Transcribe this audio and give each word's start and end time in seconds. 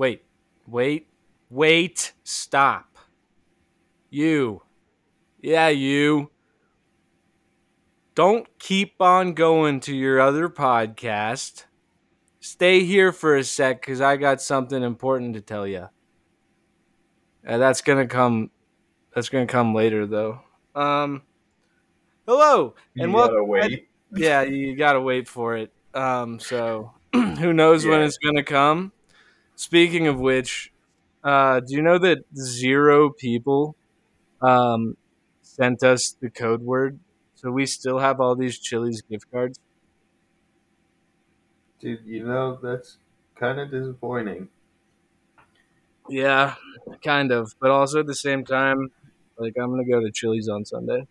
Wait, 0.00 0.22
wait, 0.66 1.08
wait, 1.50 2.14
stop. 2.24 2.96
You. 4.08 4.62
Yeah, 5.42 5.68
you. 5.68 6.30
Don't 8.14 8.48
keep 8.58 8.94
on 8.98 9.34
going 9.34 9.78
to 9.80 9.94
your 9.94 10.18
other 10.18 10.48
podcast. 10.48 11.64
Stay 12.40 12.82
here 12.84 13.12
for 13.12 13.36
a 13.36 13.44
sec 13.44 13.82
because 13.82 14.00
I 14.00 14.16
got 14.16 14.40
something 14.40 14.82
important 14.82 15.34
to 15.34 15.42
tell 15.42 15.66
you. 15.66 15.90
And 17.44 17.60
that's 17.60 17.82
gonna 17.82 18.06
come. 18.06 18.50
That's 19.14 19.28
gonna 19.28 19.44
come 19.44 19.74
later, 19.74 20.06
though. 20.06 20.40
Um, 20.74 21.20
hello 22.26 22.74
You 22.94 23.02
and 23.02 23.12
gotta 23.12 23.34
welcome. 23.44 23.48
wait. 23.48 23.88
Yeah, 24.14 24.40
you 24.44 24.76
gotta 24.76 25.02
wait 25.02 25.28
for 25.28 25.58
it. 25.58 25.70
Um, 25.92 26.40
so 26.40 26.94
who 27.12 27.52
knows 27.52 27.84
when 27.84 28.00
it's 28.00 28.16
gonna 28.16 28.42
come? 28.42 28.92
Speaking 29.60 30.06
of 30.06 30.18
which, 30.18 30.72
uh, 31.22 31.60
do 31.60 31.74
you 31.74 31.82
know 31.82 31.98
that 31.98 32.24
zero 32.34 33.10
people 33.10 33.76
um, 34.40 34.96
sent 35.42 35.82
us 35.82 36.16
the 36.18 36.30
code 36.30 36.62
word? 36.62 36.98
So 37.34 37.50
we 37.50 37.66
still 37.66 37.98
have 37.98 38.22
all 38.22 38.34
these 38.34 38.58
Chili's 38.58 39.02
gift 39.02 39.30
cards. 39.30 39.60
Dude, 41.78 42.06
you 42.06 42.24
know, 42.24 42.58
that's 42.62 42.96
kind 43.34 43.60
of 43.60 43.70
disappointing. 43.70 44.48
Yeah, 46.08 46.54
kind 47.04 47.30
of, 47.30 47.54
but 47.60 47.70
also 47.70 48.00
at 48.00 48.06
the 48.06 48.14
same 48.14 48.46
time, 48.46 48.88
like 49.36 49.52
I'm 49.60 49.68
gonna 49.68 49.84
go 49.84 50.00
to 50.00 50.10
Chili's 50.10 50.48
on 50.48 50.64
Sunday. 50.64 51.06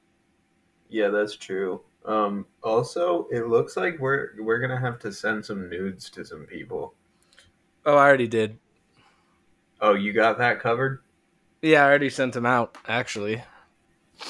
Yeah, 0.90 1.10
that's 1.10 1.36
true. 1.36 1.82
Um, 2.04 2.48
also, 2.64 3.28
it 3.30 3.46
looks 3.46 3.78
like 3.78 4.00
we're 4.00 4.32
we're 4.40 4.60
gonna 4.60 4.82
have 4.82 4.98
to 5.02 5.14
send 5.14 5.46
some 5.46 5.70
nudes 5.70 6.10
to 6.10 6.26
some 6.26 6.48
people. 6.48 6.96
Oh, 7.90 7.98
I 7.98 8.06
already 8.06 8.28
did. 8.28 8.60
Oh, 9.82 9.96
you 9.96 10.14
got 10.14 10.38
that 10.38 10.60
covered? 10.60 11.02
Yeah, 11.64 11.84
I 11.84 11.88
already 11.90 12.12
sent 12.12 12.34
them 12.34 12.46
out. 12.46 12.78
Actually, 12.88 13.42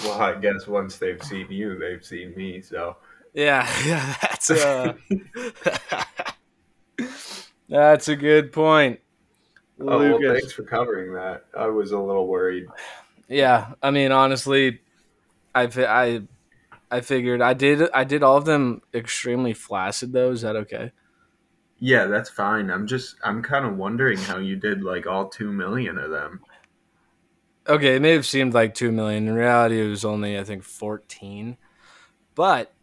Well, 0.05 0.21
I 0.21 0.35
guess 0.39 0.65
once 0.65 0.95
they've 0.95 1.21
seen 1.21 1.47
you, 1.49 1.77
they've 1.77 2.03
seen 2.03 2.33
me. 2.37 2.61
So 2.61 2.95
yeah, 3.33 3.69
yeah, 3.85 4.15
that's 4.21 4.49
uh, 4.49 4.93
that's 7.67 8.07
a 8.07 8.15
good 8.15 8.53
point. 8.53 9.01
Oh, 9.81 9.99
well, 9.99 10.19
thanks 10.21 10.53
for 10.53 10.63
covering 10.63 11.13
that. 11.15 11.43
I 11.57 11.67
was 11.67 11.91
a 11.91 11.99
little 11.99 12.27
worried. 12.27 12.65
Yeah, 13.27 13.73
I 13.83 13.91
mean, 13.91 14.13
honestly, 14.13 14.79
I 15.53 15.63
I 15.63 16.21
I 16.89 17.01
figured 17.01 17.41
I 17.41 17.55
did 17.55 17.91
I 17.91 18.05
did 18.05 18.23
all 18.23 18.37
of 18.37 18.45
them 18.45 18.83
extremely 18.93 19.53
flaccid 19.53 20.13
though. 20.13 20.31
Is 20.31 20.43
that 20.43 20.55
okay? 20.55 20.93
Yeah, 21.79 22.05
that's 22.05 22.29
fine. 22.29 22.69
I'm 22.69 22.87
just 22.87 23.15
I'm 23.23 23.41
kind 23.41 23.65
of 23.65 23.77
wondering 23.77 24.17
how 24.17 24.37
you 24.37 24.55
did 24.55 24.83
like 24.83 25.07
all 25.07 25.29
two 25.29 25.51
million 25.51 25.97
of 25.97 26.09
them. 26.11 26.41
Okay, 27.67 27.95
it 27.95 28.01
may 28.01 28.11
have 28.11 28.25
seemed 28.25 28.53
like 28.53 28.73
two 28.73 28.91
million. 28.91 29.27
In 29.27 29.35
reality, 29.35 29.79
it 29.81 29.87
was 29.87 30.03
only 30.05 30.37
I 30.37 30.43
think 30.43 30.63
fourteen, 30.63 31.57
but 32.35 32.73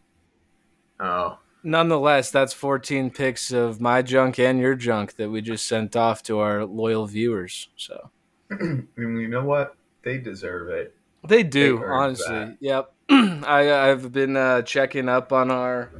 Oh, 1.00 1.38
nonetheless, 1.62 2.30
that's 2.30 2.52
fourteen 2.52 3.10
pics 3.10 3.50
of 3.52 3.80
my 3.80 4.02
junk 4.02 4.38
and 4.38 4.58
your 4.58 4.74
junk 4.74 5.16
that 5.16 5.30
we 5.30 5.40
just 5.40 5.66
sent 5.66 5.96
off 5.96 6.22
to 6.24 6.38
our 6.38 6.64
loyal 6.64 7.06
viewers. 7.06 7.68
So 7.76 8.10
and 8.50 8.88
you 8.96 9.28
know 9.28 9.44
what? 9.44 9.76
They 10.02 10.18
deserve 10.18 10.68
it. 10.70 10.94
they 11.26 11.42
do, 11.42 11.78
They 11.78 11.84
honestly. 11.86 12.34
that. 12.34 12.56
Yep, 12.60 12.92
I 13.10 13.90
I've 13.90 14.12
been 14.12 14.36
uh, 14.36 14.62
checking 14.62 15.08
up 15.08 15.32
on 15.32 15.50
our 15.50 15.90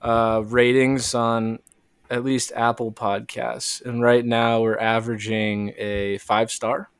uh, 0.00 0.42
ratings 0.46 1.14
on 1.14 1.60
at 2.12 2.22
least 2.24 2.52
Apple 2.54 2.92
Podcasts, 2.92 3.84
and 3.84 4.02
right 4.02 4.24
now 4.24 4.60
we're 4.60 4.78
averaging 4.78 5.72
a 5.78 6.18
five 6.18 6.50
star. 6.50 6.90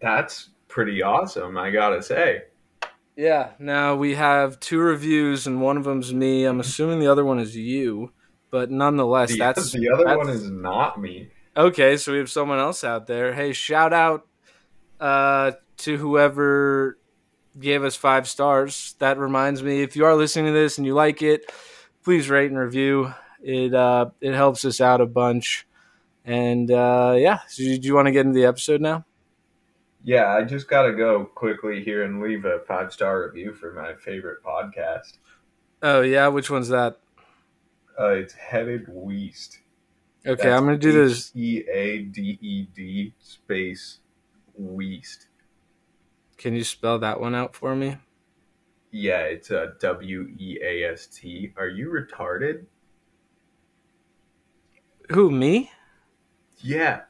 That's 0.00 0.50
pretty 0.68 1.02
awesome. 1.02 1.56
I 1.56 1.70
gotta 1.70 2.02
say. 2.02 2.42
Yeah. 3.16 3.50
Now 3.58 3.94
we 3.94 4.14
have 4.14 4.58
two 4.60 4.78
reviews, 4.80 5.46
and 5.46 5.60
one 5.60 5.76
of 5.76 5.84
them's 5.84 6.12
me. 6.12 6.44
I'm 6.44 6.60
assuming 6.60 6.98
the 6.98 7.06
other 7.08 7.24
one 7.24 7.38
is 7.38 7.56
you, 7.56 8.12
but 8.50 8.70
nonetheless, 8.70 9.32
The, 9.32 9.38
that's 9.38 9.70
the 9.72 9.90
other 9.92 10.04
that's- 10.04 10.18
one 10.26 10.28
is 10.34 10.50
not 10.50 11.00
me. 11.00 11.28
okay. 11.56 11.96
So 11.96 12.12
we 12.12 12.18
have 12.18 12.30
someone 12.30 12.58
else 12.58 12.84
out 12.84 13.06
there. 13.06 13.32
Hey, 13.34 13.52
shout 13.52 13.92
out 13.92 14.26
uh, 14.98 15.52
to 15.78 15.96
whoever 15.98 16.98
gave 17.60 17.84
us 17.84 17.94
five 17.94 18.26
stars. 18.28 18.94
That 18.98 19.18
reminds 19.18 19.62
me, 19.62 19.82
if 19.82 19.94
you 19.94 20.04
are 20.06 20.14
listening 20.16 20.46
to 20.46 20.52
this 20.52 20.78
and 20.78 20.86
you 20.86 20.94
like 20.94 21.22
it, 21.22 21.52
please 22.02 22.30
rate 22.30 22.50
and 22.50 22.58
review. 22.58 23.12
It 23.42 23.74
uh, 23.74 24.10
it 24.20 24.34
helps 24.34 24.64
us 24.64 24.80
out 24.80 25.00
a 25.00 25.06
bunch. 25.06 25.66
And 26.24 26.70
uh, 26.70 27.16
yeah, 27.18 27.40
so 27.48 27.62
do 27.64 27.80
you 27.80 27.94
want 27.94 28.06
to 28.06 28.12
get 28.12 28.26
into 28.26 28.38
the 28.38 28.46
episode 28.46 28.80
now? 28.80 29.04
Yeah, 30.04 30.28
I 30.28 30.42
just 30.44 30.68
gotta 30.68 30.92
go 30.92 31.24
quickly 31.24 31.82
here 31.82 32.02
and 32.02 32.20
leave 32.20 32.44
a 32.44 32.60
five 32.60 32.92
star 32.92 33.24
review 33.24 33.52
for 33.52 33.72
my 33.72 33.94
favorite 33.94 34.42
podcast. 34.42 35.18
Oh 35.82 36.00
yeah, 36.00 36.28
which 36.28 36.50
one's 36.50 36.68
that? 36.68 36.98
Uh, 37.98 38.08
it's 38.08 38.34
Headed 38.34 38.86
Weast. 38.88 39.58
Okay, 40.26 40.50
I'm 40.50 40.64
gonna 40.64 40.78
do 40.78 40.92
this. 40.92 41.32
E 41.34 41.62
A 41.72 42.02
D 42.02 42.38
E 42.40 42.66
D 42.74 43.14
space 43.18 43.98
Weast. 44.56 45.28
Can 46.36 46.54
you 46.54 46.64
spell 46.64 46.98
that 47.00 47.20
one 47.20 47.34
out 47.34 47.54
for 47.54 47.74
me? 47.74 47.96
Yeah, 48.90 49.20
it's 49.20 49.50
a 49.50 49.74
W 49.80 50.28
E 50.38 50.58
A 50.62 50.92
S 50.92 51.06
T. 51.06 51.52
Are 51.56 51.68
you 51.68 51.88
retarded? 51.90 52.66
Who 55.12 55.30
me? 55.30 55.70
Yeah. 56.58 57.02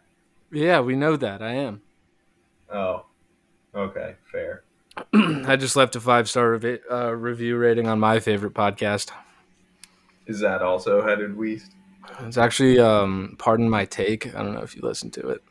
Yeah, 0.50 0.80
we 0.80 0.96
know 0.96 1.16
that. 1.16 1.40
I 1.40 1.52
am. 1.52 1.82
Oh. 2.72 3.06
Okay, 3.74 4.16
fair. 4.30 4.64
I 5.14 5.56
just 5.56 5.76
left 5.76 5.96
a 5.96 6.00
five 6.00 6.28
star 6.28 6.60
uh, 6.90 7.12
review 7.12 7.56
rating 7.56 7.86
on 7.86 8.00
my 8.00 8.18
favorite 8.18 8.54
podcast. 8.54 9.10
Is 10.26 10.40
that 10.40 10.62
also 10.62 11.06
Headed 11.06 11.36
Weast? 11.36 11.72
It's 12.20 12.36
actually, 12.36 12.78
um, 12.78 13.36
pardon 13.38 13.70
my 13.70 13.84
take. 13.84 14.34
I 14.34 14.42
don't 14.42 14.54
know 14.54 14.62
if 14.62 14.74
you 14.74 14.82
listened 14.82 15.12
to 15.14 15.28
it. 15.28 15.42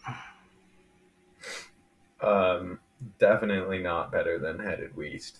Um, 2.21 2.79
definitely 3.17 3.79
not 3.79 4.11
better 4.11 4.37
than 4.37 4.59
Headed 4.59 4.95
Weast. 4.95 5.39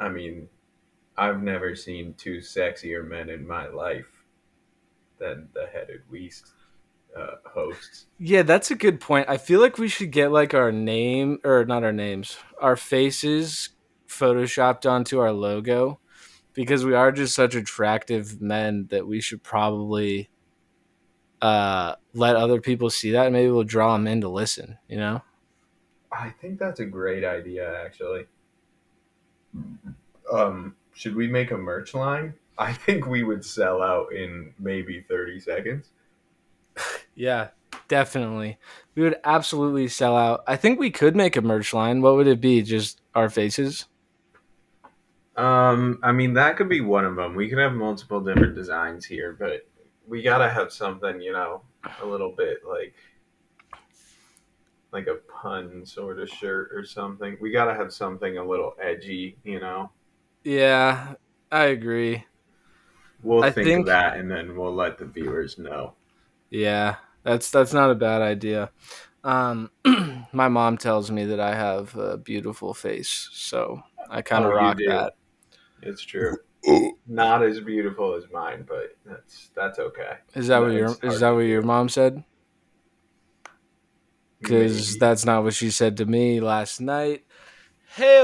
I 0.00 0.08
mean, 0.08 0.48
I've 1.16 1.42
never 1.42 1.76
seen 1.76 2.14
two 2.14 2.38
sexier 2.38 3.06
men 3.06 3.28
in 3.28 3.46
my 3.46 3.68
life 3.68 4.17
than 5.18 5.48
the 5.54 5.66
Headed 5.72 6.02
Weast 6.10 6.52
uh, 7.16 7.36
hosts. 7.44 8.06
Yeah, 8.18 8.42
that's 8.42 8.70
a 8.70 8.74
good 8.74 9.00
point. 9.00 9.28
I 9.28 9.36
feel 9.36 9.60
like 9.60 9.78
we 9.78 9.88
should 9.88 10.10
get 10.10 10.32
like 10.32 10.54
our 10.54 10.72
name 10.72 11.38
or 11.44 11.64
not 11.64 11.84
our 11.84 11.92
names, 11.92 12.36
our 12.60 12.76
faces 12.76 13.70
photoshopped 14.08 14.90
onto 14.90 15.18
our 15.18 15.32
logo 15.32 16.00
because 16.54 16.84
we 16.84 16.94
are 16.94 17.12
just 17.12 17.34
such 17.34 17.54
attractive 17.54 18.40
men 18.40 18.86
that 18.90 19.06
we 19.06 19.20
should 19.20 19.42
probably 19.42 20.30
uh 21.40 21.94
let 22.14 22.34
other 22.34 22.60
people 22.60 22.90
see 22.90 23.12
that 23.12 23.26
and 23.26 23.32
maybe 23.32 23.50
we'll 23.50 23.62
draw 23.62 23.92
them 23.92 24.06
in 24.06 24.20
to 24.20 24.28
listen, 24.28 24.78
you 24.88 24.96
know? 24.96 25.22
I 26.10 26.30
think 26.30 26.58
that's 26.58 26.80
a 26.80 26.84
great 26.84 27.24
idea, 27.24 27.80
actually. 27.84 28.26
Um, 30.32 30.74
should 30.94 31.14
we 31.14 31.28
make 31.28 31.50
a 31.50 31.56
merch 31.56 31.94
line? 31.94 32.34
I 32.58 32.72
think 32.72 33.06
we 33.06 33.22
would 33.22 33.44
sell 33.44 33.82
out 33.82 34.12
in 34.12 34.52
maybe 34.58 35.04
30 35.08 35.40
seconds. 35.40 35.90
Yeah, 37.14 37.48
definitely. 37.88 38.58
We 38.94 39.02
would 39.02 39.16
absolutely 39.24 39.88
sell 39.88 40.16
out. 40.16 40.44
I 40.46 40.56
think 40.56 40.78
we 40.78 40.90
could 40.90 41.16
make 41.16 41.36
a 41.36 41.42
merch 41.42 41.74
line. 41.74 42.00
What 42.00 42.14
would 42.14 42.28
it 42.28 42.40
be? 42.40 42.62
Just 42.62 43.00
our 43.14 43.28
faces? 43.28 43.86
Um, 45.36 45.98
I 46.02 46.12
mean, 46.12 46.34
that 46.34 46.56
could 46.56 46.68
be 46.68 46.80
one 46.80 47.04
of 47.04 47.16
them. 47.16 47.34
We 47.34 47.48
could 47.48 47.58
have 47.58 47.72
multiple 47.72 48.20
different 48.20 48.54
designs 48.54 49.04
here, 49.04 49.36
but 49.38 49.68
we 50.06 50.22
gotta 50.22 50.48
have 50.48 50.72
something, 50.72 51.20
you 51.20 51.32
know, 51.32 51.62
a 52.02 52.06
little 52.06 52.32
bit 52.32 52.58
like 52.68 52.94
like 54.92 55.06
a 55.06 55.16
pun 55.30 55.84
sort 55.84 56.18
of 56.18 56.28
shirt 56.28 56.70
or 56.72 56.84
something. 56.84 57.36
We 57.40 57.50
gotta 57.50 57.74
have 57.74 57.92
something 57.92 58.38
a 58.38 58.44
little 58.44 58.74
edgy, 58.80 59.36
you 59.44 59.60
know. 59.60 59.90
Yeah, 60.44 61.14
I 61.52 61.64
agree. 61.64 62.24
We'll 63.22 63.42
I 63.44 63.50
think, 63.50 63.66
think- 63.66 63.80
of 63.80 63.86
that 63.86 64.16
and 64.16 64.30
then 64.30 64.56
we'll 64.56 64.74
let 64.74 64.98
the 64.98 65.04
viewers 65.06 65.58
know. 65.58 65.94
Yeah, 66.50 66.96
that's 67.24 67.50
that's 67.50 67.72
not 67.72 67.90
a 67.90 67.94
bad 67.94 68.22
idea. 68.22 68.70
Um, 69.24 69.70
my 70.32 70.48
mom 70.48 70.78
tells 70.78 71.10
me 71.10 71.26
that 71.26 71.40
I 71.40 71.54
have 71.54 71.94
a 71.96 72.16
beautiful 72.16 72.72
face, 72.72 73.28
so 73.32 73.82
I 74.08 74.22
kind 74.22 74.44
of 74.44 74.52
Oh, 74.52 74.54
rock 74.54 74.78
that. 74.86 75.14
It's 75.82 76.02
true. 76.02 76.36
Not 77.06 77.42
as 77.42 77.60
beautiful 77.60 78.14
as 78.14 78.24
mine, 78.32 78.64
but 78.66 78.96
that's 79.04 79.50
that's 79.54 79.78
okay. 79.78 80.18
Is 80.34 80.48
that 80.48 80.60
what 80.60 80.72
your 80.72 80.96
is 81.02 81.20
that 81.20 81.30
what 81.30 81.40
your 81.40 81.62
mom 81.62 81.88
said? 81.88 82.24
Because 84.40 84.98
that's 84.98 85.24
not 85.24 85.42
what 85.42 85.54
she 85.54 85.70
said 85.70 85.96
to 85.96 86.06
me 86.06 86.40
last 86.40 86.80
night. 86.80 87.24
Hey, 87.94 88.20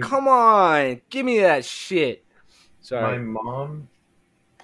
come 0.00 0.26
on, 0.28 1.00
give 1.10 1.24
me 1.24 1.40
that 1.40 1.64
shit. 1.64 2.21
My 2.90 3.18
mom 3.18 3.88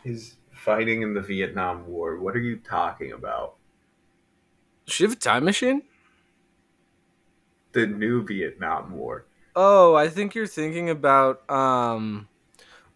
is 0.05 0.37
fighting 0.53 1.03
in 1.03 1.15
the 1.15 1.21
Vietnam 1.21 1.87
War. 1.87 2.19
What 2.19 2.35
are 2.35 2.41
you 2.41 2.57
talking 2.57 3.13
about? 3.13 3.55
Does 4.87 4.95
she 4.95 5.05
have 5.05 5.13
a 5.13 5.17
time 5.17 5.45
machine? 5.45 5.83
The 7.73 7.87
new 7.87 8.25
Vietnam 8.25 8.97
War. 8.97 9.27
Oh, 9.55 9.95
I 9.95 10.09
think 10.09 10.35
you're 10.35 10.47
thinking 10.47 10.91
about 10.91 11.49
um, 11.51 12.29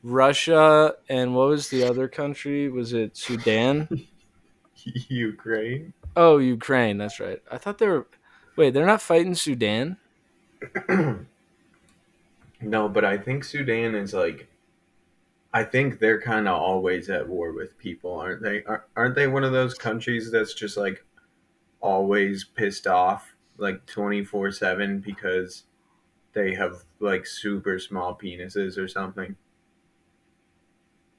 Russia 0.03 0.95
and 1.09 1.35
what 1.35 1.49
was 1.49 1.69
the 1.69 1.85
other 1.85 2.09
country? 2.09 2.69
Was 2.69 2.93
it 2.93 3.17
Sudan? 3.17 3.89
Ukraine. 5.09 5.93
Oh, 6.17 6.39
Ukraine. 6.39 6.99
That's 6.99 7.21
right. 7.21 7.43
I 7.51 7.59
thought 7.59 7.79
they 7.79 7.89
were. 7.89 8.07
Wait, 8.57 8.75
they're 8.75 8.87
not 8.87 9.03
fighting 9.03 9.35
Sudan. 9.35 9.97
no, 12.61 12.89
but 12.89 13.05
I 13.05 13.19
think 13.19 13.45
Sudan 13.45 13.95
is 13.95 14.13
like. 14.13 14.49
I 15.55 15.65
think 15.65 15.99
they're 15.99 16.21
kind 16.21 16.49
of 16.49 16.55
always 16.55 17.11
at 17.11 17.29
war 17.29 17.53
with 17.53 17.77
people, 17.79 18.15
aren't 18.15 18.43
they? 18.43 18.65
Aren't 18.97 19.15
they 19.15 19.27
one 19.27 19.45
of 19.45 19.53
those 19.53 19.75
countries 19.75 20.31
that's 20.31 20.55
just 20.55 20.77
like 20.77 21.05
always 21.81 22.45
pissed 22.45 22.87
off, 22.87 23.35
like 23.59 23.85
twenty 23.87 24.25
four 24.25 24.51
seven, 24.51 25.01
because 25.01 25.65
they 26.33 26.55
have 26.55 26.85
like 27.01 27.27
super 27.27 27.79
small 27.79 28.19
penises 28.19 28.79
or 28.79 28.89
something? 28.89 29.37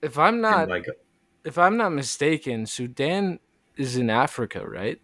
If 0.01 0.17
I'm 0.17 0.41
not 0.41 0.61
And, 0.63 0.69
like 0.71 0.87
if 1.43 1.57
I'm 1.57 1.77
not 1.77 1.89
mistaken, 1.89 2.65
Sudan 2.65 3.39
is 3.77 3.97
in 3.97 4.09
Africa, 4.09 4.67
right? 4.67 4.99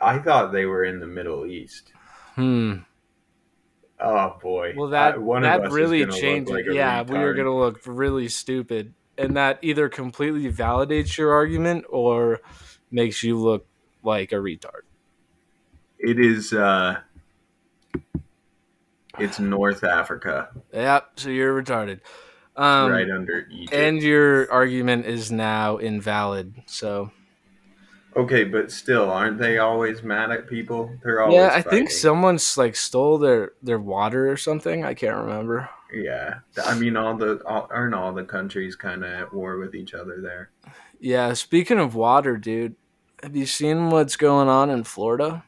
I 0.00 0.18
thought 0.18 0.52
they 0.52 0.66
were 0.66 0.84
in 0.84 1.00
the 1.00 1.06
Middle 1.06 1.46
East. 1.46 1.92
Hmm. 2.34 2.78
Oh 4.02 4.36
boy. 4.42 4.74
Well, 4.76 4.88
that 4.88 5.14
that 5.14 5.70
really. 5.70 6.04
Look 6.04 6.48
like 6.48 6.64
yeah, 6.70 7.02
we 7.02 7.18
are 7.18 7.34
gonna 7.34 7.56
look 7.56 7.80
really 7.86 8.28
stupid, 8.28 8.94
and 9.16 9.36
that 9.36 9.58
either 9.62 9.88
completely 9.88 10.50
validates 10.52 11.16
your 11.16 11.32
argument 11.32 11.84
or 11.88 12.40
makes 12.90 13.22
you 13.22 13.38
look 13.38 13.66
like 14.02 14.32
a 14.32 14.36
retard. 14.36 14.82
It 15.98 16.18
is. 16.18 16.52
uh 16.52 16.96
It's 19.18 19.38
North 19.38 19.84
Africa, 19.84 20.48
Yep. 20.72 21.10
So 21.16 21.30
you're 21.30 21.62
retarded. 21.62 22.00
Um, 22.54 22.90
right 22.90 23.08
under 23.10 23.46
Egypt. 23.50 23.72
and 23.72 24.02
your 24.02 24.50
argument 24.52 25.06
is 25.06 25.30
now 25.32 25.78
invalid. 25.78 26.54
So 26.66 27.10
okay, 28.16 28.44
but 28.44 28.70
still, 28.70 29.10
aren't 29.10 29.38
they 29.38 29.58
always 29.58 30.02
mad 30.02 30.30
at 30.30 30.48
people? 30.48 30.96
They're 31.02 31.20
always. 31.22 31.36
yeah, 31.36 31.50
I 31.52 31.62
think 31.62 31.90
someone's 31.90 32.56
like 32.56 32.76
stole 32.76 33.18
their 33.18 33.52
their 33.62 33.78
water 33.78 34.30
or 34.30 34.36
something. 34.36 34.84
I 34.84 34.94
can't 34.94 35.16
remember. 35.16 35.68
Yeah, 35.92 36.40
I 36.64 36.78
mean, 36.78 36.96
all 36.96 37.16
the 37.16 37.42
all, 37.46 37.68
aren't 37.70 37.94
all 37.94 38.12
the 38.12 38.24
countries 38.24 38.76
kind 38.76 39.04
of 39.04 39.10
at 39.10 39.32
war 39.32 39.58
with 39.58 39.74
each 39.74 39.94
other 39.94 40.20
there? 40.20 40.50
Yeah. 41.00 41.32
Speaking 41.34 41.78
of 41.78 41.94
water, 41.94 42.36
dude, 42.36 42.76
have 43.22 43.36
you 43.36 43.46
seen 43.46 43.90
what's 43.90 44.16
going 44.16 44.48
on 44.48 44.70
in 44.70 44.84
Florida? 44.84 45.44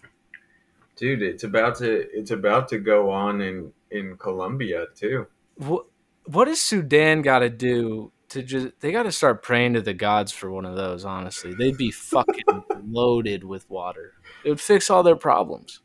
Dude, 0.96 1.22
it's 1.22 1.44
about 1.44 1.76
to 1.78 2.06
it's 2.12 2.31
about 2.31 2.69
to 2.69 2.78
go 2.78 3.10
on 3.10 3.40
in 3.40 3.72
in 3.90 4.17
Colombia 4.17 4.87
too. 4.94 5.26
What 5.56 5.87
what 6.26 6.46
does 6.46 6.60
Sudan 6.60 7.22
got 7.22 7.40
to 7.40 7.50
do 7.50 8.12
to 8.34 8.42
just? 8.42 8.81
They 8.81 8.92
got 8.92 9.04
to 9.04 9.12
start 9.12 9.42
praying 9.42 9.75
to 9.75 9.81
the 9.81 9.94
gods 9.94 10.31
for 10.31 10.50
one 10.50 10.64
of 10.64 10.76
those. 10.76 11.04
Honestly, 11.04 11.54
they'd 11.54 11.76
be 11.76 11.90
fucking 11.90 12.44
loaded 12.84 13.42
with 13.42 13.69
water. 13.70 14.12
It 14.44 14.50
would 14.50 14.60
fix 14.60 14.90
all 14.90 15.02
their 15.02 15.16
problems. 15.16 15.81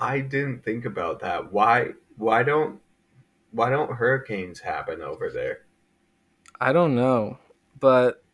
I 0.00 0.20
didn't 0.20 0.64
think 0.64 0.84
about 0.84 1.20
that. 1.20 1.52
Why 1.52 1.90
why 2.16 2.42
don't 2.42 2.80
why 3.50 3.70
don't 3.70 3.92
hurricanes 3.92 4.60
happen 4.60 5.02
over 5.02 5.30
there? 5.30 5.60
I 6.60 6.72
don't 6.72 6.94
know, 6.94 7.38
but 7.78 8.24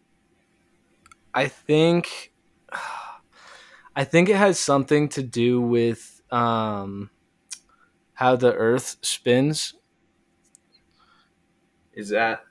I 1.35 1.49
think 1.49 2.33
I 3.97 4.05
think 4.05 4.29
it 4.29 4.37
has 4.37 4.61
something 4.61 5.09
to 5.11 5.23
do 5.23 5.61
with 5.61 6.23
um, 6.31 7.11
how 8.15 8.37
the 8.37 8.55
Earth 8.55 8.97
spins. 9.03 9.75
Is 11.93 12.11
that 12.11 12.45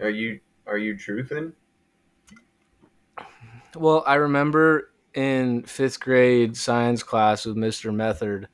are 0.00 0.10
you 0.10 0.40
are 0.66 0.78
you 0.78 0.94
truthing? 0.94 1.52
Well, 3.74 4.02
I 4.06 4.14
remember 4.14 4.92
in 5.14 5.62
fifth 5.64 6.00
grade 6.00 6.56
science 6.56 7.02
class 7.02 7.44
with 7.46 7.56
Mr. 7.56 7.94
Method, 7.94 8.48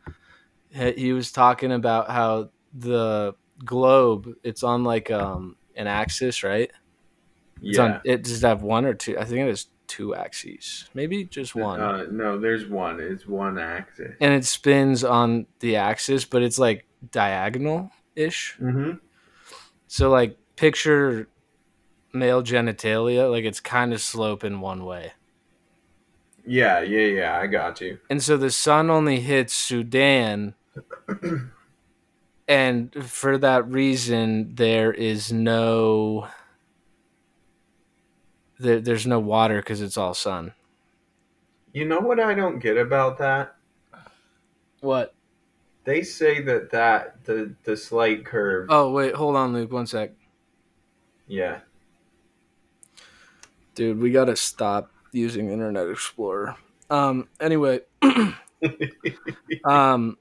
he 0.70 1.12
was 1.12 1.30
talking 1.32 1.72
about 1.72 2.10
how 2.10 2.50
the 2.72 3.34
globe 3.64 4.28
it's 4.42 4.62
on 4.62 4.82
like 4.84 5.10
um 5.10 5.56
an 5.76 5.86
axis, 5.86 6.42
right? 6.42 6.70
It's 7.60 7.78
Yeah. 7.78 7.84
on 7.84 8.00
it 8.04 8.24
does 8.24 8.42
it 8.42 8.46
have 8.46 8.62
one 8.62 8.84
or 8.84 8.94
two? 8.94 9.18
I 9.18 9.24
think 9.24 9.40
it 9.40 9.48
has 9.48 9.66
two 9.86 10.14
axes, 10.14 10.88
maybe 10.94 11.24
just 11.24 11.54
one. 11.54 11.80
Uh, 11.80 12.06
no, 12.10 12.38
there's 12.38 12.66
one. 12.66 12.98
It's 12.98 13.26
one 13.26 13.58
axis. 13.58 14.16
and 14.20 14.32
it 14.34 14.44
spins 14.44 15.04
on 15.04 15.46
the 15.60 15.76
axis, 15.76 16.24
but 16.24 16.42
it's 16.42 16.58
like 16.58 16.86
diagonal 17.10 17.90
ish. 18.16 18.56
Mm-hmm. 18.60 18.92
So 19.86 20.10
like 20.10 20.38
picture 20.56 21.28
male 22.12 22.42
genitalia, 22.42 23.30
like 23.30 23.44
it's 23.44 23.60
kind 23.60 23.92
of 23.92 24.00
sloping 24.00 24.60
one 24.60 24.84
way. 24.84 25.12
Yeah, 26.44 26.80
yeah, 26.80 27.06
yeah. 27.06 27.38
I 27.38 27.46
got 27.46 27.80
you. 27.80 27.98
And 28.10 28.22
so 28.22 28.36
the 28.36 28.50
sun 28.50 28.90
only 28.90 29.20
hits 29.20 29.54
Sudan 29.54 30.54
and 32.48 32.92
for 33.04 33.38
that 33.38 33.68
reason 33.68 34.54
there 34.54 34.92
is 34.92 35.32
no 35.32 36.26
there, 38.58 38.80
there's 38.80 39.06
no 39.06 39.18
water 39.20 39.56
because 39.56 39.80
it's 39.80 39.96
all 39.96 40.14
sun. 40.14 40.52
You 41.72 41.86
know 41.86 42.00
what 42.00 42.20
I 42.20 42.34
don't 42.34 42.58
get 42.58 42.76
about 42.76 43.18
that? 43.18 43.56
What? 44.80 45.14
They 45.84 46.02
say 46.02 46.42
that 46.42 46.70
that 46.70 47.24
the 47.24 47.54
the 47.64 47.76
slight 47.76 48.24
curve. 48.24 48.66
Oh 48.70 48.90
wait, 48.92 49.14
hold 49.14 49.36
on, 49.36 49.52
Luke. 49.52 49.72
One 49.72 49.86
sec, 49.86 50.12
Yeah. 51.26 51.60
Dude. 53.74 54.00
We 54.00 54.10
gotta 54.10 54.36
stop 54.36 54.90
using 55.12 55.50
Internet 55.50 55.88
Explorer. 55.90 56.56
Um. 56.90 57.28
Anyway, 57.40 57.80
um, 59.64 60.16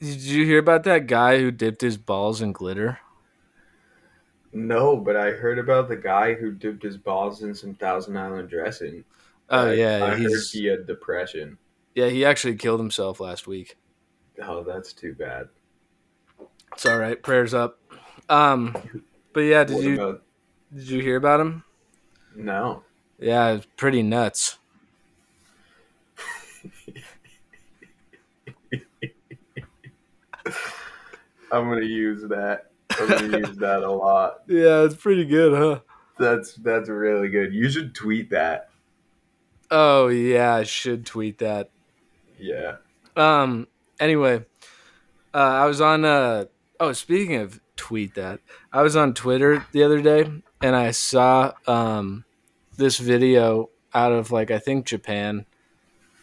did 0.00 0.20
you 0.22 0.44
hear 0.44 0.58
about 0.58 0.84
that 0.84 1.06
guy 1.06 1.38
who 1.38 1.50
dipped 1.50 1.80
his 1.82 1.96
balls 1.96 2.40
in 2.40 2.52
glitter? 2.52 2.98
no, 4.52 4.96
but 4.96 5.16
I 5.16 5.30
heard 5.30 5.58
about 5.60 5.88
the 5.88 5.96
guy 5.96 6.34
who 6.34 6.50
dipped 6.50 6.82
his 6.82 6.96
balls 6.96 7.42
in 7.42 7.54
some 7.54 7.74
Thousand 7.74 8.16
Island 8.16 8.48
dressing. 8.50 9.04
Oh 9.48 9.68
I- 9.68 9.74
yeah, 9.74 10.04
I 10.04 10.10
heard 10.16 10.30
he 10.52 10.66
had 10.66 10.86
depression. 10.86 11.58
yeah 11.94 12.08
he 12.08 12.24
actually 12.24 12.56
killed 12.56 12.80
himself 12.80 13.20
last 13.20 13.46
week. 13.46 13.76
Oh, 14.42 14.62
that's 14.64 14.92
too 14.92 15.14
bad. 15.14 15.48
It's 16.72 16.86
all 16.86 16.98
right. 16.98 17.20
Prayers 17.22 17.52
up. 17.52 17.78
Um, 18.28 18.74
but 19.32 19.40
yeah, 19.40 19.64
did 19.64 19.76
what 19.76 19.84
you 19.84 19.94
about 19.94 20.22
did 20.74 20.88
you 20.88 21.00
hear 21.00 21.16
about 21.16 21.40
him? 21.40 21.64
No? 22.34 22.82
Yeah, 23.18 23.52
it's 23.52 23.66
pretty 23.76 24.02
nuts. 24.02 24.58
I'm 31.52 31.68
gonna 31.68 31.82
use 31.82 32.22
that. 32.28 32.70
I'm 32.98 33.08
gonna 33.08 33.38
use 33.38 33.56
that 33.58 33.82
a 33.82 33.90
lot. 33.90 34.42
Yeah, 34.46 34.84
it's 34.84 34.94
pretty 34.94 35.24
good, 35.24 35.56
huh? 35.56 35.80
That's 36.18 36.54
that's 36.54 36.88
really 36.88 37.28
good. 37.28 37.52
You 37.52 37.68
should 37.70 37.94
tweet 37.94 38.30
that. 38.30 38.70
Oh 39.70 40.08
yeah, 40.08 40.54
I 40.54 40.62
should 40.64 41.06
tweet 41.06 41.38
that. 41.38 41.70
Yeah. 42.38 42.76
Um. 43.16 43.68
Anyway, 43.98 44.44
uh, 45.34 45.36
I 45.36 45.66
was 45.66 45.80
on. 45.80 46.04
Uh, 46.04 46.46
oh, 46.78 46.92
speaking 46.92 47.36
of 47.36 47.60
tweet 47.76 48.14
that, 48.14 48.40
I 48.72 48.82
was 48.82 48.96
on 48.96 49.14
Twitter 49.14 49.66
the 49.72 49.82
other 49.82 50.00
day 50.00 50.30
and 50.60 50.76
I 50.76 50.90
saw 50.90 51.52
um, 51.66 52.24
this 52.76 52.98
video 52.98 53.70
out 53.94 54.12
of 54.12 54.30
like 54.30 54.50
I 54.50 54.58
think 54.58 54.86
Japan. 54.86 55.46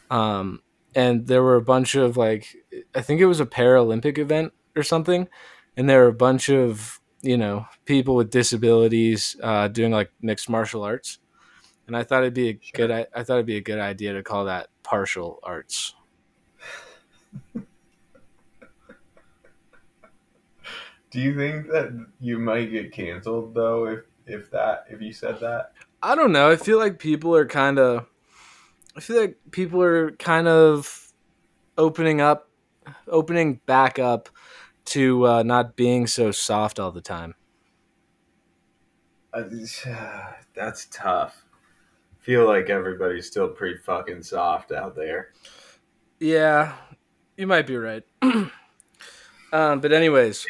Um, 0.10 0.62
and 0.96 1.27
there 1.27 1.44
were 1.44 1.56
a 1.56 1.62
bunch 1.62 1.96
of 1.96 2.17
like 2.17 2.56
I 2.96 3.01
think 3.01 3.22
it 3.22 3.25
was 3.25 3.39
a 3.39 3.46
Paralympic 3.46 4.17
event 4.17 4.53
or 4.75 4.84
something, 4.84 5.27
and 5.75 5.89
there 5.89 6.01
were 6.01 6.08
a 6.08 6.13
bunch 6.13 6.50
of 6.50 7.00
you 7.22 7.38
know 7.38 7.65
people 7.86 8.15
with 8.15 8.32
disabilities 8.32 9.36
uh, 9.44 9.67
doing 9.67 9.91
like 9.91 10.12
mixed 10.22 10.50
martial 10.50 10.84
arts. 10.84 11.20
And 11.88 11.96
I 11.98 12.03
thought 12.03 12.24
it'd 12.24 12.34
be 12.34 12.50
a 12.50 12.60
Sure. 12.62 12.88
good. 12.88 12.91
I, 12.91 13.08
I 13.15 13.24
thought 13.24 13.36
it'd 13.36 13.46
be 13.46 13.58
a 13.58 13.62
good 13.62 13.79
idea 13.79 14.13
to 14.13 14.24
call 14.24 14.46
that 14.46 14.70
partial 14.84 15.39
arts. 15.44 15.96
Do 21.12 21.20
you 21.22 21.36
think 21.36 21.67
that 21.67 21.91
you 22.20 22.39
might 22.39 22.72
get 22.72 22.91
canceled 22.91 23.53
though 23.53 23.88
if 23.88 24.00
if 24.28 24.52
that 24.52 24.86
if 24.90 25.02
you 25.02 25.14
said 25.14 25.40
that? 25.40 25.74
I 26.02 26.16
don't 26.16 26.32
know. 26.32 26.50
I 26.52 26.56
feel 26.56 26.78
like 26.78 27.00
people 27.00 27.36
are 27.36 27.46
kind 27.46 27.80
of. 27.80 28.08
I 28.96 29.00
feel 29.00 29.20
like 29.20 29.38
people 29.52 29.82
are 29.82 30.12
kind 30.14 30.48
of 30.48 31.12
opening 31.78 32.20
up, 32.22 32.50
opening 33.08 33.62
back 33.66 34.00
up 34.00 34.30
to 34.86 35.26
uh, 35.28 35.44
not 35.44 35.76
being 35.76 36.08
so 36.08 36.32
soft 36.32 36.80
all 36.80 36.92
the 36.92 37.02
time. 37.02 37.36
Uh, 39.34 39.44
that's 40.56 40.88
tough. 40.92 41.46
Feel 42.20 42.46
like 42.46 42.70
everybody's 42.70 43.28
still 43.28 43.48
pretty 43.48 43.78
fucking 43.78 44.22
soft 44.24 44.72
out 44.72 44.96
there. 44.96 45.34
Yeah, 46.20 46.76
you 47.38 47.48
might 47.48 47.68
be 47.68 47.78
right. 47.78 48.04
um, 48.22 48.52
but 49.52 49.92
anyways, 49.94 50.46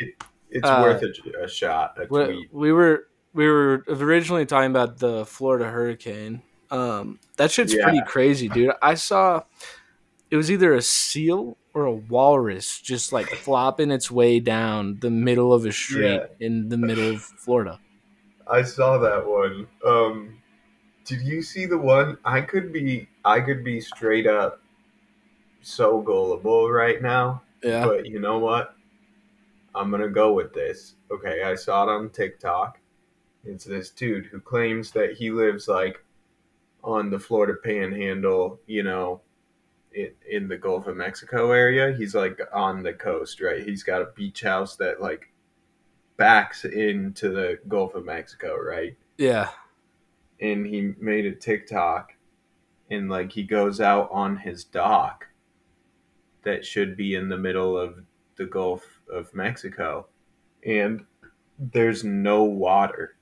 It's 0.50 0.68
Uh, 0.68 0.80
worth 0.82 1.04
a, 1.04 1.44
a 1.44 1.48
shot, 1.48 1.98
a 2.00 2.48
we 2.52 2.72
were 2.72 3.08
we 3.34 3.48
were 3.48 3.84
originally 3.88 4.46
talking 4.46 4.72
about 4.72 4.98
the 5.00 5.26
Florida 5.26 5.70
hurricane. 5.70 6.42
Um, 6.72 7.20
that 7.38 7.52
shit's 7.52 7.74
Yeah. 7.74 7.84
pretty 7.84 8.02
crazy, 8.06 8.50
dude. 8.50 8.72
I 8.82 8.96
saw 8.96 9.44
it 10.30 10.36
was 10.36 10.52
either 10.52 10.74
a 10.74 10.82
seal 10.82 11.58
or 11.74 11.86
a 11.86 11.94
walrus 11.94 12.82
just 12.82 13.14
like 13.14 13.28
flopping 13.28 13.92
its 13.92 14.10
way 14.12 14.40
down 14.40 14.98
the 15.00 15.12
middle 15.12 15.54
of 15.54 15.66
a 15.66 15.72
street 15.72 16.14
Yeah. 16.16 16.26
in 16.40 16.70
the 16.70 16.78
middle 16.78 17.12
of 17.12 17.22
Florida. 17.22 17.80
I 18.50 18.64
saw 18.64 18.98
that 18.98 19.26
one. 19.26 19.68
Um, 19.86 20.42
did 21.06 21.22
you 21.22 21.42
see 21.42 21.66
the 21.66 21.78
one? 21.78 22.18
I 22.26 22.42
could 22.42 22.74
be, 22.74 23.08
I 23.24 23.40
could 23.40 23.64
be 23.64 23.80
straight 23.80 24.28
up 24.28 24.62
so 25.62 26.02
gullible 26.02 26.70
right 26.70 27.02
now. 27.02 27.44
Yeah. 27.64 27.86
But 27.86 28.06
you 28.08 28.20
know 28.20 28.40
what? 28.40 28.74
I'm 29.76 29.92
gonna 29.92 30.10
go 30.10 30.34
with 30.34 30.54
this. 30.54 30.96
Okay, 31.12 31.44
I 31.44 31.56
saw 31.56 31.84
it 31.84 31.90
on 31.90 32.10
TikTok. 32.10 32.80
It's 33.48 33.66
this 33.66 33.89
dude 33.92 34.25
who 34.27 34.39
claims 34.39 34.92
that 34.92 35.13
he 35.13 35.32
lives 35.32 35.68
like 35.68 36.04
on 36.84 37.10
the 37.10 37.20
Florida 37.20 37.54
Panhandle, 37.63 38.60
you 38.68 38.84
know, 38.84 39.22
in, 39.94 40.12
in 40.30 40.48
the 40.48 40.58
Gulf 40.58 40.88
of 40.88 40.98
Mexico 40.98 41.51
area. 41.51 41.94
He's 41.98 42.13
like 42.16 42.39
on 42.54 42.84
the 42.84 42.94
coast, 42.94 43.42
right? 43.42 43.63
He's 43.63 43.84
got 43.84 44.01
a 44.01 44.12
beach 44.16 44.42
house 44.42 44.75
that 44.77 45.01
like 45.01 45.32
backs 46.18 46.66
into 46.66 47.30
the 47.30 47.60
Gulf 47.68 47.96
of 47.96 48.06
Mexico, 48.06 48.56
right? 48.58 48.96
Yeah. 49.18 49.50
and 50.39 50.66
he 50.68 50.94
made 51.00 51.25
a 51.25 51.32
TikTok 51.36 52.13
and 52.92 53.10
like 53.10 53.32
he 53.32 53.44
goes 53.44 53.82
out 53.82 54.10
on 54.12 54.38
his 54.38 54.63
dock 54.63 55.25
that 56.44 56.66
should 56.66 56.96
be 56.96 57.16
in 57.16 57.27
the 57.30 57.38
middle 57.38 57.77
of 57.77 58.00
the 58.38 58.46
Gulf 58.46 58.86
of 59.12 59.34
Mexico 59.34 60.08
and 60.66 61.04
there's 61.60 62.04
no 62.04 62.44
water. 62.44 63.17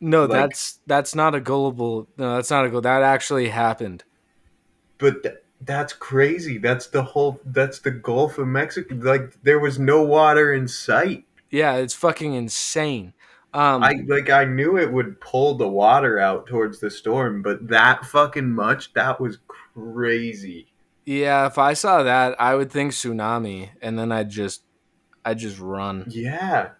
No, 0.00 0.26
Like- 0.26 0.30
that's 0.50 0.80
that's 0.86 1.14
not 1.14 1.34
a 1.34 1.40
gullible. 1.40 2.08
No, 2.16 2.36
that's 2.36 2.50
not 2.50 2.64
a 2.66 2.70
goal. 2.70 2.80
That 2.82 3.02
actually 3.02 3.48
happened. 3.48 4.04
But 4.98 5.22
th- 5.22 5.36
that's 5.62 5.92
crazy. 5.92 6.58
That's 6.58 6.86
the 6.88 7.02
whole 7.02 7.40
that's 7.46 7.78
the 7.80 7.90
Gulf 7.90 8.38
of 8.38 8.46
Mexico. 8.46 8.94
Like 8.96 9.42
there 9.42 9.58
was 9.58 9.78
no 9.78 10.02
water 10.02 10.52
in 10.52 10.68
sight. 10.68 11.24
Yeah, 11.50 11.76
it's 11.76 11.94
fucking 11.94 12.34
insane. 12.34 13.14
Um, 13.54 13.82
I 13.82 14.04
like 14.06 14.28
I 14.28 14.44
knew 14.44 14.76
it 14.76 14.92
would 14.92 15.18
pull 15.20 15.54
the 15.54 15.68
water 15.68 16.18
out 16.18 16.46
towards 16.46 16.78
the 16.80 16.90
storm, 16.90 17.40
but 17.40 17.68
that 17.68 18.04
fucking 18.04 18.50
much 18.50 18.92
that 18.92 19.18
was 19.18 19.38
crazy. 19.48 20.66
yeah, 21.06 21.46
if 21.46 21.56
I 21.56 21.72
saw 21.72 22.02
that, 22.02 22.38
I 22.40 22.54
would 22.54 22.70
think 22.70 22.92
tsunami, 22.92 23.70
and 23.80 23.98
then 23.98 24.12
I'd 24.12 24.28
just, 24.28 24.62
I'd 25.24 25.38
just 25.38 25.58
run. 25.58 26.04
Yeah, 26.08 26.70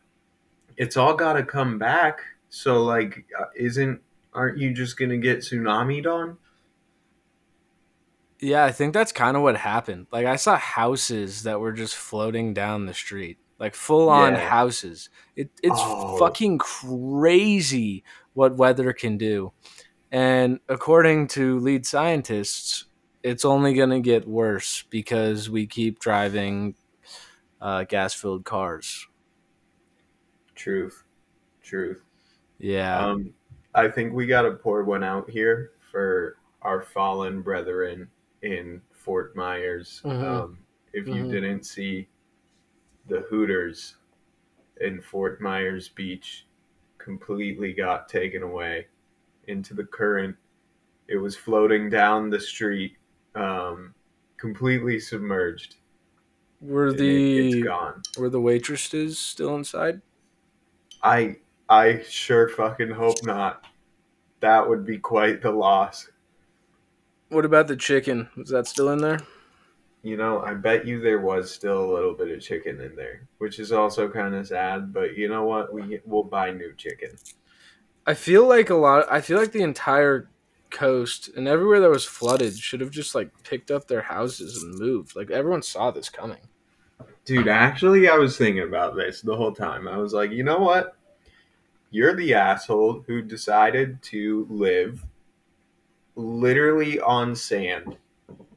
it's 0.76 0.96
all 0.98 1.14
got 1.14 1.34
to 1.34 1.42
come 1.44 1.78
back. 1.78 2.20
So 2.48 2.82
like, 2.82 3.26
uh, 3.38 3.46
isn't 3.56 4.00
aren't 4.32 4.58
you 4.58 4.72
just 4.72 4.98
gonna 4.98 5.18
get 5.18 5.38
tsunamied 5.40 6.06
on? 6.06 6.38
Yeah, 8.38 8.64
I 8.64 8.72
think 8.72 8.92
that's 8.92 9.12
kind 9.12 9.36
of 9.36 9.42
what 9.42 9.56
happened. 9.56 10.06
Like 10.12 10.26
I 10.26 10.36
saw 10.36 10.56
houses 10.56 11.44
that 11.44 11.58
were 11.60 11.72
just 11.72 11.94
floating 11.96 12.52
down 12.52 12.84
the 12.86 12.92
street, 12.94 13.38
like 13.58 13.74
full 13.74 14.10
on 14.10 14.34
Yeah. 14.34 14.48
houses. 14.50 15.08
It, 15.34 15.50
it's 15.62 15.80
Oh. 15.82 16.18
fucking 16.18 16.58
crazy 16.58 18.04
what 18.34 18.56
weather 18.56 18.92
can 18.92 19.16
do. 19.16 19.52
And 20.12 20.60
according 20.68 21.28
to 21.28 21.58
lead 21.58 21.86
scientists, 21.86 22.84
it's 23.22 23.44
only 23.44 23.74
going 23.74 23.90
to 23.90 24.00
get 24.00 24.28
worse 24.28 24.84
because 24.90 25.50
we 25.50 25.66
keep 25.66 25.98
driving 25.98 26.76
uh, 27.60 27.84
gas-filled 27.84 28.44
cars. 28.44 29.06
Truth, 30.54 31.04
truth. 31.62 32.05
Yeah. 32.58 33.06
Um, 33.06 33.34
I 33.74 33.88
think 33.88 34.12
we 34.12 34.26
got 34.26 34.42
to 34.42 34.52
pour 34.52 34.84
one 34.84 35.04
out 35.04 35.28
here 35.28 35.72
for 35.90 36.38
our 36.62 36.82
fallen 36.82 37.42
brethren 37.42 38.10
in 38.42 38.82
Fort 38.92 39.36
Myers. 39.36 40.00
Mhm. 40.04 40.22
Um, 40.24 40.58
if 40.92 41.06
you 41.06 41.24
Mhm. 41.24 41.30
didn't 41.30 41.64
see 41.64 42.08
the 43.06 43.20
Hooters 43.22 43.96
in 44.80 45.00
Fort 45.02 45.40
Myers 45.40 45.88
Beach, 45.88 46.46
completely 46.98 47.72
got 47.72 48.08
taken 48.08 48.42
away 48.42 48.88
into 49.46 49.74
the 49.74 49.84
current. 49.86 50.36
It 51.08 51.16
was 51.18 51.36
floating 51.36 51.90
down 51.90 52.30
the 52.30 52.40
street, 52.40 52.96
um, 53.34 53.94
completely 54.38 54.98
submerged. 55.00 55.76
were 56.60 56.88
and 56.88 57.00
it, 57.00 57.26
it's 57.34 57.56
the 57.56 57.60
gone. 57.60 58.02
were 58.16 58.30
the 58.30 58.40
waitresses 58.40 59.18
still 59.18 59.54
inside? 59.56 60.02
I 61.02 61.36
I 61.68 62.02
sure 62.08 62.48
fucking 62.48 62.90
hope 62.90 63.24
not. 63.24 63.64
That 64.40 64.68
would 64.68 64.86
be 64.86 64.98
quite 64.98 65.42
the 65.42 65.50
loss. 65.50 66.08
What 67.28 67.44
about 67.44 67.66
the 67.66 67.76
chicken? 67.76 68.28
Was 68.36 68.50
that 68.50 68.68
still 68.68 68.90
in 68.90 68.98
there? 68.98 69.20
You 70.02 70.16
know, 70.16 70.40
I 70.40 70.54
bet 70.54 70.86
you 70.86 71.00
there 71.00 71.20
was 71.20 71.50
still 71.50 71.90
a 71.90 71.92
little 71.92 72.14
bit 72.14 72.30
of 72.30 72.40
chicken 72.40 72.80
in 72.80 72.94
there, 72.94 73.26
which 73.38 73.58
is 73.58 73.72
also 73.72 74.08
kind 74.08 74.34
of 74.34 74.46
sad. 74.46 74.92
But 74.92 75.16
you 75.16 75.28
know 75.28 75.44
what? 75.44 75.72
We 75.72 75.98
we'll 76.04 76.22
buy 76.22 76.52
new 76.52 76.72
chicken. 76.76 77.10
I 78.06 78.14
feel 78.14 78.46
like 78.46 78.70
a 78.70 78.76
lot. 78.76 79.06
I 79.10 79.20
feel 79.20 79.38
like 79.38 79.50
the 79.50 79.62
entire 79.62 80.28
coast 80.70 81.30
and 81.36 81.48
everywhere 81.48 81.80
that 81.80 81.90
was 81.90 82.04
flooded 82.04 82.56
should 82.56 82.80
have 82.80 82.90
just 82.90 83.14
like 83.14 83.30
picked 83.42 83.70
up 83.70 83.88
their 83.88 84.02
houses 84.02 84.62
and 84.62 84.78
moved. 84.78 85.16
Like 85.16 85.30
everyone 85.30 85.62
saw 85.62 85.90
this 85.90 86.08
coming. 86.08 86.48
Dude, 87.24 87.48
actually, 87.48 88.08
I 88.08 88.14
was 88.14 88.36
thinking 88.36 88.62
about 88.62 88.94
this 88.94 89.20
the 89.20 89.34
whole 89.34 89.52
time. 89.52 89.88
I 89.88 89.96
was 89.96 90.12
like, 90.12 90.30
you 90.30 90.44
know 90.44 90.58
what? 90.58 90.95
You're 91.90 92.14
the 92.14 92.34
asshole 92.34 93.04
who 93.06 93.22
decided 93.22 94.02
to 94.04 94.46
live 94.50 95.04
literally 96.14 97.00
on 97.00 97.34
sand 97.36 97.96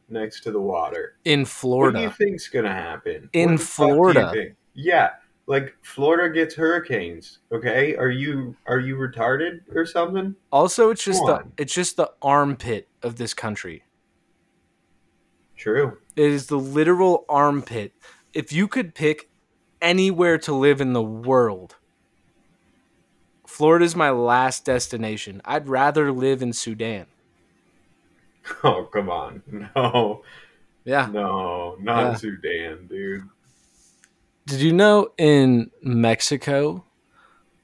next 0.10 0.42
to 0.42 0.52
the 0.52 0.60
water. 0.62 1.16
In 1.26 1.46
Florida. 1.46 2.00
What 2.00 2.02
do 2.18 2.24
you 2.24 2.30
think's 2.32 2.48
gonna 2.48 2.74
happen 2.74 3.30
In 3.34 3.52
What 3.52 3.60
the 3.60 3.66
fuck 3.66 3.86
do 3.88 3.92
you 3.92 3.94
Florida. 3.96 4.46
Yeah, 4.74 5.10
like 5.46 5.76
Florida 5.82 6.34
gets 6.34 6.56
hurricanes. 6.56 7.40
Okay, 7.52 7.96
are 7.96 8.10
you 8.10 8.56
are 8.66 8.80
you 8.80 8.96
retarded 8.96 9.62
or 9.76 9.86
something? 9.86 10.36
also 10.52 10.90
it's 10.90 11.04
just 11.04 11.20
Come 11.20 11.28
the 11.28 11.36
on. 11.36 11.54
it's 11.58 11.74
just 11.74 11.98
the 11.98 12.12
armpit 12.22 12.88
of 13.04 13.18
this 13.18 13.34
country. 13.34 13.84
True. 15.56 15.98
It 16.16 16.26
is 16.32 16.48
the 16.48 16.58
literal 16.58 17.26
armpit. 17.28 17.94
If 18.34 18.54
you 18.54 18.68
could 18.68 18.96
pick 18.96 19.30
anywhere 19.82 20.38
to 20.40 20.54
live 20.54 20.80
in 20.82 20.94
the 20.94 21.02
world, 21.04 21.76
Florida's 23.60 23.94
my 23.94 24.10
last 24.10 24.64
destination. 24.64 25.42
I'd 25.44 25.68
rather 25.68 26.14
live 26.14 26.42
in 26.42 26.54
Sudan. 26.54 27.08
Oh 28.64 28.86
come 28.92 29.10
on, 29.10 29.44
no, 29.52 30.24
Yeah. 30.86 31.10
no, 31.12 31.76
not 31.82 32.02
Yeah. 32.02 32.16
Sudan, 32.16 32.88
dude. 32.88 33.24
Did 34.48 34.62
you 34.62 34.72
know 34.72 35.12
in 35.18 35.72
Mexico, 35.84 36.86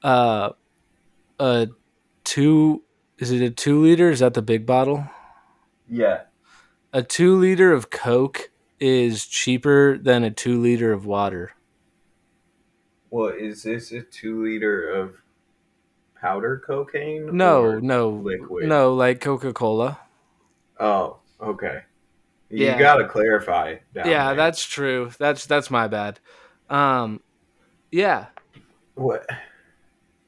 uh, 0.04 0.50
a 1.40 1.68
two 2.24 2.82
is 3.18 3.30
it 3.32 3.40
a 3.40 3.48
two 3.50 3.80
liter? 3.80 4.10
Is 4.10 4.20
that 4.20 4.34
the 4.34 4.42
big 4.42 4.66
bottle? 4.66 5.08
Yeah. 5.88 6.24
A 6.92 7.02
two 7.02 7.36
liter 7.36 7.72
of 7.72 7.88
Coke 7.88 8.50
is 8.78 9.24
cheaper 9.26 9.96
than 9.96 10.22
a 10.24 10.30
two 10.30 10.60
liter 10.60 10.92
of 10.92 11.06
water. 11.06 11.52
Well, 13.10 13.28
is 13.36 13.62
this 13.62 13.90
a 13.92 14.02
two 14.02 14.44
liter 14.44 14.88
of 14.88 15.14
powder 16.26 16.62
cocaine? 16.66 17.36
No, 17.36 17.78
no, 17.78 18.10
liquid. 18.10 18.66
no, 18.68 18.94
like 18.94 19.20
Coca 19.20 19.52
Cola. 19.52 19.98
Oh, 20.80 21.18
okay. 21.40 21.82
You 22.50 22.66
Yeah. 22.66 22.78
gotta 22.78 23.08
clarify. 23.08 23.76
Down 23.94 24.06
Yeah, 24.08 24.26
there. 24.28 24.36
that's 24.36 24.64
true. 24.64 25.10
That's 25.18 25.46
that's 25.46 25.70
my 25.70 25.88
bad. 25.88 26.20
Um, 26.68 27.20
yeah, 27.90 28.26
what. 28.94 29.26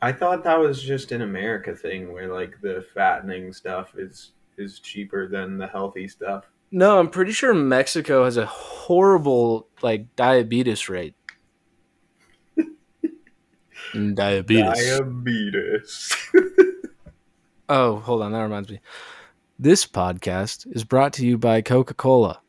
I 0.00 0.12
thought 0.12 0.44
that 0.44 0.58
was 0.58 0.82
just 0.82 1.10
an 1.12 1.22
America 1.22 1.74
thing, 1.74 2.12
where 2.12 2.32
like 2.32 2.60
the 2.60 2.84
fattening 2.94 3.52
stuff 3.52 3.94
is 3.96 4.32
is 4.56 4.80
cheaper 4.80 5.28
than 5.28 5.58
the 5.58 5.66
healthy 5.66 6.08
stuff. 6.08 6.44
no, 6.70 6.98
I'm 6.98 7.08
pretty 7.10 7.32
sure 7.32 7.54
Mexico 7.54 8.24
has 8.24 8.36
a 8.36 8.46
horrible 8.46 9.68
like 9.82 10.14
diabetes 10.16 10.88
rate. 10.88 11.14
Diabetes. 14.14 14.98
Diabetes. 14.98 16.16
Oh, 17.70 17.96
hold 17.96 18.22
on. 18.22 18.32
That 18.32 18.40
reminds 18.40 18.70
me. 18.70 18.80
This 19.58 19.84
podcast 19.86 20.66
is 20.74 20.84
brought 20.84 21.12
to 21.14 21.26
you 21.26 21.36
by 21.36 21.60
Coca 21.60 21.92
Cola. 21.92 22.40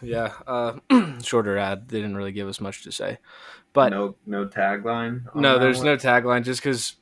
yeah. 0.00 0.32
Uh, 0.46 0.74
shorter 1.22 1.58
ad. 1.58 1.88
They 1.88 1.98
didn't 1.98 2.16
really 2.16 2.30
give 2.30 2.46
us 2.46 2.60
much 2.60 2.84
to 2.84 2.92
say, 2.92 3.18
but 3.72 3.88
no, 3.88 4.14
no 4.26 4.46
tagline. 4.46 5.22
no, 5.34 5.58
there's 5.58 5.78
one? 5.78 5.86
no 5.86 5.96
tagline. 5.96 6.44
Just 6.44 6.60
because 6.60 6.94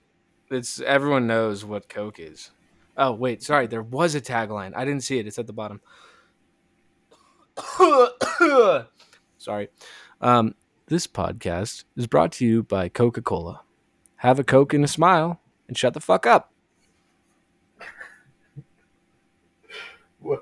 it's 0.51 0.81
everyone 0.81 1.27
knows 1.27 1.63
what 1.63 1.91
Coke 1.91 2.19
is. 2.19 2.53
Oh 2.97 3.13
wait, 3.13 3.43
sorry. 3.43 3.67
There 3.67 3.83
was 3.83 4.15
a 4.15 4.21
tagline. 4.23 4.73
I 4.75 4.87
didn't 4.87 5.03
see 5.05 5.19
it. 5.19 5.27
It's 5.27 5.39
at 5.39 5.47
the 5.47 5.53
bottom. 5.53 5.83
sorry. 9.39 9.69
Um, 10.23 10.55
this 10.91 11.07
podcast 11.07 11.85
is 11.97 12.09
brought 12.09 12.33
to 12.33 12.45
you 12.45 12.65
by 12.65 12.89
Coca 12.89 13.23
Cola. 13.23 13.63
Have 14.17 14.41
a 14.41 14.45
Coke 14.45 14.75
and 14.75 14.85
a 14.85 14.89
smile, 14.89 15.41
and 15.69 15.79
shut 15.79 15.95
the 15.95 16.01
fuck 16.01 16.27
up. 16.27 16.53
What? 20.19 20.41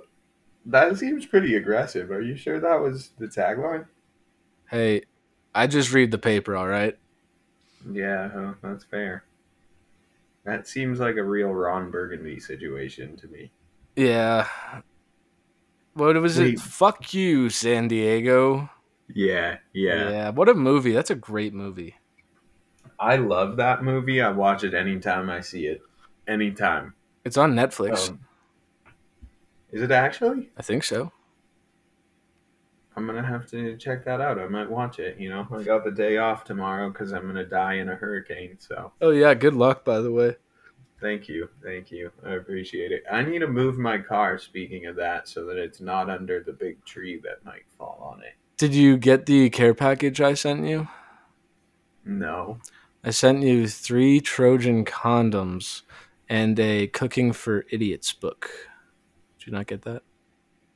That 0.64 0.96
seems 0.96 1.26
pretty 1.26 1.54
aggressive. 1.54 2.10
Are 2.10 2.22
you 2.22 2.34
sure 2.34 2.58
that 2.58 2.80
was 2.80 3.10
the 3.18 3.26
tagline? 3.26 3.86
Hey, 4.70 5.02
I 5.54 5.66
just 5.66 5.92
read 5.92 6.10
the 6.10 6.18
paper. 6.18 6.56
All 6.56 6.66
right. 6.66 6.98
Yeah, 7.92 8.54
that's 8.62 8.84
fair. 8.84 9.24
That 10.44 10.66
seems 10.66 10.98
like 10.98 11.16
a 11.16 11.22
real 11.22 11.50
Ron 11.50 11.90
Burgundy 11.90 12.40
situation 12.40 13.18
to 13.18 13.28
me. 13.28 13.50
Yeah. 13.96 14.48
What 15.92 16.16
was 16.16 16.38
Wait. 16.38 16.54
it? 16.54 16.60
Fuck 16.60 17.12
you, 17.12 17.50
San 17.50 17.88
Diego. 17.88 18.70
Yeah, 19.14 19.58
yeah, 19.72 20.10
Yeah, 20.10 20.30
What 20.30 20.48
a 20.48 20.54
movie. 20.54 20.92
That's 20.92 21.10
a 21.10 21.14
great 21.14 21.54
movie. 21.54 21.94
I 23.00 23.16
love 23.16 23.56
that 23.56 23.82
movie. 23.82 24.20
I 24.20 24.30
watch 24.30 24.64
it 24.64 24.74
anytime 24.74 25.30
I 25.30 25.40
see 25.40 25.66
it. 25.66 25.80
Anytime. 26.26 26.94
It's 27.24 27.36
on 27.36 27.54
Netflix. 27.54 28.08
Um, 28.10 28.20
is 29.70 29.82
it 29.82 29.90
actually? 29.90 30.50
I 30.56 30.62
think 30.62 30.84
so. 30.84 31.12
I'm 32.96 33.06
gonna 33.06 33.22
have 33.24 33.46
to 33.50 33.76
check 33.76 34.04
that 34.06 34.20
out. 34.20 34.40
I 34.40 34.48
might 34.48 34.68
watch 34.68 34.98
it. 34.98 35.20
You 35.20 35.30
know, 35.30 35.46
I 35.52 35.62
got 35.62 35.84
the 35.84 35.92
day 35.92 36.16
off 36.16 36.42
tomorrow 36.42 36.90
because 36.90 37.12
I'm 37.12 37.26
gonna 37.26 37.44
die 37.44 37.74
in 37.74 37.88
a 37.88 37.94
hurricane. 37.94 38.56
So 38.58 38.92
Oh 39.00 39.10
yeah, 39.10 39.34
good 39.34 39.54
luck 39.54 39.84
by 39.84 40.00
the 40.00 40.10
way. 40.10 40.36
thank 41.00 41.28
you, 41.28 41.48
thank 41.62 41.92
you. 41.92 42.10
I 42.26 42.32
appreciate 42.32 42.90
it. 42.90 43.04
I 43.10 43.22
need 43.22 43.38
to 43.38 43.46
move 43.46 43.78
my 43.78 43.98
car. 43.98 44.36
Speaking 44.36 44.86
of 44.86 44.96
that, 44.96 45.28
so 45.28 45.46
that 45.46 45.58
it's 45.58 45.80
not 45.80 46.10
under 46.10 46.42
the 46.42 46.52
big 46.52 46.84
tree 46.84 47.20
that 47.22 47.44
might 47.44 47.70
fall 47.76 48.00
on 48.12 48.22
it. 48.24 48.34
Did 48.58 48.74
you 48.74 48.96
get 48.96 49.26
the 49.26 49.50
care 49.50 49.72
package 49.72 50.20
I 50.20 50.34
sent 50.34 50.66
you? 50.66 50.88
No, 52.04 52.58
I 53.04 53.10
sent 53.10 53.42
you 53.42 53.68
three 53.68 54.20
Trojan 54.20 54.84
condoms 54.84 55.82
and 56.28 56.58
a 56.58 56.88
Cooking 56.88 57.32
for 57.32 57.66
Idiots 57.70 58.12
book. 58.12 58.50
Did 59.38 59.46
you 59.46 59.52
not 59.52 59.68
get 59.68 59.82
that? 59.82 60.02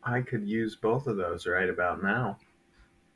I 0.04 0.20
could 0.20 0.46
use 0.46 0.76
both 0.76 1.08
of 1.08 1.16
those 1.16 1.44
right 1.44 1.68
about 1.68 2.04
now. 2.04 2.38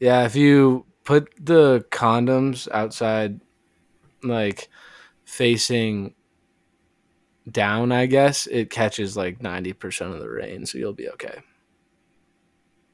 Yeah, 0.00 0.25
if 0.25 0.35
you 0.35 0.87
put 1.04 1.32
the 1.40 1.87
condoms 1.92 2.68
outside, 2.73 3.40
like 4.25 4.68
facing 5.25 6.14
down, 7.49 7.92
I 7.92 8.06
guess 8.06 8.49
it 8.49 8.70
catches 8.70 9.16
like 9.16 9.40
ninety 9.40 9.73
percent 9.73 10.12
of 10.12 10.18
the 10.18 10.28
rain, 10.28 10.66
so 10.66 10.76
you'll 10.76 10.92
be 10.92 11.08
okay. 11.11 11.38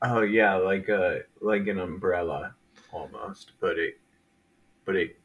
Oh 0.02 0.22
yeah, 0.22 0.54
like 0.56 0.88
a 0.88 1.20
like 1.40 1.66
an 1.68 1.78
umbrella 1.78 2.54
almost, 2.92 3.52
but 3.60 3.78
it, 3.78 4.00
but 4.84 4.96
it, 4.96 5.18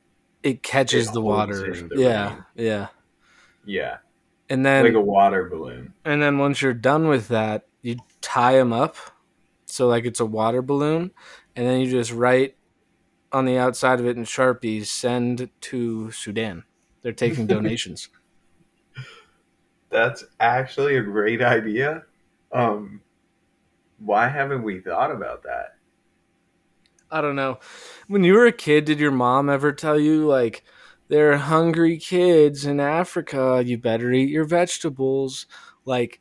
It 0.44 0.64
catches 0.64 1.08
It 1.10 1.14
the 1.14 1.22
water. 1.22 1.74
the 1.74 2.00
Yeah, 2.00 2.30
rain. 2.30 2.44
yeah. 2.56 2.88
yeah, 3.66 3.98
And 4.50 4.66
then 4.66 4.86
like 4.86 4.94
a 4.94 5.02
water 5.02 5.50
balloon. 5.50 5.94
and 6.06 6.22
then 6.22 6.38
once 6.38 6.62
you're 6.62 6.74
done 6.74 7.08
with 7.08 7.28
that, 7.30 7.68
you 7.82 7.98
tie 8.22 8.54
them 8.54 8.72
up, 8.72 8.96
so 9.66 9.88
like 9.88 10.06
it's 10.06 10.20
a 10.20 10.26
water 10.26 10.62
balloon, 10.62 11.12
and 11.56 11.66
then 11.68 11.82
you 11.82 11.90
just 11.90 12.12
write 12.12 12.56
on 13.32 13.46
the 13.46 13.58
outside 13.58 14.00
of 14.00 14.06
it 14.06 14.16
in 14.16 14.24
sharpies, 14.26 14.86
"Send 14.88 15.50
to 15.62 16.12
Sudan." 16.12 16.64
They're 17.02 17.12
taking 17.14 17.48
donations. 17.56 18.10
That's 19.90 20.24
actually 20.40 20.98
a 20.98 21.02
great 21.02 21.42
idea. 21.42 22.04
Um, 22.52 23.02
why 24.00 24.28
haven't 24.28 24.64
we 24.64 24.80
thought 24.80 25.12
about 25.12 25.44
that? 25.44 25.76
I 27.10 27.22
don't 27.22 27.36
know. 27.36 27.60
When 28.08 28.24
you 28.24 28.34
were 28.34 28.46
a 28.48 28.52
kid, 28.52 28.86
did 28.86 29.00
your 29.00 29.12
mom 29.12 29.50
ever 29.50 29.72
tell 29.72 30.00
you 30.00 30.26
like 30.28 30.64
there 31.08 31.32
are 31.32 31.38
hungry 31.38 31.98
kids 31.98 32.66
in 32.66 32.80
Africa, 32.80 33.64
you 33.66 33.78
better 33.78 34.12
eat 34.12 34.30
your 34.30 34.46
vegetables? 34.46 35.46
Like 35.86 36.20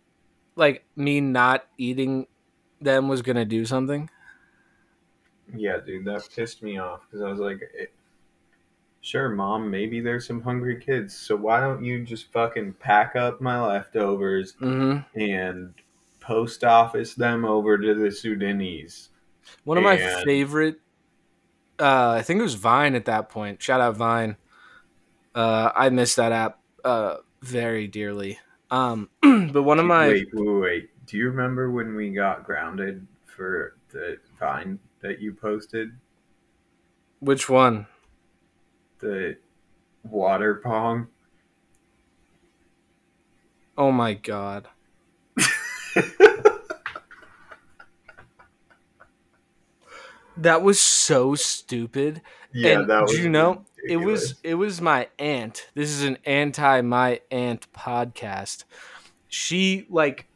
like 0.55 0.85
me 0.97 1.21
not 1.21 1.67
eating 1.77 2.27
them 2.81 3.09
was 3.09 3.23
going 3.23 3.37
to 3.37 3.45
do 3.45 3.65
something? 3.65 4.09
Yeah, 5.55 5.79
dude, 5.85 6.05
that 6.07 6.29
pissed 6.35 6.63
me 6.63 6.79
off 6.79 7.03
because 7.07 7.23
I 7.23 7.31
was 7.31 7.39
like, 7.39 7.61
it, 7.75 7.93
sure, 9.01 9.29
mom, 9.29 9.71
maybe 9.71 10.01
there's 10.01 10.27
some 10.27 10.41
hungry 10.43 10.81
kids. 10.81 11.17
So 11.17 11.37
why 11.37 11.61
don't 11.61 11.85
you 11.85 12.05
just 12.05 12.33
fucking 12.33 12.75
pack 12.75 13.15
up 13.17 13.41
my 13.41 13.61
leftovers 13.65 14.55
Mhm. 14.61 15.05
and 15.15 15.75
post 16.27 16.65
office 16.65 17.15
them 17.15 17.45
over 17.45 17.79
to 17.79 17.95
the 17.95 18.11
Sudanese? 18.11 19.11
One 19.65 19.79
of 19.79 19.85
my 19.85 19.97
favorite 19.97 20.81
uh 21.79 22.17
I 22.19 22.23
think 22.23 22.41
it 22.41 22.43
was 22.43 22.55
Vine 22.55 22.95
at 22.95 23.05
that 23.05 23.29
point. 23.29 23.63
Shout 23.63 23.81
out 23.81 23.97
Vine. 23.97 24.37
Uh 25.35 25.71
I 25.75 25.91
miss 25.91 26.15
that 26.17 26.33
app 26.33 26.59
uh 26.85 27.17
very 27.43 27.87
dearly. 27.87 28.39
Um 28.71 29.11
but 29.23 29.63
one 29.63 29.79
of 29.79 29.87
my 29.87 30.09
Wait, 30.09 30.29
wait, 30.33 30.61
wait. 30.61 31.07
Do 31.07 31.17
you 31.17 31.29
remember 31.29 31.71
when 31.71 31.95
we 31.95 32.11
got 32.11 32.45
grounded 32.45 33.07
for 33.25 33.77
the 33.91 34.19
Vine 34.39 34.79
that 35.01 35.21
you 35.21 35.33
posted? 35.33 35.93
which 37.21 37.49
one? 37.49 37.87
The 38.99 39.37
water 40.05 40.57
pong? 40.57 41.09
Oh 43.79 43.93
my 43.93 44.15
god. 44.15 44.69
That 50.37 50.63
was 50.63 50.81
so 50.81 51.35
stupid. 51.35 52.21
yeah, 52.53 52.79
and 52.79 52.91
that 52.91 53.03
was 53.03 53.13
do 53.13 53.23
you 53.23 53.29
know 53.29 53.65
it 53.89 53.97
was 53.97 54.35
it 54.43 54.55
was 54.55 54.81
my 54.81 55.09
aunt. 55.19 55.71
This 55.75 55.91
is 55.91 56.03
an 56.03 56.19
anti 56.25 56.81
my 56.83 57.21
aunt 57.31 57.73
podcast. 57.73 58.65
She 59.29 59.87
like 59.89 60.27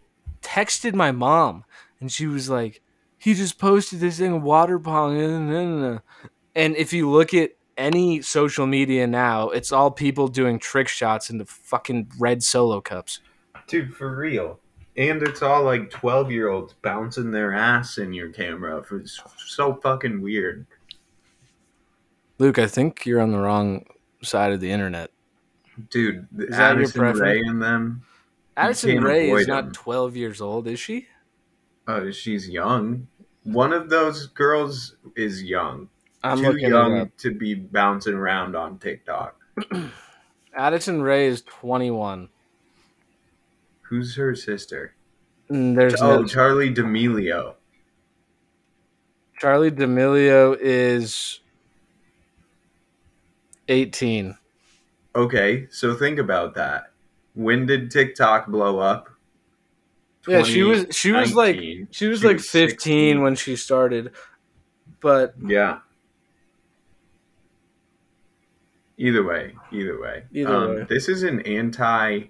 texted 0.42 0.94
my 0.94 1.12
mom 1.12 1.64
and 2.00 2.10
she 2.10 2.26
was 2.26 2.48
like, 2.48 2.80
he 3.18 3.34
just 3.34 3.58
posted 3.58 4.00
this 4.00 4.18
thing 4.18 4.42
water 4.42 4.78
pong 4.78 6.00
and 6.54 6.76
if 6.76 6.92
you 6.92 7.10
look 7.10 7.34
at 7.34 7.50
any 7.76 8.20
social 8.22 8.66
media 8.66 9.06
now, 9.06 9.50
it's 9.50 9.72
all 9.72 9.90
people 9.90 10.28
doing 10.28 10.58
trick 10.58 10.88
shots 10.88 11.30
into 11.30 11.44
fucking 11.44 12.10
red 12.18 12.42
solo 12.42 12.80
cups. 12.80 13.20
Dude, 13.66 13.94
for 13.94 14.14
real. 14.16 14.58
And 14.96 15.22
it's 15.22 15.42
all 15.42 15.62
like 15.62 15.90
12 15.90 16.30
year 16.30 16.48
olds 16.48 16.74
bouncing 16.82 17.30
their 17.30 17.54
ass 17.54 17.98
in 17.98 18.12
your 18.12 18.30
camera. 18.30 18.84
It's 18.92 19.20
so 19.46 19.74
fucking 19.74 20.20
weird. 20.20 20.66
Luke, 22.38 22.58
I 22.58 22.66
think 22.66 23.06
you're 23.06 23.20
on 23.20 23.30
the 23.32 23.38
wrong 23.38 23.84
side 24.22 24.52
of 24.52 24.60
the 24.60 24.70
internet. 24.70 25.10
Dude, 25.90 26.26
Is 26.38 26.56
that 26.56 26.76
your 26.76 26.84
Addison? 26.84 27.22
Rae 27.22 27.40
and 27.40 27.62
them, 27.62 28.02
Addison 28.56 29.02
Rae 29.02 29.30
is 29.30 29.46
not 29.46 29.66
him. 29.66 29.72
12 29.72 30.16
years 30.16 30.40
old, 30.40 30.66
is 30.66 30.80
she? 30.80 31.06
uh, 31.86 32.10
she's 32.10 32.48
young. 32.48 33.06
One 33.44 33.72
of 33.72 33.88
those 33.88 34.26
girls 34.26 34.96
is 35.16 35.42
young. 35.42 35.88
I'm 36.22 36.38
Too 36.38 36.58
young 36.58 37.10
to 37.18 37.34
be 37.34 37.54
bouncing 37.54 38.14
around 38.14 38.54
on 38.54 38.78
TikTok. 38.78 39.36
Addison 40.54 41.00
Rae 41.00 41.26
is 41.26 41.42
21. 41.42 42.28
Who's 43.90 44.14
her 44.14 44.36
sister? 44.36 44.94
Mm, 45.50 45.74
There's 45.74 46.00
oh, 46.00 46.20
no 46.20 46.22
Charli 46.22 46.72
D'Amelio. 46.72 47.54
Charli 49.42 49.74
D'Amelio 49.74 50.56
is 50.60 51.40
18. 53.66 54.38
Okay, 55.16 55.66
so 55.70 55.94
think 55.94 56.20
about 56.20 56.54
that. 56.54 56.92
When 57.34 57.66
did 57.66 57.90
TikTok 57.90 58.46
blow 58.46 58.78
up? 58.78 59.08
Yeah, 60.28 60.44
she 60.44 60.62
was 60.62 60.86
she 60.92 61.10
was 61.10 61.34
like 61.34 61.56
she 61.90 62.06
was 62.06 62.20
She 62.20 62.26
like 62.26 62.36
was 62.36 62.48
15 62.48 62.70
16. 62.70 63.22
when 63.22 63.34
she 63.34 63.56
started. 63.56 64.12
But 65.00 65.34
Yeah. 65.44 65.78
Either 68.98 69.24
way, 69.24 69.54
either 69.72 70.00
way. 70.00 70.24
Either 70.32 70.54
um, 70.54 70.74
way. 70.76 70.86
This 70.88 71.08
is 71.08 71.24
an 71.24 71.40
anti 71.40 72.26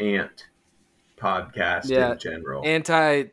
ant 0.00 0.48
podcast 1.16 1.88
Yeah, 1.88 2.12
in 2.12 2.18
general. 2.18 2.62
anti 2.64 3.24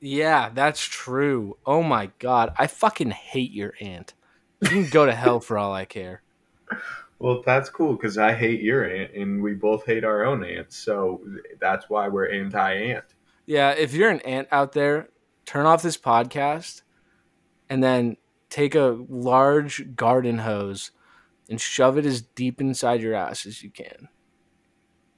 Yeah, 0.00 0.50
that's 0.52 0.82
true. 0.82 1.56
Oh 1.66 1.82
my 1.82 2.10
god, 2.18 2.52
I 2.58 2.66
fucking 2.66 3.10
hate 3.10 3.52
your 3.52 3.74
aunt. 3.80 4.14
You 4.62 4.68
can 4.68 4.88
go 4.88 5.06
to 5.06 5.12
hell 5.12 5.40
for 5.40 5.56
all 5.58 5.72
I 5.72 5.84
care. 5.84 6.22
well, 7.18 7.42
that's 7.44 7.70
cool 7.70 7.94
because 7.94 8.18
I 8.18 8.32
hate 8.34 8.60
your 8.62 8.84
aunt 8.84 9.12
and 9.14 9.42
we 9.42 9.54
both 9.54 9.86
hate 9.86 10.04
our 10.04 10.24
own 10.24 10.44
ants. 10.44 10.76
So 10.76 11.22
that's 11.60 11.88
why 11.88 12.08
we're 12.08 12.30
anti 12.30 12.72
ant. 12.74 13.04
Yeah, 13.46 13.70
if 13.70 13.94
you're 13.94 14.10
an 14.10 14.20
aunt 14.20 14.48
out 14.52 14.72
there, 14.72 15.08
turn 15.44 15.66
off 15.66 15.82
this 15.82 15.96
podcast 15.96 16.82
and 17.68 17.82
then 17.82 18.16
take 18.48 18.74
a 18.74 18.98
large 19.08 19.96
garden 19.96 20.38
hose 20.38 20.90
and 21.48 21.60
shove 21.60 21.98
it 21.98 22.06
as 22.06 22.20
deep 22.22 22.60
inside 22.60 23.00
your 23.00 23.14
ass 23.14 23.46
as 23.46 23.62
you 23.62 23.70
can. 23.70 24.08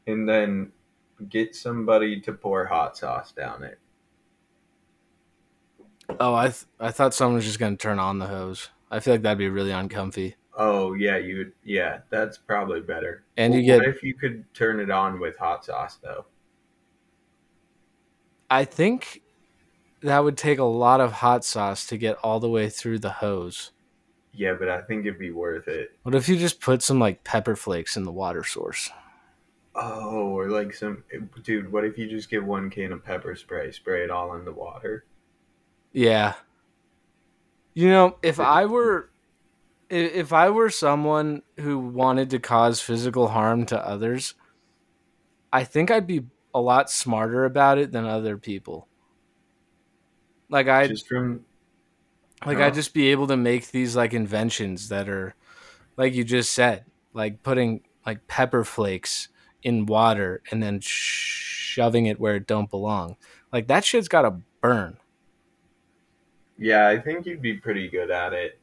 And 0.07 0.29
then 0.29 0.73
get 1.29 1.55
somebody 1.55 2.21
to 2.23 2.33
pour 2.33 2.67
hot 2.67 2.97
sauce 2.97 3.33
down 3.33 3.62
it. 3.62 3.79
Oh, 6.19 6.35
I 6.35 6.47
th- 6.49 6.65
I 6.81 6.91
thought 6.91 7.15
someone 7.15 7.37
was 7.37 7.45
just 7.45 7.59
gonna 7.61 7.77
turn 7.77 7.99
on 7.99 8.19
the 8.19 8.27
hose. 8.27 8.71
I 8.91 9.01
feel 9.01 9.15
like 9.15 9.23
that'd 9.23 9.38
be 9.38 9.49
really 9.49 9.71
uncomfy. 9.71 10.37
Oh 10.57 10.95
yeah, 10.95 11.17
you 11.17 11.38
would. 11.38 11.53
Yeah, 11.65 12.01
that's 12.11 12.37
probably 12.37 12.81
better. 12.81 13.25
And 13.37 13.55
you 13.55 13.62
get- 13.62 13.79
What 13.79 13.88
if 13.88 14.03
you 14.03 14.15
could 14.15 14.53
turn 14.53 14.81
it 14.81 14.91
on 14.91 15.21
with 15.21 15.38
hot 15.38 15.65
sauce 15.65 15.97
though? 16.03 16.27
I 18.51 18.65
think 18.65 19.23
that 20.03 20.19
would 20.19 20.37
take 20.37 20.59
a 20.59 20.65
lot 20.65 21.01
of 21.01 21.12
hot 21.12 21.45
sauce 21.45 21.87
to 21.87 21.97
get 21.97 22.17
all 22.17 22.41
the 22.41 22.51
way 22.51 22.69
through 22.69 22.99
the 22.99 23.11
hose. 23.12 23.71
Yeah, 24.35 24.55
but 24.59 24.69
I 24.69 24.83
think 24.83 25.07
it'd 25.07 25.19
be 25.19 25.31
worth 25.31 25.69
it. 25.69 25.97
What 26.03 26.15
if 26.15 26.29
you 26.29 26.37
just 26.37 26.61
put 26.61 26.83
some 26.83 26.99
like 26.99 27.23
pepper 27.25 27.55
flakes 27.57 27.97
in 27.97 28.03
the 28.03 28.12
water 28.12 28.45
source? 28.45 28.91
Oh, 29.74 30.37
or 30.37 30.50
like 30.50 30.74
some 30.74 31.02
dude. 31.42 31.72
What 31.72 31.85
if 31.85 31.96
you 31.96 32.08
just 32.08 32.28
get 32.28 32.44
one 32.44 32.68
can 32.68 32.92
of 32.92 33.04
pepper 33.04 33.35
spray, 33.35 33.72
spray 33.72 34.04
it 34.04 34.11
all 34.11 34.35
in 34.35 34.44
the 34.44 34.52
water? 34.52 35.04
Yeah. 35.92 36.35
You 37.74 37.88
know, 37.88 38.18
if 38.22 38.38
I 38.38 38.66
were 38.66 39.11
if 39.88 40.32
I 40.32 40.50
were 40.50 40.70
someone 40.70 41.42
who 41.58 41.78
wanted 41.78 42.30
to 42.30 42.38
cause 42.38 42.80
physical 42.80 43.28
harm 43.28 43.66
to 43.66 43.78
others, 43.78 44.35
I 45.52 45.64
think 45.64 45.90
I'd 45.90 46.06
be 46.06 46.24
a 46.54 46.61
lot 46.61 46.90
smarter 46.90 47.44
about 47.44 47.78
it 47.78 47.92
than 47.92 48.04
other 48.04 48.37
people. 48.37 48.88
Like 50.50 50.68
I 50.68 50.87
just 50.87 51.08
from 51.08 51.46
like. 52.44 52.58
I'd 52.58 52.74
just 52.74 52.92
be 52.92 53.08
able 53.08 53.26
to 53.28 53.38
make 53.38 53.70
these 53.70 53.96
like 53.96 54.12
inventions 54.12 54.90
that 54.90 55.08
are 55.08 55.35
like 55.96 56.12
you 56.12 56.24
just 56.24 56.52
said, 56.52 56.85
like 57.14 57.42
putting 57.42 57.82
like 58.04 58.26
pepper 58.28 58.64
flakes 58.64 59.28
in 59.62 59.87
water 59.87 60.42
and 60.51 60.62
then 60.62 60.81
shoving 60.81 62.07
it 62.07 62.20
where 62.20 62.37
it 62.37 62.46
don't 62.46 62.70
belong. 62.70 63.16
Like 63.53 63.66
that 63.68 63.85
shit's 63.85 64.09
got 64.09 64.22
to 64.22 64.37
burn. 64.61 64.96
yeah, 66.59 66.88
I 66.88 66.98
think 66.98 67.27
you'd 67.27 67.42
be 67.42 67.55
pretty 67.55 67.88
good 67.88 68.11
at 68.11 68.33
it. 68.33 68.59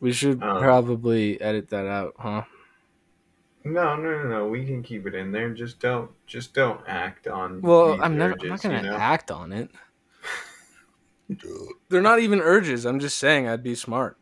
We 0.00 0.12
should 0.12 0.42
Um, 0.42 0.60
probably 0.60 1.40
edit 1.40 1.68
that 1.70 1.86
out, 1.86 2.14
huh? 2.18 2.42
No, 3.64 3.94
no, 3.94 4.22
no, 4.22 4.28
no. 4.28 4.48
We 4.48 4.66
can 4.66 4.82
keep 4.82 5.06
it 5.06 5.14
in 5.14 5.30
there. 5.30 5.50
Just 5.54 5.78
don't, 5.78 6.10
just 6.26 6.52
don't 6.52 6.80
act 6.88 7.28
on. 7.28 7.58
It. 7.58 7.62
Well, 7.62 7.92
these 7.92 8.00
I'm 8.02 8.18
never. 8.18 8.34
I'm 8.40 8.48
not 8.48 8.60
gonna 8.62 8.76
you 8.78 8.82
know? 8.90 8.96
act 8.96 9.30
on 9.30 9.52
it. 9.52 9.70
They're 11.88 12.02
not 12.02 12.18
even 12.18 12.40
urges. 12.40 12.84
I'm 12.84 12.98
just 12.98 13.18
saying 13.18 13.46
I'd 13.48 13.62
be 13.62 13.76
smart. 13.76 14.16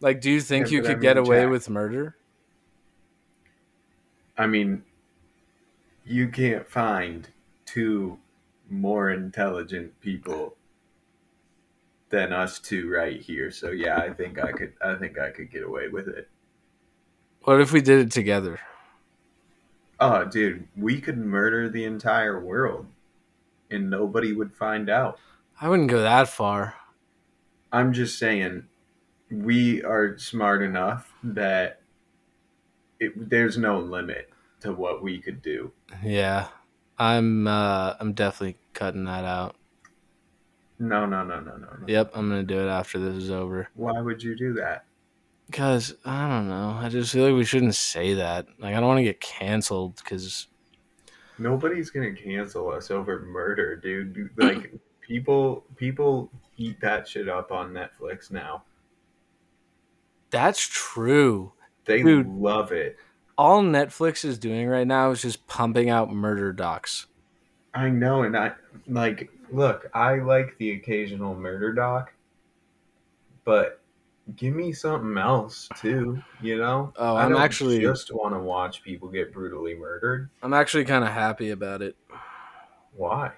Like, 0.00 0.20
do 0.20 0.30
you 0.30 0.40
think 0.40 0.66
Yeah, 0.66 0.72
you 0.72 0.82
but 0.82 0.90
I 0.90 0.94
could 0.94 1.02
get 1.02 1.16
away 1.16 1.42
Jack- 1.42 1.50
with 1.50 1.70
murder? 1.70 2.16
I 4.36 4.46
mean, 4.46 4.84
you 6.04 6.28
can't 6.28 6.68
find 6.68 7.28
two 7.64 8.18
more 8.68 9.10
intelligent 9.10 10.00
people 10.00 10.56
than 12.10 12.32
us 12.32 12.58
two 12.58 12.90
right 12.90 13.20
here. 13.20 13.50
So 13.50 13.70
yeah, 13.70 13.98
I 13.98 14.12
think 14.12 14.38
I 14.38 14.52
could. 14.52 14.74
I 14.84 14.94
think 14.96 15.18
I 15.18 15.30
could 15.30 15.50
get 15.50 15.62
away 15.62 15.88
with 15.88 16.08
it. 16.08 16.28
What 17.42 17.60
if 17.60 17.72
we 17.72 17.80
did 17.80 18.06
it 18.06 18.10
together? 18.10 18.60
Oh, 20.00 20.24
dude, 20.24 20.66
we 20.76 21.00
could 21.00 21.18
murder 21.18 21.68
the 21.68 21.84
entire 21.84 22.40
world, 22.40 22.86
and 23.70 23.88
nobody 23.88 24.32
would 24.32 24.52
find 24.52 24.90
out. 24.90 25.18
I 25.60 25.68
wouldn't 25.68 25.90
go 25.90 26.00
that 26.02 26.28
far. 26.28 26.74
I'm 27.72 27.92
just 27.92 28.18
saying, 28.18 28.64
we 29.30 29.82
are 29.82 30.18
smart 30.18 30.62
enough 30.62 31.12
that 31.22 31.80
it, 33.00 33.30
there's 33.30 33.56
no 33.58 33.78
limit 33.78 34.30
to 34.60 34.72
what 34.72 35.02
we 35.02 35.20
could 35.20 35.42
do. 35.42 35.72
Yeah, 36.02 36.48
I'm. 36.98 37.46
uh 37.46 37.94
I'm 38.00 38.12
definitely 38.12 38.56
cutting 38.72 39.04
that 39.04 39.24
out. 39.24 39.56
No, 40.78 41.06
no, 41.06 41.24
no, 41.24 41.40
no, 41.40 41.56
no, 41.56 41.68
no. 41.78 41.86
Yep, 41.86 42.12
I'm 42.14 42.28
gonna 42.28 42.42
do 42.42 42.60
it 42.60 42.68
after 42.68 42.98
this 42.98 43.22
is 43.22 43.30
over. 43.30 43.68
Why 43.74 44.00
would 44.00 44.22
you 44.22 44.36
do 44.36 44.54
that? 44.54 44.84
Cause 45.52 45.94
I 46.04 46.28
don't 46.28 46.48
know. 46.48 46.78
I 46.80 46.88
just 46.88 47.12
feel 47.12 47.26
like 47.26 47.36
we 47.36 47.44
shouldn't 47.44 47.74
say 47.74 48.14
that. 48.14 48.46
Like 48.58 48.74
I 48.74 48.80
don't 48.80 48.88
want 48.88 48.98
to 48.98 49.04
get 49.04 49.20
canceled. 49.20 50.02
Cause 50.04 50.48
Nobody's 51.38 51.90
gonna 51.90 52.12
cancel 52.14 52.70
us 52.70 52.90
over 52.90 53.20
murder, 53.20 53.76
dude. 53.76 54.30
Like 54.36 54.72
people, 55.00 55.64
people 55.76 56.30
eat 56.56 56.80
that 56.80 57.08
shit 57.08 57.28
up 57.28 57.52
on 57.52 57.72
Netflix 57.72 58.30
now. 58.30 58.64
that's 60.30 60.60
true. 60.60 61.52
They 61.84 62.02
Dude. 62.02 62.26
love 62.28 62.72
it. 62.72 62.96
All 63.36 63.62
Netflix 63.62 64.24
is 64.24 64.38
doing 64.38 64.68
right 64.68 64.86
now 64.86 65.10
is 65.10 65.20
just 65.22 65.46
pumping 65.46 65.90
out 65.90 66.12
murder 66.12 66.52
docs. 66.52 67.06
I 67.74 67.90
know, 67.90 68.22
and 68.22 68.36
I 68.36 68.52
like. 68.86 69.30
Look, 69.50 69.88
I 69.92 70.16
like 70.16 70.56
the 70.58 70.72
occasional 70.72 71.34
murder 71.34 71.72
doc, 71.72 72.12
but 73.44 73.80
give 74.36 74.54
me 74.54 74.72
something 74.72 75.18
else 75.18 75.68
too. 75.76 76.22
You 76.40 76.58
know? 76.58 76.92
Oh, 76.96 77.14
I 77.14 77.24
I'm 77.24 77.32
don't 77.32 77.40
actually- 77.42 77.80
just 77.80 78.12
want 78.14 78.34
to 78.34 78.38
watch 78.38 78.82
people 78.82 79.08
get 79.08 79.32
brutally 79.34 79.74
murdered. 79.74 80.30
I'm 80.42 80.54
actually 80.54 80.84
kind 80.86 81.04
of 81.04 81.10
happy 81.10 81.50
about 81.50 81.82
it. 81.82 81.96
Why? 82.96 83.32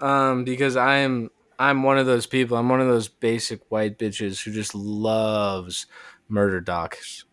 Um, 0.00 0.44
because 0.44 0.76
I'm 0.76 1.30
I'm 1.60 1.82
one 1.82 1.98
of 1.98 2.06
those 2.06 2.26
people. 2.26 2.56
I'm 2.56 2.70
one 2.70 2.80
of 2.80 2.88
those 2.88 3.08
basic 3.08 3.70
white 3.70 3.98
bitches 3.98 4.42
who 4.42 4.50
just 4.50 4.74
loves 4.74 5.86
murder 6.26 6.58
docs. 6.62 7.26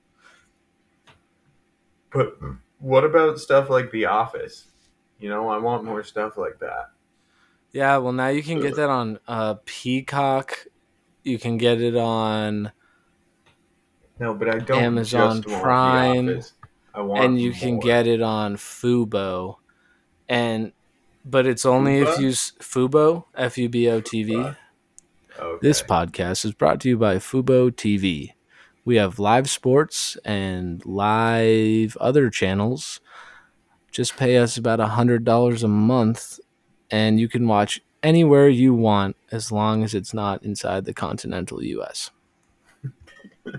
But 2.12 2.38
what 2.80 3.06
about 3.06 3.40
stuff 3.40 3.70
like 3.70 3.90
The 3.92 4.06
Office? 4.06 4.68
You 5.18 5.30
know, 5.30 5.48
I 5.48 5.58
want 5.60 5.86
more 5.86 6.04
stuff 6.04 6.38
like 6.38 6.60
that. 6.60 6.92
Yeah, 7.72 7.98
well 7.98 8.12
now 8.12 8.28
you 8.28 8.44
can 8.44 8.60
get 8.60 8.76
that 8.76 8.90
on 8.90 9.20
uh 9.28 9.56
Peacock. 9.66 10.68
You 11.24 11.40
can 11.40 11.58
get 11.58 11.82
it 11.82 11.96
on 11.96 12.74
No, 14.20 14.34
but 14.34 14.50
I 14.50 14.60
don't 14.60 14.82
Amazon 14.82 15.42
Prime, 15.44 16.26
The 16.26 16.52
I 16.94 17.02
want 17.02 17.24
and 17.24 17.42
you 17.42 17.54
can 17.54 17.76
more. 17.76 17.84
get 17.84 18.08
it 18.08 18.22
on 18.22 18.58
Fubo. 18.58 19.58
And 20.28 20.74
but 21.30 21.46
it's 21.46 21.66
only 21.66 21.98
if 22.00 22.20
you 22.20 22.30
s- 22.30 22.54
Fubo, 22.60 23.26
F 23.36 23.58
U 23.58 23.70
B 23.70 23.90
O 23.90 24.02
T 24.02 24.24
V. 24.24 24.34
Fubo. 24.34 24.56
Okay. 25.40 25.60
This 25.62 25.84
podcast 25.84 26.46
is 26.46 26.54
brought 26.54 26.80
to 26.82 26.90
you 26.90 26.98
by 26.98 27.18
Fubo 27.18 27.70
TV. 27.70 28.32
We 28.86 28.96
have 28.96 29.20
live 29.20 29.50
sports 29.50 30.18
and 30.26 30.84
live 30.86 31.96
other 31.98 32.30
channels. 32.30 33.00
Just 33.92 34.18
pay 34.18 34.38
us 34.38 34.58
about 34.58 34.80
a 34.80 34.88
hundred 34.88 35.24
dollars 35.26 35.62
a 35.64 35.68
month, 35.68 36.40
and 36.90 37.20
you 37.20 37.28
can 37.28 37.48
watch 37.48 37.82
anywhere 38.02 38.48
you 38.48 38.74
want 38.74 39.16
as 39.32 39.52
long 39.52 39.84
as 39.84 39.94
it's 39.94 40.14
not 40.14 40.44
inside 40.44 40.86
the 40.86 40.94
continental 40.94 41.62
U.S. 41.64 42.12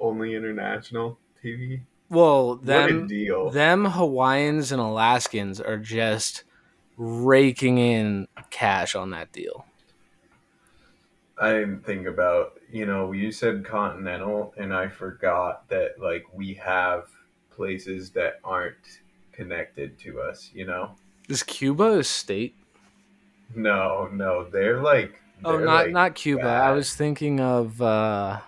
only 0.00 0.34
international 0.34 1.18
TV. 1.44 1.82
Well, 2.10 2.56
them 2.56 3.06
them 3.52 3.84
Hawaiians 3.84 4.72
and 4.72 4.80
Alaskans 4.80 5.60
are 5.60 5.76
just 5.76 6.44
raking 6.96 7.78
in 7.78 8.28
cash 8.50 8.94
on 8.94 9.10
that 9.10 9.30
deal. 9.32 9.66
I 11.40 11.52
didn't 11.52 11.84
think 11.84 12.06
about 12.06 12.58
you 12.72 12.86
know 12.86 13.12
you 13.12 13.30
said 13.30 13.64
continental, 13.64 14.54
and 14.56 14.74
I 14.74 14.88
forgot 14.88 15.68
that 15.68 16.00
like 16.00 16.24
we 16.32 16.54
have 16.54 17.08
places 17.50 18.10
that 18.10 18.40
aren't 18.42 19.00
connected 19.32 19.98
to 20.00 20.20
us. 20.20 20.50
You 20.54 20.66
know, 20.66 20.92
Is 21.28 21.42
Cuba 21.42 21.98
a 21.98 22.04
state? 22.04 22.54
no, 23.54 24.08
no, 24.12 24.48
they're 24.50 24.82
like 24.82 25.20
Oh, 25.44 25.56
they're 25.56 25.66
not 25.66 25.84
like 25.86 25.92
not 25.92 26.14
Cuba. 26.14 26.48
I 26.48 26.72
was 26.72 26.94
thinking 26.94 27.40
of. 27.40 27.80
uh 27.82 28.40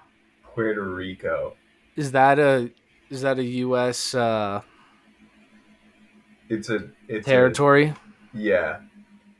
Puerto 0.42 0.82
Rico. 0.82 1.56
Is 1.94 2.10
that 2.12 2.38
a 2.40 2.70
is 3.10 3.22
that 3.22 3.38
a 3.38 3.44
U.S. 3.44 4.14
Uh, 4.14 4.62
It's 6.48 6.70
a 6.70 6.88
it's 7.08 7.26
a, 7.26 7.30
territory? 7.30 7.92
Yeah. 8.32 8.80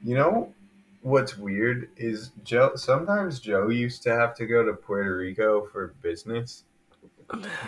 You 0.04 0.16
know 0.16 0.54
what's 1.02 1.38
weird 1.38 1.88
is 1.96 2.32
Joe 2.44 2.72
sometimes 2.74 3.40
Joe 3.40 3.68
used 3.68 4.02
to 4.02 4.10
have 4.10 4.34
to 4.36 4.46
go 4.46 4.64
to 4.64 4.72
Puerto 4.74 5.16
Rico 5.16 5.66
for 5.72 5.94
business. 6.02 6.64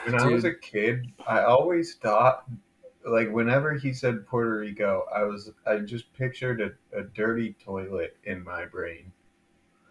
When 0.04 0.20
I 0.20 0.26
was 0.26 0.44
a 0.44 0.52
kid, 0.52 1.12
I 1.26 1.42
always 1.42 1.94
thought 1.94 2.44
like 3.04 3.30
whenever 3.30 3.74
he 3.74 3.92
said 3.92 4.26
Puerto 4.26 4.58
Rico, 4.58 5.04
I 5.14 5.22
was 5.24 5.50
I 5.66 5.78
just 5.78 6.12
pictured 6.14 6.60
a, 6.60 6.98
a 6.98 7.02
dirty 7.02 7.54
toilet 7.64 8.16
in 8.24 8.42
my 8.44 8.66
brain. 8.66 9.12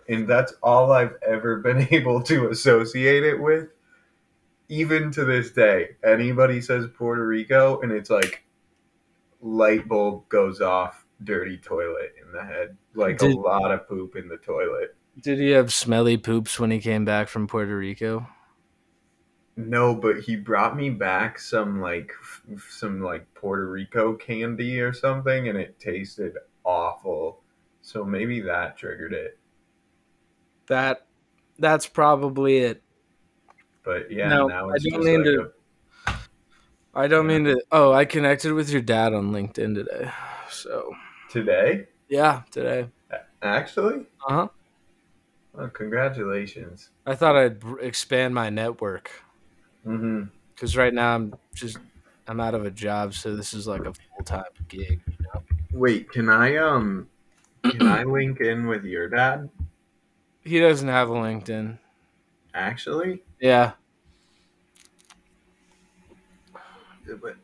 And 0.09 0.27
that's 0.27 0.53
all 0.61 0.91
I've 0.91 1.15
ever 1.25 1.57
been 1.57 1.87
able 1.91 2.21
to 2.23 2.49
associate 2.49 3.23
it 3.23 3.39
with. 3.39 3.69
Even 4.71 5.11
to 5.11 5.25
this 5.25 5.51
day, 5.51 5.89
anybody 6.01 6.61
says 6.61 6.87
Puerto 6.97 7.27
Rico 7.27 7.81
and 7.81 7.91
it's 7.91 8.09
like 8.09 8.45
light 9.41 9.85
bulb 9.85 10.29
goes 10.29 10.61
off 10.61 11.05
dirty 11.25 11.57
toilet 11.57 12.13
in 12.25 12.31
the 12.31 12.41
head, 12.41 12.77
like 12.95 13.17
Did- 13.17 13.35
a 13.35 13.37
lot 13.39 13.73
of 13.73 13.85
poop 13.85 14.15
in 14.15 14.29
the 14.29 14.37
toilet. 14.37 14.95
Did 15.21 15.39
he 15.39 15.49
have 15.49 15.73
smelly 15.73 16.15
poops 16.15 16.57
when 16.57 16.71
he 16.71 16.79
came 16.79 17.03
back 17.03 17.27
from 17.27 17.47
Puerto 17.47 17.75
Rico? 17.77 18.25
No, 19.57 19.93
but 19.93 20.21
he 20.21 20.37
brought 20.37 20.77
me 20.77 20.89
back 20.89 21.37
some 21.37 21.81
like 21.81 22.13
f- 22.21 22.65
some 22.69 23.01
like 23.01 23.31
Puerto 23.33 23.69
Rico 23.69 24.13
candy 24.13 24.79
or 24.79 24.93
something, 24.93 25.49
and 25.49 25.57
it 25.57 25.77
tasted 25.81 26.37
awful. 26.63 27.41
So 27.81 28.05
maybe 28.05 28.39
that 28.39 28.77
triggered 28.77 29.11
it. 29.11 29.37
That 30.67 31.07
that's 31.59 31.87
probably 31.87 32.59
it. 32.59 32.81
But 33.83 34.11
yeah, 34.11 34.27
No, 34.29 34.47
now 34.47 34.65
I 34.69 34.77
don't 34.77 34.83
just 34.83 34.97
mean 34.99 35.23
like 35.23 35.25
to- 35.25 35.51
I 36.93 37.07
don't 37.07 37.25
mean 37.27 37.45
to. 37.45 37.61
Oh, 37.71 37.93
I 37.93 38.03
connected 38.05 38.53
with 38.53 38.69
your 38.69 38.81
dad 38.81 39.13
on 39.13 39.31
LinkedIn 39.31 39.75
today. 39.75 40.11
So 40.49 40.93
today. 41.29 41.87
yeah, 42.09 42.41
today. 42.51 42.89
Actually, 43.41 44.05
Uh 44.27 44.33
huh. 44.33 44.47
well, 45.53 45.69
congratulations. 45.69 46.89
I 47.05 47.15
thought 47.15 47.35
I'd 47.35 47.63
expand 47.81 48.35
my 48.35 48.49
network 48.49 49.09
Mm-hmm. 49.87 50.25
because 50.53 50.77
right 50.77 50.93
now 50.93 51.15
I'm 51.15 51.33
just 51.55 51.77
I'm 52.27 52.39
out 52.39 52.53
of 52.53 52.65
a 52.65 52.71
job, 52.71 53.13
so 53.15 53.35
this 53.35 53.53
is 53.53 53.65
like 53.67 53.81
a 53.81 53.93
full 53.93 54.23
time 54.25 54.43
gig. 54.67 55.01
Wait, 55.71 56.11
can 56.11 56.29
I 56.29 56.57
um, 56.57 57.07
can 57.63 57.87
I 57.87 58.03
link 58.03 58.41
in 58.41 58.67
with 58.67 58.83
your 58.83 59.07
dad? 59.09 59.49
He 60.41 60.59
doesn't 60.59 60.87
have 60.89 61.09
a 61.09 61.13
LinkedIn. 61.13 61.77
Actually, 62.53 63.23
Yeah, 63.39 63.73
but 67.21 67.35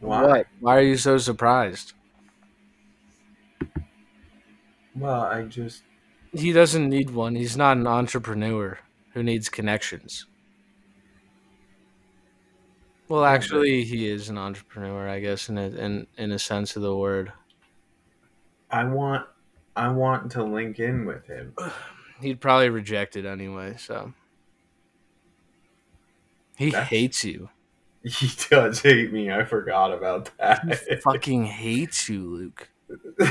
why? 0.00 0.26
What? 0.26 0.46
Why 0.60 0.76
are 0.76 0.82
you 0.82 0.96
so 0.96 1.18
surprised? 1.18 1.94
Well, 4.94 5.22
I 5.22 5.44
just 5.44 5.82
He 6.32 6.52
doesn't 6.52 6.88
need 6.88 7.10
one. 7.10 7.34
He's 7.34 7.56
not 7.56 7.76
an 7.76 7.86
entrepreneur 7.86 8.78
who 9.14 9.22
needs 9.22 9.48
connections. 9.48 10.26
Well, 13.08 13.24
actually, 13.24 13.84
he 13.84 14.08
is 14.08 14.30
an 14.30 14.38
entrepreneur, 14.38 15.08
I 15.08 15.20
guess, 15.20 15.48
in 15.48 15.58
a, 15.58 15.68
in 15.68 16.06
in 16.16 16.32
a 16.32 16.38
sense 16.38 16.76
of 16.76 16.82
the 16.82 16.96
word. 16.96 17.32
I 18.70 18.84
want 18.84 19.26
I 19.76 19.88
want 19.88 20.32
to 20.32 20.44
link 20.44 20.78
in 20.78 21.04
with 21.04 21.26
him. 21.26 21.54
He'd 22.22 22.40
probably 22.40 22.70
reject 22.70 23.16
it 23.16 23.24
anyway. 23.26 23.74
So 23.78 24.12
he 26.56 26.70
That's- 26.70 26.88
hates 26.90 27.24
you. 27.24 27.48
He 28.04 28.28
does 28.50 28.80
hate 28.82 29.12
me. 29.12 29.30
I 29.30 29.44
forgot 29.44 29.92
about 29.92 30.28
He 30.28 30.34
that. 30.40 31.00
fucking 31.04 31.44
hates 31.46 32.08
you, 32.08 32.20
Luke. 32.26 32.68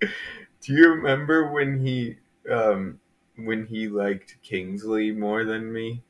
Do 0.00 0.72
you 0.72 0.88
remember 0.90 1.52
when 1.52 1.78
he 1.84 2.16
um 2.50 2.98
when 3.36 3.66
he 3.66 3.88
liked 3.88 4.36
Kingsley 4.42 5.12
more 5.12 5.44
than 5.44 5.72
me? 5.72 6.02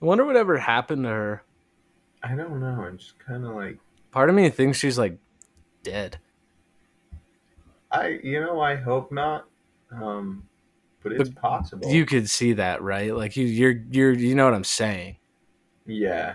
I 0.00 0.04
wonder 0.06 0.24
whatever 0.24 0.58
happened 0.58 1.04
to 1.04 1.10
her. 1.10 1.42
I 2.22 2.34
don't 2.34 2.58
know. 2.60 2.82
I'm 2.82 2.98
just 2.98 3.18
kind 3.18 3.44
of 3.44 3.54
like 3.54 3.78
Part 4.10 4.28
of 4.28 4.34
me 4.34 4.48
thinks 4.50 4.78
she's 4.78 4.98
like 4.98 5.18
dead. 5.82 6.18
I 7.92 8.18
you 8.22 8.40
know 8.40 8.60
I 8.60 8.76
hope 8.76 9.12
not. 9.12 9.46
Um 9.90 10.44
but 11.02 11.12
it's 11.12 11.30
But 11.30 11.40
possible. 11.40 11.90
You 11.90 12.04
could 12.06 12.28
see 12.28 12.52
that, 12.54 12.82
right? 12.82 13.14
Like 13.14 13.36
you, 13.36 13.46
you're, 13.46 13.82
you're, 13.90 14.12
you 14.12 14.34
know 14.34 14.44
what 14.44 14.54
I'm 14.54 14.64
saying. 14.64 15.16
yeah. 15.86 16.34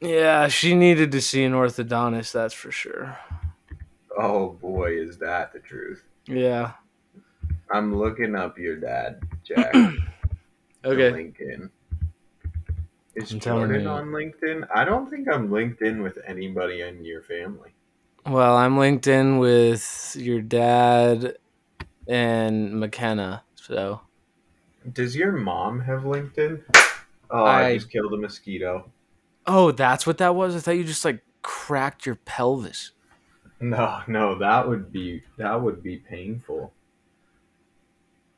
Yeah, 0.00 0.48
she 0.48 0.74
needed 0.74 1.12
to 1.12 1.22
see 1.22 1.44
an 1.44 1.52
orthodontist. 1.52 2.32
That's 2.32 2.52
for 2.52 2.70
sure. 2.70 3.16
Oh 4.18 4.50
boy, 4.50 4.98
is 4.98 5.16
that 5.18 5.54
the 5.54 5.60
truth. 5.60 6.02
Yeah. 6.26 6.72
I'm 7.70 7.96
looking 7.96 8.34
up 8.34 8.58
your 8.58 8.76
dad, 8.76 9.20
Jack. 9.44 9.74
Okay. 10.84 11.10
LinkedIn. 11.10 11.70
Is 13.14 13.32
I'm 13.32 13.40
Jordan 13.40 13.86
on 13.86 14.08
LinkedIn? 14.08 14.68
I 14.74 14.84
don't 14.84 15.08
think 15.08 15.32
I'm 15.32 15.50
linked 15.50 15.80
in 15.80 16.02
with 16.02 16.18
anybody 16.26 16.82
in 16.82 17.02
your 17.02 17.22
family. 17.22 17.73
Well, 18.26 18.56
I'm 18.56 18.78
linked 18.78 19.06
in 19.06 19.38
with 19.38 20.16
your 20.18 20.40
dad 20.40 21.36
and 22.08 22.80
McKenna. 22.80 23.44
So 23.54 24.00
Does 24.92 25.14
your 25.14 25.32
mom 25.32 25.80
have 25.80 26.02
LinkedIn? 26.02 26.62
Oh, 27.30 27.44
I, 27.44 27.66
I- 27.68 27.74
just 27.74 27.90
killed 27.90 28.12
a 28.14 28.16
mosquito. 28.16 28.90
Oh, 29.46 29.72
that's 29.72 30.06
what 30.06 30.16
that 30.18 30.34
was? 30.34 30.56
I 30.56 30.60
thought 30.60 30.76
you 30.76 30.84
just 30.84 31.04
like 31.04 31.22
cracked 31.42 32.06
your 32.06 32.14
pelvis. 32.14 32.92
No, 33.60 34.00
no, 34.06 34.38
that 34.38 34.66
would 34.66 34.90
be 34.90 35.22
that 35.36 35.60
would 35.60 35.82
be 35.82 35.98
painful. 35.98 36.72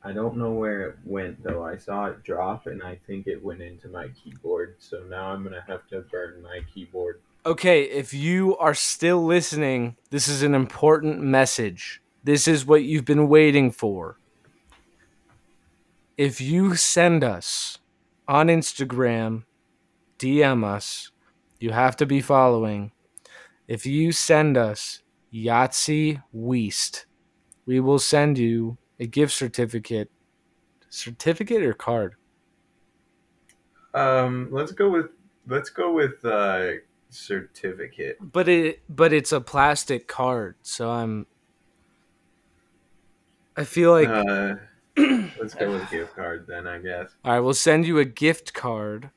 I 0.03 0.11
don't 0.11 0.37
know 0.37 0.51
where 0.51 0.89
it 0.89 0.97
went 1.05 1.43
though. 1.43 1.63
I 1.65 1.77
saw 1.77 2.05
it 2.05 2.23
drop 2.23 2.67
and 2.67 2.83
I 2.83 2.99
think 3.07 3.27
it 3.27 3.43
went 3.43 3.61
into 3.61 3.87
my 3.87 4.09
keyboard. 4.09 4.75
So 4.79 5.03
now 5.09 5.31
I'm 5.31 5.43
gonna 5.43 5.63
have 5.67 5.87
to 5.87 6.01
burn 6.01 6.41
my 6.41 6.59
keyboard. 6.73 7.21
Okay, 7.47 7.83
if 7.83 8.13
you 8.13 8.57
are 8.57 8.73
still 8.73 9.23
listening, 9.23 9.95
this 10.09 10.27
is 10.27 10.43
an 10.43 10.53
important 10.53 11.21
message. 11.21 12.01
This 12.21 12.45
is 12.45 12.65
what 12.65 12.83
you've 12.83 13.05
been 13.05 13.29
waiting 13.29 13.71
for. 13.71 14.19
If 16.17 16.41
you 16.41 16.75
send 16.75 17.23
us 17.23 17.77
on 18.27 18.47
Instagram, 18.47 19.45
DM 20.19 20.65
us, 20.65 21.11
you 21.57 21.71
have 21.71 21.95
to 21.95 22.05
be 22.05 22.19
following. 22.19 22.91
If 23.65 23.85
you 23.85 24.11
send 24.11 24.57
us 24.57 25.01
Yahtzee 25.33 26.21
Weist, 26.35 27.05
we 27.65 27.79
will 27.79 27.99
send 27.99 28.37
you 28.37 28.77
a 28.99 29.07
gift 29.07 29.31
certificate. 29.31 30.11
Certificate 30.89 31.63
or 31.63 31.73
card? 31.73 32.15
Um, 33.93 34.49
let's 34.51 34.73
go 34.73 34.89
with 34.89 35.11
let's 35.47 35.69
go 35.69 35.93
with 35.93 36.25
uh 36.25 36.71
certificate. 37.09 38.17
But 38.21 38.47
it 38.47 38.81
but 38.89 39.13
it's 39.13 39.31
a 39.31 39.41
plastic 39.41 40.07
card, 40.07 40.55
so 40.61 40.89
I'm 40.89 41.27
I 43.55 43.63
feel 43.63 43.91
like 43.91 44.07
uh, 44.07 44.55
let's 45.39 45.55
go 45.55 45.71
with 45.71 45.89
gift 45.89 46.15
card 46.15 46.45
then, 46.47 46.67
I 46.67 46.77
guess. 46.77 47.15
All 47.25 47.33
right, 47.33 47.39
we'll 47.39 47.53
send 47.53 47.87
you 47.87 47.97
a 47.97 48.05
gift 48.05 48.53
card 48.53 49.09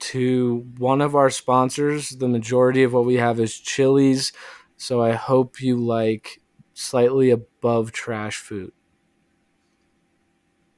to 0.00 0.66
one 0.78 1.00
of 1.00 1.14
our 1.14 1.30
sponsors. 1.30 2.10
The 2.10 2.28
majority 2.28 2.82
of 2.82 2.92
what 2.92 3.04
we 3.04 3.16
have 3.16 3.38
is 3.38 3.58
Chili's, 3.58 4.32
so 4.76 5.02
I 5.02 5.12
hope 5.12 5.60
you 5.60 5.76
like 5.76 6.40
slightly 6.72 7.30
above 7.30 7.92
trash 7.92 8.38
food. 8.38 8.72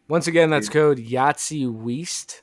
Once 0.08 0.26
again, 0.26 0.50
that's 0.50 0.68
code 0.68 0.98
Yahtzee 0.98 1.72
Weast. 1.72 2.42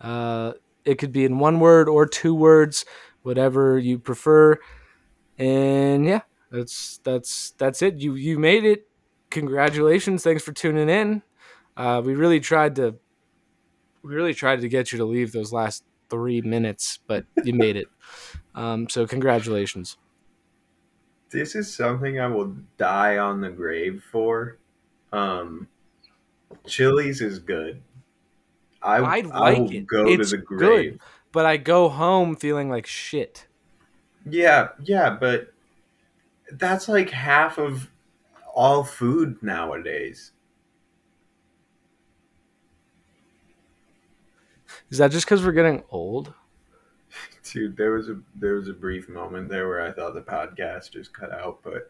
Uh, 0.00 0.52
it 0.84 0.96
could 0.96 1.12
be 1.12 1.24
in 1.24 1.38
one 1.38 1.60
word 1.60 1.88
or 1.88 2.06
two 2.06 2.34
words, 2.34 2.84
whatever 3.22 3.78
you 3.78 3.98
prefer. 3.98 4.58
And 5.38 6.04
yeah, 6.04 6.22
that's 6.50 6.98
that's 7.04 7.52
that's 7.52 7.82
it. 7.82 7.98
You 7.98 8.14
you 8.14 8.38
made 8.38 8.64
it. 8.64 8.86
Congratulations! 9.30 10.22
Thanks 10.22 10.42
for 10.42 10.52
tuning 10.52 10.88
in. 10.88 11.22
Uh, 11.76 12.02
we 12.04 12.14
really 12.14 12.40
tried 12.40 12.76
to 12.76 12.96
we 14.02 14.14
really 14.14 14.34
tried 14.34 14.60
to 14.60 14.68
get 14.68 14.92
you 14.92 14.98
to 14.98 15.04
leave 15.04 15.32
those 15.32 15.52
last 15.52 15.84
three 16.08 16.40
minutes, 16.40 16.98
but 17.06 17.24
you 17.44 17.54
made 17.54 17.76
it. 17.76 17.86
Um, 18.52 18.88
so 18.88 19.06
congratulations. 19.06 19.96
This 21.30 21.54
is 21.54 21.72
something 21.72 22.18
I 22.18 22.26
will 22.26 22.56
die 22.78 23.16
on 23.18 23.40
the 23.40 23.48
grave 23.50 24.02
for. 24.10 24.58
Um, 25.12 25.68
Chili's 26.66 27.20
is 27.20 27.38
good. 27.38 27.80
I, 28.82 28.96
I'd 28.98 29.30
I 29.30 29.38
like 29.38 29.58
will 29.58 29.70
it. 29.70 29.86
go 29.86 30.06
It's 30.08 30.30
to 30.30 30.36
the 30.36 30.42
good. 30.42 30.98
But 31.32 31.46
I 31.46 31.56
go 31.56 31.88
home 31.88 32.36
feeling 32.36 32.68
like 32.68 32.86
shit. 32.86 33.46
Yeah, 34.28 34.68
yeah, 34.82 35.10
but 35.10 35.52
that's 36.52 36.88
like 36.88 37.10
half 37.10 37.58
of 37.58 37.88
all 38.54 38.84
food 38.84 39.42
nowadays. 39.42 40.32
Is 44.90 44.98
that 44.98 45.12
just 45.12 45.26
because 45.26 45.44
we're 45.44 45.52
getting 45.52 45.82
old? 45.90 46.34
Dude, 47.44 47.76
there 47.76 47.92
was 47.92 48.08
a 48.08 48.20
there 48.34 48.54
was 48.54 48.68
a 48.68 48.72
brief 48.72 49.08
moment 49.08 49.48
there 49.48 49.68
where 49.68 49.82
I 49.82 49.92
thought 49.92 50.14
the 50.14 50.20
podcast 50.20 50.92
just 50.92 51.12
cut 51.12 51.32
out, 51.32 51.60
but 51.62 51.88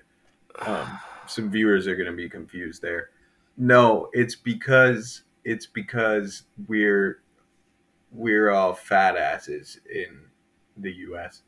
um, 0.66 0.98
some 1.26 1.50
viewers 1.50 1.86
are 1.86 1.96
going 1.96 2.10
to 2.10 2.16
be 2.16 2.28
confused 2.28 2.82
there. 2.82 3.10
No, 3.56 4.08
it's 4.12 4.34
because 4.34 5.22
it's 5.44 5.66
because 5.66 6.42
we're 6.68 7.22
we're 8.12 8.50
all 8.50 8.74
fat 8.74 9.16
asses 9.16 9.80
in 9.92 10.20
the 10.76 10.92
U.S. 10.92 11.42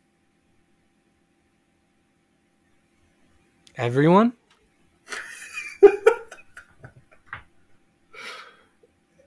Everyone? 3.77 4.35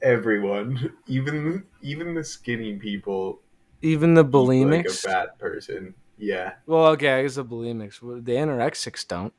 Everyone, 0.02 0.94
even 1.08 1.64
even 1.82 2.14
the 2.14 2.24
skinny 2.24 2.76
people, 2.76 3.42
Even 3.82 4.14
the 4.14 4.24
eat 4.24 4.66
like 4.66 4.86
a 4.86 4.90
fat 4.90 5.40
person. 5.40 5.96
Yeah. 6.18 6.54
Well, 6.66 6.88
okay, 6.88 7.20
I 7.20 7.22
guess 7.24 7.36
the 7.36 7.44
bulimics, 7.46 8.00
the 8.00 8.34
anorexics 8.34 9.08
don't. 9.08 9.34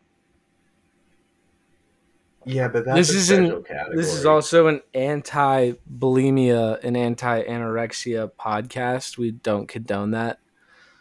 Yeah, 2.48 2.68
but 2.68 2.84
that's 2.84 3.08
This 3.08 3.14
a 3.14 3.18
isn't- 3.18 3.46
special 3.46 3.62
category. 3.62 3.96
This 3.96 4.14
is 4.14 4.24
also 4.24 4.68
an 4.68 4.80
anti 4.94 5.72
bulimia 5.98 6.78
and 6.84 6.96
anti 6.96 7.42
anorexia 7.42 8.30
podcast. 8.38 9.18
We 9.18 9.32
don't 9.32 9.66
condone 9.66 10.12
that. 10.12 10.38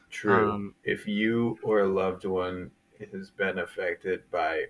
true. 0.09 0.51
um, 0.51 0.75
if 0.83 1.07
you 1.07 1.57
or 1.61 1.81
a 1.81 1.87
loved 1.87 2.25
one 2.25 2.71
has 3.13 3.29
been 3.29 3.59
affected 3.59 4.23
by 4.31 4.63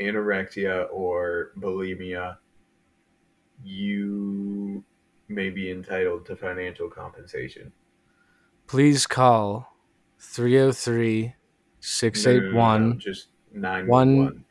anorexia 0.00 0.88
or 0.90 1.52
bulimia, 1.58 2.38
you 3.62 4.82
may 5.28 5.50
be 5.50 5.70
entitled 5.70 6.26
to 6.26 6.36
financial 6.36 6.88
compensation. 6.88 7.72
Please 8.66 9.06
call 9.06 9.76
303 10.18 11.22
No, 11.22 11.26
no, 11.26 11.28
no, 11.28 11.30
no, 11.30 11.34
681 11.80 12.98
just 12.98 13.28
nine 13.52 13.86
one 13.86 14.16
one 14.16 14.44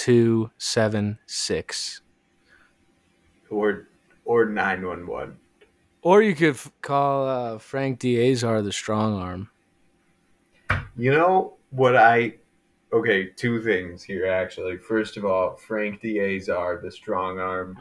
276. 0.00 2.00
or 3.50 3.88
or 4.24 4.46
nine 4.46 4.86
one 4.86 5.06
one. 5.06 5.36
Or 6.02 6.22
you 6.22 6.34
could 6.34 6.54
f- 6.54 6.72
call 6.80 7.28
uh, 7.28 7.58
Frank 7.58 7.98
D. 7.98 8.32
Azar 8.32 8.62
the 8.62 8.72
strong 8.72 9.20
arm. 9.20 9.50
You 10.96 11.12
know 11.12 11.58
what 11.70 11.94
I? 11.96 12.36
Okay, 12.92 13.26
two 13.36 13.60
things 13.62 14.02
here 14.02 14.26
actually. 14.26 14.78
First 14.78 15.16
of 15.18 15.24
all, 15.26 15.56
Frank 15.56 16.00
D. 16.00 16.18
Azar, 16.20 16.80
the 16.82 16.90
strong 16.90 17.38
arm, 17.38 17.78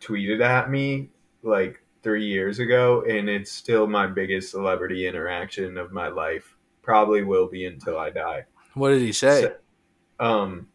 tweeted 0.00 0.40
at 0.40 0.70
me 0.70 1.10
like 1.42 1.82
three 2.02 2.24
years 2.26 2.58
ago, 2.58 3.04
and 3.06 3.28
it's 3.28 3.52
still 3.52 3.86
my 3.86 4.06
biggest 4.06 4.50
celebrity 4.50 5.06
interaction 5.06 5.76
of 5.76 5.92
my 5.92 6.08
life. 6.08 6.56
Probably 6.82 7.22
will 7.22 7.46
be 7.48 7.66
until 7.66 7.98
I 7.98 8.08
die. 8.10 8.46
What 8.74 8.88
did 8.90 9.02
he 9.02 9.12
say? 9.12 9.42
So- 9.42 9.56
um, 10.18 10.66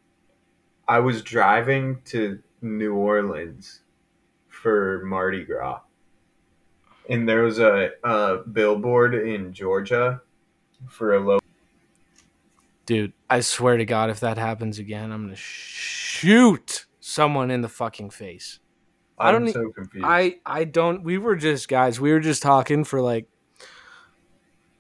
I 0.88 1.00
was 1.00 1.22
driving 1.22 2.02
to 2.06 2.40
New 2.62 2.96
Orleans 2.96 3.82
for 4.48 5.02
Mardi 5.06 5.44
Gras, 5.44 5.82
and 7.10 7.28
there 7.28 7.44
was 7.44 7.60
a, 7.60 7.92
a 8.04 8.38
billboard 8.38 9.16
in 9.16 9.54
Georgia 9.54 10.22
for 10.90 11.16
a 11.16 11.20
low. 11.20 11.40
Dude, 12.86 13.14
I 13.30 13.40
swear 13.40 13.78
to 13.78 13.86
God, 13.86 14.12
if 14.12 14.20
that 14.20 14.38
happens 14.38 14.78
again, 14.78 15.12
I'm 15.12 15.24
going 15.24 15.36
to 15.36 15.42
shoot 15.42 16.86
someone 17.00 17.50
in 17.50 17.62
the 17.62 17.70
fucking 17.70 18.12
face. 18.12 18.60
I 19.18 19.32
don't 19.32 19.48
I'm 19.48 19.54
so 19.54 19.72
confused. 19.72 20.06
I 20.06 20.36
I 20.46 20.66
don't. 20.66 21.04
We 21.04 21.18
were 21.18 21.36
just 21.36 21.68
guys. 21.68 22.00
We 22.00 22.12
were 22.12 22.20
just 22.20 22.44
talking 22.44 22.84
for 22.84 23.02
like, 23.02 23.28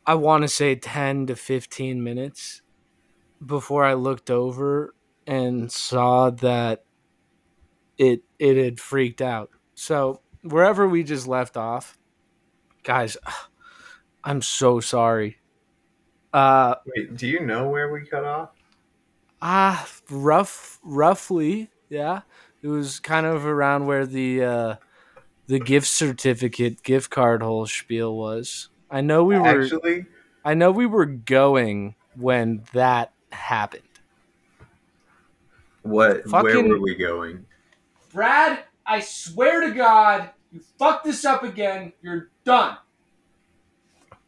I 0.05 0.15
want 0.15 0.43
to 0.43 0.47
say 0.47 0.75
ten 0.75 1.25
to 1.27 1.35
fifteen 1.35 2.03
minutes, 2.03 2.61
before 3.43 3.85
I 3.85 3.93
looked 3.93 4.29
over 4.29 4.93
and 5.27 5.71
saw 5.71 6.29
that 6.29 6.85
it 7.97 8.21
it 8.39 8.57
had 8.57 8.79
freaked 8.79 9.21
out. 9.21 9.49
So 9.73 10.21
wherever 10.41 10.87
we 10.87 11.03
just 11.03 11.27
left 11.27 11.57
off, 11.57 11.97
guys, 12.83 13.17
I'm 14.23 14.41
so 14.41 14.79
sorry. 14.79 15.37
Uh, 16.33 16.75
Wait, 16.97 17.15
do 17.15 17.27
you 17.27 17.45
know 17.45 17.69
where 17.69 17.91
we 17.91 18.05
cut 18.05 18.25
off? 18.25 18.49
ah, 19.41 19.87
rough, 20.09 20.79
roughly, 20.83 21.69
yeah. 21.89 22.21
It 22.61 22.67
was 22.67 22.99
kind 22.99 23.25
of 23.25 23.45
around 23.45 23.85
where 23.85 24.05
the 24.05 24.43
uh, 24.43 24.75
the 25.47 25.59
gift 25.59 25.87
certificate, 25.87 26.81
gift 26.81 27.11
card 27.11 27.43
whole 27.43 27.67
spiel 27.67 28.15
was. 28.15 28.69
I 28.89 29.01
know 29.01 29.23
we 29.23 29.37
were. 29.37 29.61
Actually, 29.61 30.07
I 30.43 30.55
know 30.55 30.71
we 30.71 30.87
were 30.87 31.05
going 31.05 31.95
when 32.15 32.63
that 32.73 33.13
happened. 33.31 33.83
What? 35.85 36.27
Where 36.27 36.63
were 36.63 36.79
we 36.79 36.95
going? 36.95 37.45
Brad, 38.11 38.63
I 38.85 38.99
swear 39.01 39.61
to 39.61 39.71
God, 39.71 40.29
you 40.51 40.61
fuck 40.79 41.03
this 41.03 41.25
up 41.25 41.43
again. 41.43 41.93
You're 42.01 42.29
done. 42.43 42.77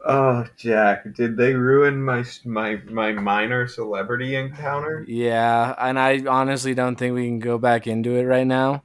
Oh, 0.06 0.46
Jack, 0.56 1.14
did 1.16 1.38
they 1.38 1.54
ruin 1.54 2.04
my 2.04 2.24
my 2.46 2.76
my 2.90 3.12
minor 3.14 3.68
celebrity 3.68 4.36
encounter? 4.36 5.04
Yeah, 5.08 5.74
and 5.78 6.00
I 6.00 6.24
honestly 6.28 6.74
don't 6.74 6.96
think 6.96 7.16
we 7.16 7.26
can 7.26 7.40
go 7.40 7.58
back 7.58 7.88
into 7.88 8.16
it 8.16 8.24
right 8.24 8.48
now. 8.48 8.84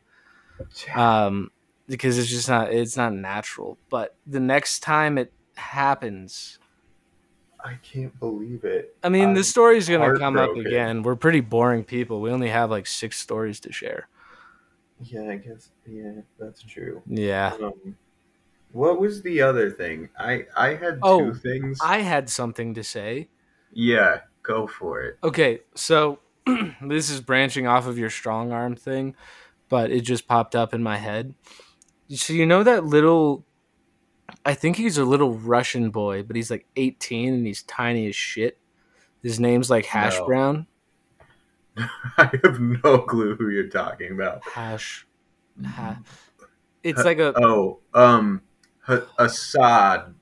Jack, 0.74 0.96
Um, 0.96 1.50
because 1.86 2.18
it's 2.18 2.30
just 2.30 2.48
not 2.48 2.72
it's 2.72 2.96
not 2.96 3.12
natural. 3.12 3.78
But 3.90 4.16
the 4.26 4.40
next 4.40 4.80
time 4.80 5.18
it 5.18 5.32
happens, 5.56 6.58
I 7.64 7.74
can't 7.82 8.18
believe 8.18 8.64
it. 8.64 8.96
I 9.02 9.08
mean, 9.08 9.28
I'm 9.30 9.34
the 9.34 9.44
story's 9.44 9.88
gonna 9.88 10.18
come 10.18 10.36
up 10.36 10.56
again. 10.56 11.02
We're 11.02 11.16
pretty 11.16 11.40
boring 11.40 11.84
people. 11.84 12.20
We 12.20 12.30
only 12.30 12.48
have 12.48 12.70
like 12.70 12.86
six 12.86 13.18
stories 13.18 13.60
to 13.60 13.72
share. 13.72 14.08
Yeah, 15.00 15.30
I 15.30 15.36
guess. 15.36 15.70
Yeah, 15.86 16.20
that's 16.38 16.62
true. 16.62 17.02
Yeah, 17.06 17.54
Um, 17.60 17.96
what 18.72 19.00
was 19.00 19.22
the 19.22 19.42
other 19.42 19.70
thing? 19.70 20.08
I 20.18 20.46
I 20.56 20.74
had 20.74 21.00
Oh, 21.02 21.30
two 21.32 21.34
things. 21.34 21.78
I 21.82 21.98
had 21.98 22.30
something 22.30 22.74
to 22.74 22.84
say. 22.84 23.28
yeah, 23.72 24.20
go 24.42 24.66
for 24.66 25.02
it. 25.02 25.18
Okay, 25.22 25.60
so 25.74 26.20
this 26.82 27.10
is 27.10 27.20
branching 27.20 27.66
off 27.66 27.86
of 27.86 27.98
your 27.98 28.10
strong 28.10 28.52
arm 28.52 28.76
thing, 28.76 29.14
but 29.68 29.90
it 29.90 30.02
just 30.02 30.26
popped 30.28 30.54
up 30.54 30.74
in 30.74 30.82
my 30.82 30.96
head. 30.98 31.34
So 32.10 32.32
you 32.32 32.46
know 32.46 32.62
that 32.62 32.84
little 32.84 33.44
I 34.44 34.54
think 34.54 34.76
he's 34.76 34.98
a 34.98 35.04
little 35.04 35.34
Russian 35.34 35.90
boy, 35.90 36.22
but 36.24 36.34
he's 36.36 36.50
like 36.50 36.66
18 36.76 37.34
and 37.34 37.46
he's 37.46 37.62
tiny 37.62 38.08
as 38.08 38.16
shit. 38.16 38.58
His 39.22 39.38
name's 39.38 39.70
like 39.70 39.86
Hash 39.86 40.18
No. 40.18 40.26
Brown. 40.26 40.66
I 41.76 42.30
have 42.44 42.60
no 42.60 42.98
clue 42.98 43.36
who 43.36 43.48
you're 43.50 43.68
talking 43.68 44.12
about. 44.12 44.42
Hash. 44.46 45.06
Ha- 45.64 46.00
it's 46.82 47.04
like 47.04 47.18
a 47.18 47.32
Oh, 47.36 47.78
um, 47.94 48.42
H- 48.88 49.02
Assad, 49.18 50.14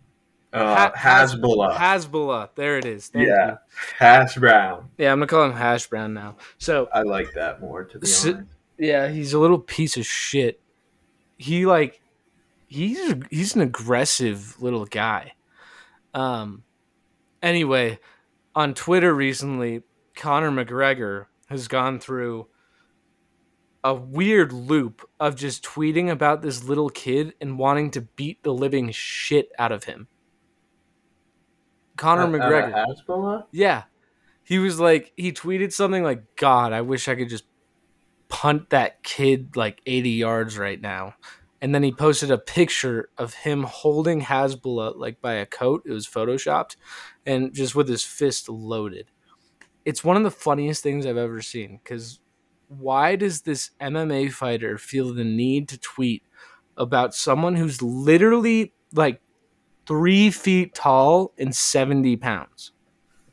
uh, 0.52 0.74
Ha- 0.74 0.92
Hasbulla, 0.94 1.74
Hasbulla. 1.74 2.50
There 2.54 2.76
it 2.76 2.84
is. 2.84 3.08
Thank 3.08 3.28
yeah, 3.28 3.52
you. 3.52 3.56
Hash 3.98 4.34
Brown. 4.36 4.90
Yeah, 4.98 5.12
I'm 5.12 5.18
gonna 5.18 5.26
call 5.28 5.44
him 5.44 5.52
Hash 5.52 5.86
Brown 5.86 6.12
now. 6.12 6.36
So 6.58 6.88
I 6.92 7.02
like 7.02 7.32
that 7.34 7.60
more, 7.62 7.84
to 7.84 7.98
be 7.98 8.06
S- 8.06 8.26
honest. 8.26 8.48
Yeah, 8.76 9.08
he's 9.08 9.32
a 9.32 9.38
little 9.38 9.58
piece 9.58 9.96
of 9.96 10.04
shit. 10.04 10.60
He 11.38 11.64
like 11.64 12.00
he's 12.70 13.14
he's 13.30 13.54
an 13.54 13.60
aggressive 13.60 14.60
little 14.62 14.86
guy. 14.86 15.32
Um 16.14 16.62
anyway, 17.42 17.98
on 18.54 18.72
Twitter 18.74 19.14
recently, 19.14 19.82
Conor 20.16 20.50
McGregor 20.50 21.26
has 21.48 21.68
gone 21.68 22.00
through 22.00 22.46
a 23.82 23.94
weird 23.94 24.52
loop 24.52 25.08
of 25.18 25.36
just 25.36 25.64
tweeting 25.64 26.10
about 26.10 26.42
this 26.42 26.64
little 26.64 26.90
kid 26.90 27.34
and 27.40 27.58
wanting 27.58 27.90
to 27.90 28.02
beat 28.02 28.42
the 28.42 28.52
living 28.52 28.90
shit 28.90 29.50
out 29.58 29.72
of 29.72 29.84
him. 29.84 30.06
Conor 31.96 32.22
Uh, 32.22 32.26
uh, 32.26 32.28
McGregor. 32.30 32.86
Hasbulla? 32.86 33.44
Yeah. 33.52 33.84
He 34.44 34.58
was 34.58 34.80
like, 34.80 35.12
he 35.16 35.32
tweeted 35.32 35.72
something 35.72 36.02
like, 36.02 36.36
God, 36.36 36.72
I 36.72 36.82
wish 36.82 37.08
I 37.08 37.14
could 37.14 37.28
just 37.28 37.44
punt 38.28 38.70
that 38.70 39.02
kid 39.02 39.56
like 39.56 39.80
80 39.86 40.10
yards 40.10 40.58
right 40.58 40.80
now. 40.80 41.14
And 41.62 41.74
then 41.74 41.82
he 41.82 41.92
posted 41.92 42.30
a 42.30 42.38
picture 42.38 43.10
of 43.18 43.34
him 43.34 43.64
holding 43.64 44.22
Hasbulla 44.22 44.96
like 44.96 45.20
by 45.20 45.34
a 45.34 45.46
coat. 45.46 45.82
It 45.84 45.92
was 45.92 46.06
photoshopped 46.06 46.76
and 47.26 47.52
just 47.52 47.74
with 47.74 47.88
his 47.88 48.02
fist 48.02 48.48
loaded. 48.48 49.10
It's 49.84 50.04
one 50.04 50.16
of 50.16 50.22
the 50.22 50.30
funniest 50.30 50.82
things 50.82 51.04
I've 51.04 51.16
ever 51.16 51.42
seen 51.42 51.80
because 51.82 52.20
why 52.68 53.16
does 53.16 53.42
this 53.42 53.70
MMA 53.80 54.32
fighter 54.32 54.78
feel 54.78 55.12
the 55.12 55.24
need 55.24 55.68
to 55.68 55.78
tweet 55.78 56.22
about 56.76 57.14
someone 57.14 57.56
who's 57.56 57.82
literally 57.82 58.72
like 58.92 59.20
three 59.86 60.30
feet 60.30 60.74
tall 60.74 61.34
and 61.36 61.54
70 61.54 62.16
pounds? 62.16 62.72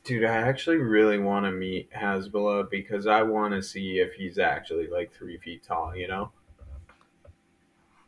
Dude, 0.03 0.23
I 0.23 0.35
actually 0.35 0.77
really 0.77 1.19
want 1.19 1.45
to 1.45 1.51
meet 1.51 1.91
Hasbulla 1.91 2.69
because 2.69 3.07
I 3.07 3.21
want 3.21 3.53
to 3.53 3.61
see 3.61 3.99
if 3.99 4.13
he's 4.13 4.39
actually 4.39 4.87
like 4.87 5.13
three 5.13 5.37
feet 5.37 5.63
tall, 5.63 5.95
you 5.95 6.07
know? 6.07 6.31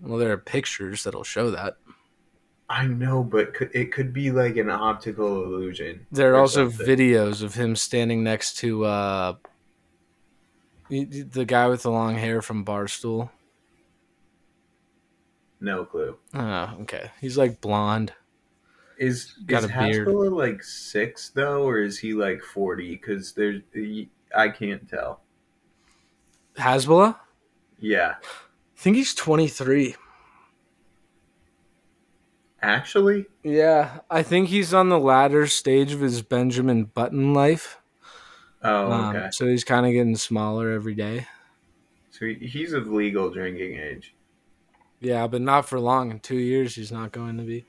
Well, 0.01 0.17
there 0.17 0.31
are 0.31 0.37
pictures 0.37 1.03
that'll 1.03 1.23
show 1.23 1.51
that. 1.51 1.77
I 2.69 2.85
know, 2.85 3.23
but 3.23 3.53
it 3.73 3.91
could 3.91 4.13
be 4.13 4.31
like 4.31 4.55
an 4.57 4.69
optical 4.69 5.43
illusion. 5.43 6.05
There 6.11 6.33
are 6.33 6.39
also 6.39 6.69
something. 6.69 6.87
videos 6.87 7.41
of 7.41 7.55
him 7.55 7.75
standing 7.75 8.23
next 8.23 8.57
to 8.57 8.85
uh, 8.85 9.35
the 10.89 11.45
guy 11.45 11.67
with 11.67 11.81
the 11.81 11.91
long 11.91 12.15
hair 12.15 12.41
from 12.43 12.63
Barstool. 12.63 13.31
No 15.59 15.83
clue. 15.83 16.15
Oh, 16.33 16.77
okay. 16.81 17.11
He's 17.19 17.37
like 17.37 17.59
blonde. 17.59 18.13
Is 18.97 19.33
Got 19.45 19.63
is 19.63 19.65
a 19.65 19.67
beard. 19.69 20.07
Hasbulla 20.07 20.31
like 20.31 20.63
six 20.63 21.29
though, 21.29 21.63
or 21.63 21.79
is 21.79 21.97
he 21.97 22.13
like 22.13 22.41
forty? 22.41 22.91
Because 22.91 23.33
there's 23.33 23.61
I 24.35 24.49
can't 24.49 24.87
tell. 24.87 25.21
Hasbulla? 26.57 27.15
Yeah, 27.79 28.15
think 28.79 28.95
he's 28.95 29.13
23. 29.13 29.95
Actually, 32.61 33.25
Yeah, 33.43 33.99
I 34.09 34.21
think 34.21 34.49
he's 34.49 34.73
on 34.73 34.89
the 34.89 34.99
latter 34.99 35.47
stage 35.47 35.93
of 35.93 36.01
his 36.01 36.21
Benjamin 36.21 36.85
Button 36.85 37.33
life. 37.33 37.77
oh 38.63 38.91
Um, 38.91 39.15
okay. 39.15 39.29
so 39.31 39.47
he's 39.47 39.63
kind 39.63 39.85
of 39.85 39.93
getting 39.93 40.17
smaller 40.17 40.71
every 40.71 40.93
day. 40.93 41.27
So 42.11 42.25
he's 42.25 42.73
of 42.73 42.87
legal 42.87 43.29
drinking 43.29 43.75
age. 43.79 44.13
Yeah, 44.99 45.27
but 45.27 45.41
not 45.41 45.69
for 45.69 45.79
long. 45.79 46.11
In 46.11 46.19
two 46.19 46.35
years, 46.35 46.75
he's 46.75 46.91
not 46.91 47.13
going 47.13 47.37
to 47.37 47.43
be. 47.43 47.65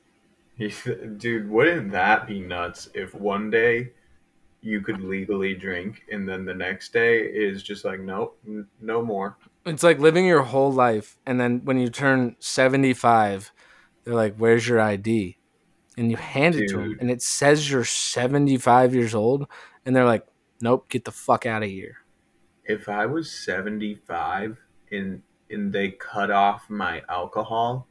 He's, 0.57 0.83
dude, 1.19 1.49
wouldn't 1.49 1.93
that 1.93 2.27
be 2.27 2.41
nuts 2.41 2.89
if 2.93 3.15
one 3.15 3.49
day 3.49 3.93
you 4.61 4.81
could 4.81 5.01
legally 5.01 5.55
drink 5.55 6.03
and 6.11 6.29
then 6.29 6.45
the 6.45 6.53
next 6.53 6.93
day 6.93 7.21
is 7.21 7.63
just 7.63 7.85
like, 7.85 8.01
nope, 8.01 8.37
n- 8.45 8.67
no 8.81 9.03
more. 9.03 9.37
It's 9.67 9.83
like 9.83 9.99
living 9.99 10.27
your 10.27 10.43
whole 10.43 10.73
life, 10.73 11.19
and 11.27 11.39
then 11.39 11.61
when 11.65 11.79
you 11.79 11.91
turn 11.91 12.37
75, 12.39 13.53
they're 14.05 14.15
like, 14.15 14.37
Where's 14.37 14.67
your 14.67 14.81
ID? 14.81 15.37
And 15.99 16.11
you 16.11 16.17
hand 16.17 16.55
it 16.55 16.69
to 16.69 16.77
them, 16.79 16.97
and 17.01 17.11
it 17.11 17.21
says 17.21 17.71
you're 17.71 17.85
75 17.85 18.95
years 18.95 19.15
old, 19.15 19.47
and 19.85 19.95
they're 19.95 20.07
like, 20.07 20.27
Nope, 20.63 20.89
get 20.89 21.05
the 21.05 21.13
fuck 21.13 21.45
out 21.45 21.63
of 21.63 21.69
here. 21.69 21.99
If 22.65 22.89
I 22.89 23.07
was 23.07 23.31
75 23.31 24.59
and, 24.93 25.23
and 25.51 25.73
they 25.73 25.91
cut 25.91 26.31
off 26.31 26.71
my 26.71 27.03
alcohol, 27.09 27.87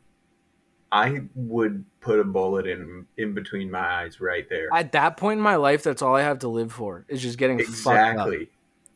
I 0.92 1.22
would 1.36 1.86
put 2.00 2.20
a 2.20 2.24
bullet 2.24 2.66
in 2.66 3.06
in 3.18 3.34
between 3.34 3.70
my 3.70 4.04
eyes 4.04 4.20
right 4.20 4.48
there. 4.50 4.70
At 4.74 4.92
that 4.94 5.18
point 5.18 5.38
in 5.38 5.44
my 5.44 5.56
life, 5.56 5.84
that's 5.84 6.02
all 6.02 6.16
I 6.16 6.22
have 6.22 6.40
to 6.40 6.48
live 6.48 6.72
for 6.72 7.06
is 7.08 7.22
just 7.22 7.38
getting 7.38 7.60
fucked 7.60 7.88
up. 7.88 8.12
exactly 8.14 8.50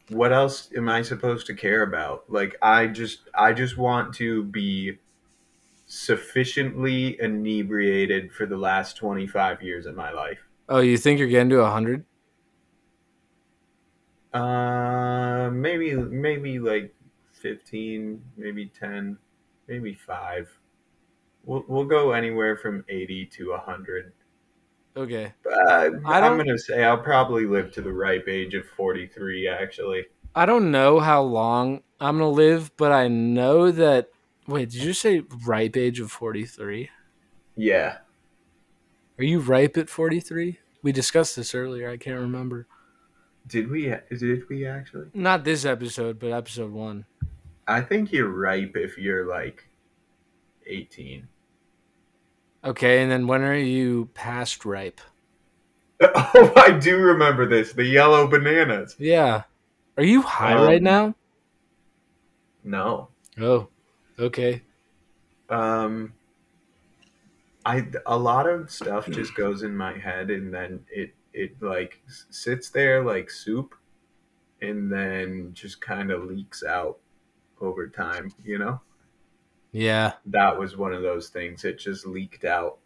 what 0.09 0.33
else 0.33 0.69
am 0.75 0.89
i 0.89 1.01
supposed 1.01 1.47
to 1.47 1.53
care 1.53 1.83
about? 1.83 2.25
Like 2.29 2.55
i 2.61 2.87
just 2.87 3.21
i 3.33 3.53
just 3.53 3.77
want 3.77 4.13
to 4.15 4.43
be 4.43 4.99
sufficiently 5.85 7.19
inebriated 7.21 8.31
for 8.33 8.45
the 8.45 8.57
last 8.57 8.97
25 8.97 9.61
years 9.61 9.85
of 9.85 9.95
my 9.95 10.11
life. 10.11 10.39
Oh, 10.67 10.79
you 10.79 10.97
think 10.97 11.19
you're 11.19 11.27
getting 11.27 11.49
to 11.49 11.57
100? 11.61 12.05
uh 14.33 15.49
maybe 15.51 15.93
maybe 15.93 16.57
like 16.57 16.95
15 17.33 18.19
maybe 18.35 18.65
10 18.65 19.17
maybe 19.67 19.93
5 19.93 20.49
we'll, 21.43 21.63
we'll 21.67 21.85
go 21.85 22.13
anywhere 22.13 22.57
from 22.57 22.83
80 22.89 23.27
to 23.27 23.51
100 23.51 24.11
Okay. 24.95 25.33
uh, 25.45 25.89
I 26.05 26.19
i'm 26.21 26.37
gonna 26.37 26.57
say 26.57 26.83
i'll 26.83 26.97
probably 26.97 27.45
live 27.45 27.71
to 27.73 27.81
the 27.81 27.91
ripe 27.91 28.27
age 28.27 28.53
of 28.53 28.65
43 28.77 29.47
actually 29.47 30.05
I 30.35 30.45
don't 30.45 30.71
know 30.71 30.99
how 30.99 31.21
long 31.21 31.83
I'm 31.99 32.17
going 32.17 32.29
to 32.31 32.35
live, 32.35 32.75
but 32.75 32.91
I 32.91 33.07
know 33.07 33.71
that. 33.71 34.09
Wait, 34.47 34.69
did 34.71 34.83
you 34.83 34.93
say 34.93 35.23
ripe 35.45 35.77
age 35.77 35.99
of 35.99 36.11
43? 36.11 36.89
yeah 37.55 37.97
Are 39.19 39.23
you 39.23 39.39
ripe 39.39 39.77
at 39.77 39.89
43? 39.89 40.57
We 40.81 40.91
discussed 40.91 41.35
this 41.35 41.53
earlier. 41.53 41.89
I 41.89 41.97
can't 41.97 42.19
remember. 42.19 42.67
did 43.47 43.69
we 43.69 43.93
did 44.09 44.49
we 44.49 44.65
actually 44.65 45.07
Not 45.13 45.43
this 45.43 45.65
episode, 45.65 46.19
but 46.19 46.31
episode 46.31 46.71
one. 46.71 47.05
I 47.67 47.81
think 47.81 48.11
you're 48.11 48.27
ripe 48.27 48.75
if 48.75 48.97
you're 48.97 49.25
like 49.27 49.69
18. 50.65 51.27
Okay, 52.65 53.01
and 53.01 53.11
then 53.11 53.27
when 53.27 53.41
are 53.41 53.55
you 53.55 54.09
past 54.13 54.65
ripe? 54.65 55.01
Oh, 56.01 56.51
I 56.57 56.71
do 56.71 56.97
remember 56.97 57.47
this. 57.47 57.71
The 57.71 57.85
yellow 57.85 58.27
bananas. 58.27 58.95
Yeah. 58.99 59.43
Are 59.97 60.03
you 60.03 60.21
high 60.21 60.55
Um, 60.55 60.65
right 60.65 60.81
now? 60.81 61.15
No. 62.63 63.09
Oh, 63.39 63.69
okay. 64.19 64.61
Um 65.49 66.13
I 67.65 67.87
a 68.05 68.17
lot 68.17 68.49
of 68.49 68.69
stuff 68.69 69.07
just 69.09 69.35
goes 69.35 69.63
in 69.63 69.77
my 69.77 69.97
head 69.97 70.29
and 70.29 70.53
then 70.53 70.85
it 70.91 71.13
it 71.33 71.61
like 71.61 72.01
sits 72.29 72.69
there 72.69 73.03
like 73.03 73.29
soup 73.29 73.75
and 74.61 74.91
then 74.91 75.51
just 75.53 75.79
kind 75.79 76.11
of 76.11 76.23
leaks 76.25 76.63
out 76.63 76.97
over 77.61 77.87
time, 77.87 78.33
you 78.43 78.57
know? 78.57 78.81
Yeah. 79.73 80.13
That 80.27 80.57
was 80.57 80.77
one 80.77 80.93
of 80.93 81.01
those 81.01 81.27
things. 81.29 81.65
It 81.65 81.79
just 81.79 82.05
leaked 82.05 82.45
out. 82.45 82.77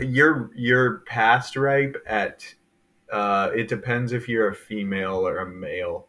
You're 0.00 0.50
you're 0.54 0.98
past 1.00 1.56
ripe 1.56 1.96
at 2.06 2.54
uh 3.12 3.50
it 3.54 3.68
depends 3.68 4.12
if 4.12 4.28
you're 4.28 4.48
a 4.48 4.54
female 4.54 5.26
or 5.26 5.38
a 5.38 5.46
male. 5.50 6.06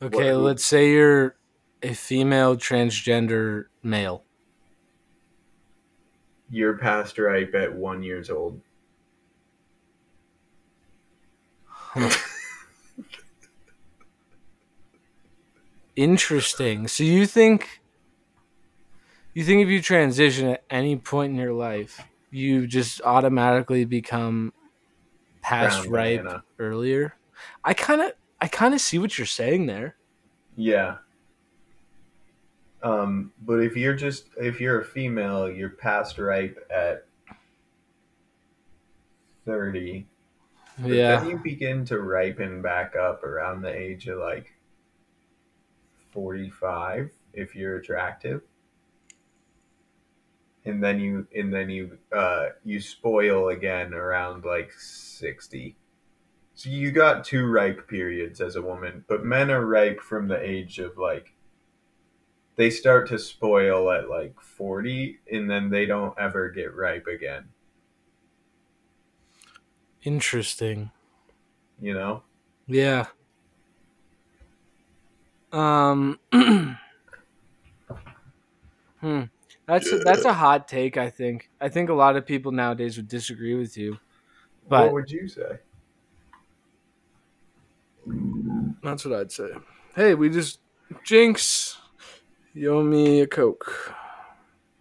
Okay, 0.00 0.32
What- 0.32 0.40
let's 0.42 0.64
say 0.64 0.90
you're 0.92 1.36
a 1.82 1.92
female 1.92 2.56
transgender 2.56 3.64
male. 3.82 4.22
You're 6.48 6.78
past 6.78 7.18
ripe 7.18 7.54
at 7.54 7.74
one 7.74 8.02
years 8.04 8.30
old. 8.30 8.60
Interesting. 15.96 16.88
So 16.88 17.04
you 17.04 17.26
think 17.26 17.80
you 19.36 19.44
think 19.44 19.62
if 19.62 19.68
you 19.68 19.82
transition 19.82 20.48
at 20.48 20.64
any 20.70 20.96
point 20.96 21.30
in 21.30 21.36
your 21.36 21.52
life, 21.52 22.02
you 22.30 22.66
just 22.66 23.02
automatically 23.02 23.84
become 23.84 24.50
past 25.42 25.82
Brown 25.82 25.92
ripe 25.92 26.22
banana. 26.22 26.44
earlier? 26.58 27.14
I 27.62 27.74
kind 27.74 28.00
of 28.00 28.12
I 28.40 28.48
kind 28.48 28.72
of 28.72 28.80
see 28.80 28.98
what 28.98 29.18
you're 29.18 29.26
saying 29.26 29.66
there. 29.66 29.96
Yeah. 30.56 30.96
Um, 32.82 33.30
but 33.42 33.60
if 33.60 33.76
you're 33.76 33.94
just 33.94 34.28
if 34.38 34.58
you're 34.58 34.80
a 34.80 34.84
female, 34.86 35.50
you're 35.50 35.68
past 35.68 36.16
ripe 36.16 36.58
at 36.74 37.04
thirty. 39.44 40.06
But 40.78 40.92
Yeah. 40.92 41.20
Then 41.20 41.28
you 41.28 41.36
begin 41.36 41.84
to 41.86 42.00
ripen 42.00 42.62
back 42.62 42.96
up 42.96 43.22
around 43.22 43.60
the 43.60 43.68
age 43.70 44.08
of 44.08 44.18
like 44.18 44.54
forty-five 46.10 47.10
if 47.34 47.54
you're 47.54 47.76
attractive. 47.76 48.40
And 50.66 50.82
then 50.82 51.00
you 51.00 51.26
and 51.34 51.54
then 51.54 51.70
you 51.70 51.98
uh 52.12 52.48
you 52.64 52.80
spoil 52.80 53.48
again 53.48 53.94
around 53.94 54.44
like 54.44 54.72
sixty. 54.72 55.76
So 56.54 56.70
you 56.70 56.90
got 56.90 57.24
two 57.24 57.46
ripe 57.46 57.88
periods 57.88 58.40
as 58.40 58.56
a 58.56 58.62
woman, 58.62 59.04
but 59.08 59.24
men 59.24 59.50
are 59.50 59.64
ripe 59.64 60.00
from 60.00 60.28
the 60.28 60.40
age 60.40 60.78
of 60.78 60.98
like 60.98 61.34
they 62.56 62.70
start 62.70 63.08
to 63.08 63.18
spoil 63.18 63.90
at 63.90 64.08
like 64.08 64.40
40 64.40 65.20
and 65.30 65.50
then 65.50 65.70
they 65.70 65.86
don't 65.86 66.18
ever 66.18 66.48
get 66.50 66.74
ripe 66.74 67.06
again, 67.06 67.50
Interesting. 70.02 70.90
you 71.80 71.94
know? 71.94 72.22
Yeah. 72.66 73.06
Um 75.52 76.18
Hmm. 79.00 79.24
That's 79.66 79.90
a, 79.92 79.98
that's 79.98 80.24
a 80.24 80.32
hot 80.32 80.68
take, 80.68 80.96
I 80.96 81.10
think. 81.10 81.50
I 81.60 81.68
think 81.68 81.90
a 81.90 81.94
lot 81.94 82.16
of 82.16 82.24
people 82.24 82.52
nowadays 82.52 82.96
would 82.96 83.08
disagree 83.08 83.54
with 83.54 83.76
you. 83.76 83.98
But 84.68 84.84
what 84.84 84.92
would 84.92 85.10
you 85.10 85.28
say? 85.28 85.58
That's 88.82 89.04
what 89.04 89.18
I'd 89.18 89.32
say. 89.32 89.50
Hey, 89.94 90.14
we 90.14 90.28
just 90.30 90.60
Jinx, 91.04 91.76
you 92.54 92.72
owe 92.72 92.82
me 92.82 93.20
a 93.20 93.26
coke. 93.26 93.94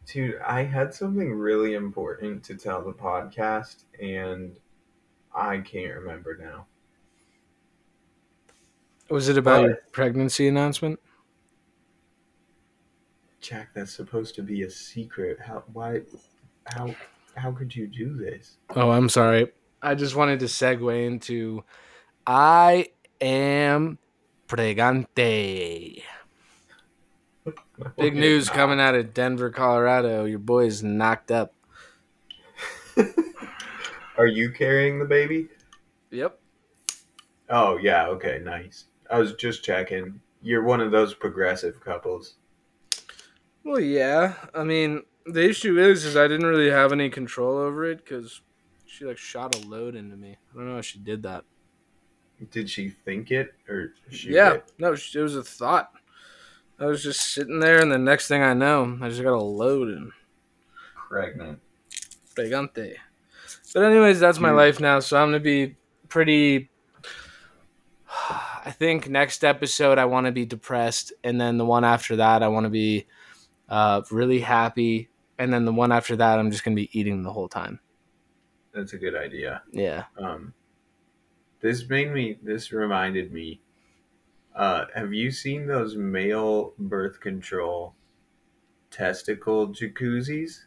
Dude, 0.06 0.40
I 0.46 0.64
had 0.64 0.94
something 0.94 1.34
really 1.34 1.74
important 1.74 2.44
to 2.44 2.56
tell 2.56 2.84
the 2.84 2.94
podcast 2.94 3.86
and 4.00 4.60
I 5.34 5.58
can't 5.60 5.96
remember 5.96 6.38
now. 6.38 6.68
Was 9.10 9.30
it 9.30 9.38
about 9.38 9.64
Uh, 9.64 9.68
your 9.68 9.78
pregnancy 9.92 10.48
announcement? 10.48 11.00
Jack, 13.46 13.76
that's 13.76 13.94
supposed 13.94 14.34
to 14.36 14.42
be 14.42 14.64
a 14.64 14.70
secret. 14.72 15.38
How 15.40 15.64
why 15.72 16.02
how 16.66 16.96
how 17.36 17.52
could 17.52 17.76
you 17.76 17.86
do 17.86 18.16
this? 18.16 18.58
Oh, 18.76 18.90
I'm 18.90 19.08
sorry. 19.08 19.52
I 19.84 19.94
just 19.94 20.16
wanted 20.16 20.40
to 20.40 20.46
segue 20.46 21.06
into 21.06 21.64
I 22.26 22.88
am 23.22 24.00
pregante. 24.48 26.02
Big 28.00 28.16
news 28.16 28.50
coming 28.50 28.80
out 28.80 28.96
of 28.96 29.14
Denver, 29.14 29.52
Colorado. 29.52 30.26
Your 30.26 30.40
boy's 30.40 30.82
knocked 30.82 31.30
up. 31.30 31.54
Are 34.18 34.26
you 34.26 34.50
carrying 34.50 34.98
the 34.98 35.06
baby? 35.06 35.50
Yep. 36.10 36.40
Oh 37.52 37.78
yeah, 37.78 38.08
okay, 38.08 38.42
nice. 38.44 38.86
I 39.12 39.20
was 39.20 39.36
just 39.36 39.64
checking. 39.64 40.20
You're 40.42 40.64
one 40.64 40.82
of 40.82 40.90
those 40.90 41.14
progressive 41.14 41.80
couples. 41.80 42.38
Well, 43.66 43.80
yeah. 43.80 44.36
I 44.54 44.64
mean, 44.64 45.02
the 45.26 45.44
issue 45.44 45.80
is, 45.80 46.06
is 46.06 46.16
I 46.16 46.28
didn't 46.28 46.46
really 46.46 46.70
have 46.70 46.92
any 46.92 47.10
control 47.10 47.58
over 47.58 47.84
it 47.84 47.98
because 47.98 48.42
she 48.86 49.06
like 49.06 49.18
shot 49.18 49.56
a 49.56 49.68
load 49.68 49.96
into 49.96 50.16
me. 50.16 50.38
I 50.54 50.56
don't 50.56 50.70
know 50.70 50.76
how 50.76 50.82
she 50.82 51.00
did 51.00 51.24
that. 51.24 51.44
Did 52.52 52.70
she 52.70 52.90
think 52.90 53.32
it 53.32 53.54
or 53.68 53.94
yeah, 54.12 54.54
it? 54.54 54.72
no, 54.78 54.94
it 54.94 55.16
was 55.18 55.36
a 55.36 55.44
thought. 55.44 55.92
I 56.80 56.86
was 56.86 57.02
just 57.02 57.34
sitting 57.34 57.60
there, 57.60 57.82
and 57.82 57.92
the 57.92 57.98
next 57.98 58.28
thing 58.28 58.44
I 58.44 58.54
know, 58.54 59.00
I 59.02 59.10
just 59.10 59.24
got 59.24 59.34
a 59.34 59.42
load, 59.42 59.88
and 59.88 60.12
Pregnant. 61.08 61.60
Pregante. 62.36 62.96
But 63.74 63.84
anyways, 63.84 64.20
that's 64.20 64.40
my 64.40 64.50
Dude. 64.50 64.58
life 64.58 64.80
now. 64.80 65.00
So 65.00 65.18
I'm 65.18 65.30
gonna 65.30 65.40
be 65.40 65.76
pretty. 66.10 66.70
I 68.66 68.72
think 68.72 69.10
next 69.10 69.44
episode 69.44 69.98
I 69.98 70.06
want 70.06 70.26
to 70.26 70.32
be 70.32 70.46
depressed, 70.46 71.14
and 71.24 71.40
then 71.40 71.58
the 71.58 71.66
one 71.66 71.84
after 71.84 72.18
that 72.18 72.44
I 72.44 72.48
want 72.50 72.66
to 72.66 72.70
be 72.70 73.08
uh, 73.70 74.02
really 74.12 74.40
happy, 74.40 75.10
and 75.38 75.54
then 75.54 75.66
the 75.66 75.74
one 75.74 75.92
after 75.92 76.16
that 76.16 76.40
I'm 76.40 76.52
just 76.52 76.64
gonna 76.64 76.76
be 76.76 76.90
eating 76.98 77.24
the 77.24 77.32
whole 77.32 77.48
time. 77.50 77.80
That's 78.74 78.94
a 78.94 78.98
good 78.98 79.16
idea. 79.16 79.64
Yeah. 79.72 80.06
Um, 80.18 80.54
this 81.62 81.88
made 81.90 82.12
me. 82.12 82.38
This 82.44 82.72
reminded 82.72 83.32
me. 83.32 83.62
Uh, 84.56 84.86
have 84.96 85.14
you 85.14 85.32
seen 85.32 85.68
those 85.68 85.96
male 85.96 86.74
birth 86.78 87.20
control 87.20 87.96
testicle 88.92 89.70
jacuzzis? 89.70 90.60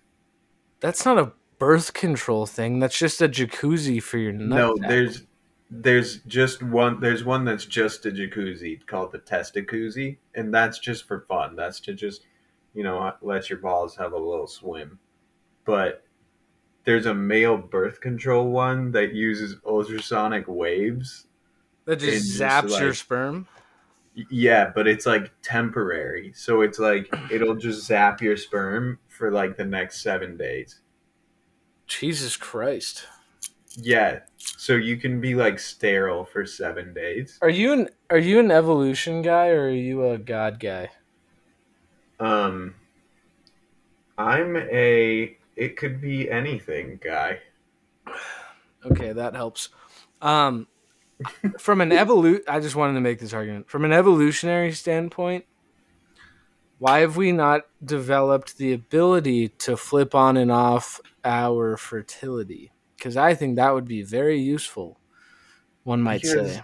That's 0.80 1.04
not 1.04 1.18
a 1.18 1.32
birth 1.58 1.92
control 1.94 2.46
thing. 2.46 2.78
That's 2.78 2.98
just 2.98 3.20
a 3.22 3.28
jacuzzi 3.28 4.02
for 4.02 4.18
your 4.18 4.32
No, 4.32 4.72
nut. 4.74 4.88
there's 4.88 5.22
there's 5.70 6.18
just 6.22 6.62
one. 6.62 7.00
There's 7.00 7.24
one 7.24 7.44
that's 7.44 7.66
just 7.66 8.06
a 8.06 8.10
jacuzzi 8.10 8.86
called 8.86 9.12
the 9.12 9.18
testicuzzi, 9.18 10.16
and 10.34 10.52
that's 10.52 10.78
just 10.78 11.06
for 11.06 11.20
fun. 11.28 11.56
That's 11.56 11.80
to 11.80 11.94
just 11.94 12.22
you 12.74 12.82
know 12.82 13.12
let 13.22 13.50
your 13.50 13.58
balls 13.58 13.96
have 13.96 14.12
a 14.12 14.18
little 14.18 14.46
swim. 14.46 14.98
But 15.64 16.04
there's 16.84 17.06
a 17.06 17.14
male 17.14 17.58
birth 17.58 18.00
control 18.00 18.50
one 18.50 18.92
that 18.92 19.12
uses 19.12 19.56
ultrasonic 19.66 20.44
waves 20.48 21.26
that 21.84 22.00
just 22.00 22.16
it's 22.16 22.38
just 22.38 22.40
zaps 22.40 22.80
your 22.80 22.94
sperm. 22.94 23.46
Yeah, 24.30 24.72
but 24.74 24.86
it's 24.88 25.06
like 25.06 25.30
temporary. 25.42 26.32
So 26.34 26.62
it's 26.62 26.78
like 26.78 27.12
it'll 27.30 27.56
just 27.56 27.86
zap 27.86 28.20
your 28.20 28.36
sperm 28.36 28.98
for 29.08 29.30
like 29.30 29.56
the 29.56 29.64
next 29.64 30.02
seven 30.02 30.36
days. 30.36 30.80
Jesus 31.86 32.36
Christ. 32.36 33.06
Yeah. 33.76 34.20
So 34.36 34.74
you 34.74 34.96
can 34.96 35.20
be 35.20 35.34
like 35.34 35.58
sterile 35.58 36.24
for 36.24 36.44
seven 36.44 36.92
days. 36.92 37.38
Are 37.42 37.48
you 37.48 37.72
an 37.72 37.88
Are 38.10 38.18
you 38.18 38.38
an 38.40 38.50
evolution 38.50 39.22
guy 39.22 39.48
or 39.48 39.66
are 39.66 39.70
you 39.70 40.10
a 40.10 40.18
God 40.18 40.60
guy? 40.60 40.90
Um 42.20 42.74
I'm 44.16 44.56
a 44.56 45.36
it 45.56 45.76
could 45.76 46.00
be 46.00 46.30
anything 46.30 46.98
guy. 47.02 47.38
Okay, 48.84 49.12
that 49.12 49.34
helps. 49.34 49.68
Um, 50.22 50.66
from 51.58 51.80
an 51.80 51.90
evolu 51.90 52.40
I 52.48 52.60
just 52.60 52.76
wanted 52.76 52.94
to 52.94 53.00
make 53.00 53.18
this 53.20 53.32
argument. 53.32 53.68
From 53.68 53.84
an 53.84 53.92
evolutionary 53.92 54.72
standpoint, 54.72 55.44
why 56.78 57.00
have 57.00 57.16
we 57.16 57.32
not 57.32 57.62
developed 57.84 58.56
the 58.56 58.72
ability 58.72 59.48
to 59.48 59.76
flip 59.76 60.14
on 60.14 60.36
and 60.36 60.50
off 60.50 61.00
our 61.24 61.76
fertility? 61.76 62.72
Because 62.96 63.16
I 63.16 63.34
think 63.34 63.56
that 63.56 63.74
would 63.74 63.86
be 63.86 64.02
very 64.02 64.38
useful. 64.40 64.98
One 65.84 66.02
might 66.02 66.22
Because- 66.22 66.54
say. 66.56 66.62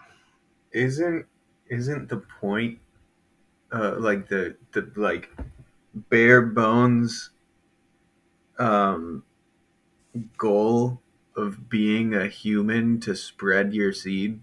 Isn't 0.73 1.27
isn't 1.69 2.09
the 2.09 2.19
point 2.41 2.79
uh 3.75 3.97
like 3.99 4.29
the 4.29 4.57
the 4.73 4.91
like 4.97 5.31
bare 5.95 6.43
bones 6.43 7.31
um 8.59 9.25
goal 10.39 11.01
of 11.37 11.69
being 11.69 12.15
a 12.15 12.29
human 12.29 13.01
to 13.01 13.17
spread 13.17 13.75
your 13.75 13.93
seed? 13.93 14.41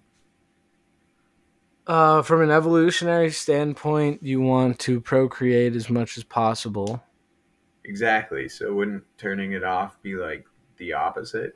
Uh, 1.87 2.21
from 2.21 2.41
an 2.41 2.51
evolutionary 2.51 3.31
standpoint, 3.31 4.21
you 4.21 4.39
want 4.39 4.77
to 4.79 5.01
procreate 5.01 5.75
as 5.75 5.89
much 5.89 6.17
as 6.17 6.23
possible. 6.23 7.03
Exactly. 7.85 8.47
So 8.47 8.73
wouldn't 8.73 9.03
turning 9.17 9.53
it 9.53 9.63
off 9.63 10.01
be 10.01 10.15
like 10.15 10.45
the 10.77 10.93
opposite? 10.93 11.53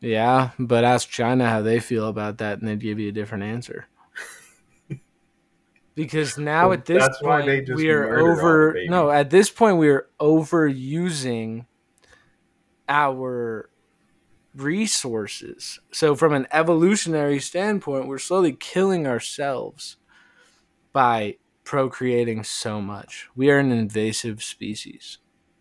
Yeah, 0.00 0.50
but 0.58 0.84
ask 0.84 1.08
China 1.08 1.48
how 1.48 1.62
they 1.62 1.78
feel 1.78 2.08
about 2.08 2.38
that, 2.38 2.58
and 2.58 2.68
they'd 2.68 2.80
give 2.80 2.98
you 2.98 3.08
a 3.08 3.12
different 3.12 3.44
answer. 3.44 3.86
Because 5.94 6.38
now 6.38 6.72
at 6.72 6.84
this 6.84 7.02
that's 7.02 7.20
point 7.20 7.68
we 7.68 7.90
are 7.90 8.08
murder 8.08 8.20
all 8.20 8.36
the 8.36 8.42
over. 8.42 8.76
No, 8.86 9.10
at 9.10 9.30
this 9.30 9.50
point 9.50 9.78
we 9.78 9.88
are 9.88 10.08
overusing 10.20 11.66
our 12.88 13.70
resources. 14.54 15.80
So 15.92 16.14
from 16.14 16.32
an 16.32 16.46
evolutionary 16.52 17.38
standpoint, 17.38 18.08
we're 18.08 18.18
slowly 18.18 18.52
killing 18.52 19.06
ourselves 19.06 19.96
by 20.92 21.36
procreating 21.64 22.42
so 22.42 22.80
much. 22.80 23.28
We 23.36 23.50
are 23.50 23.58
an 23.58 23.70
invasive 23.70 24.42
species. 24.42 25.18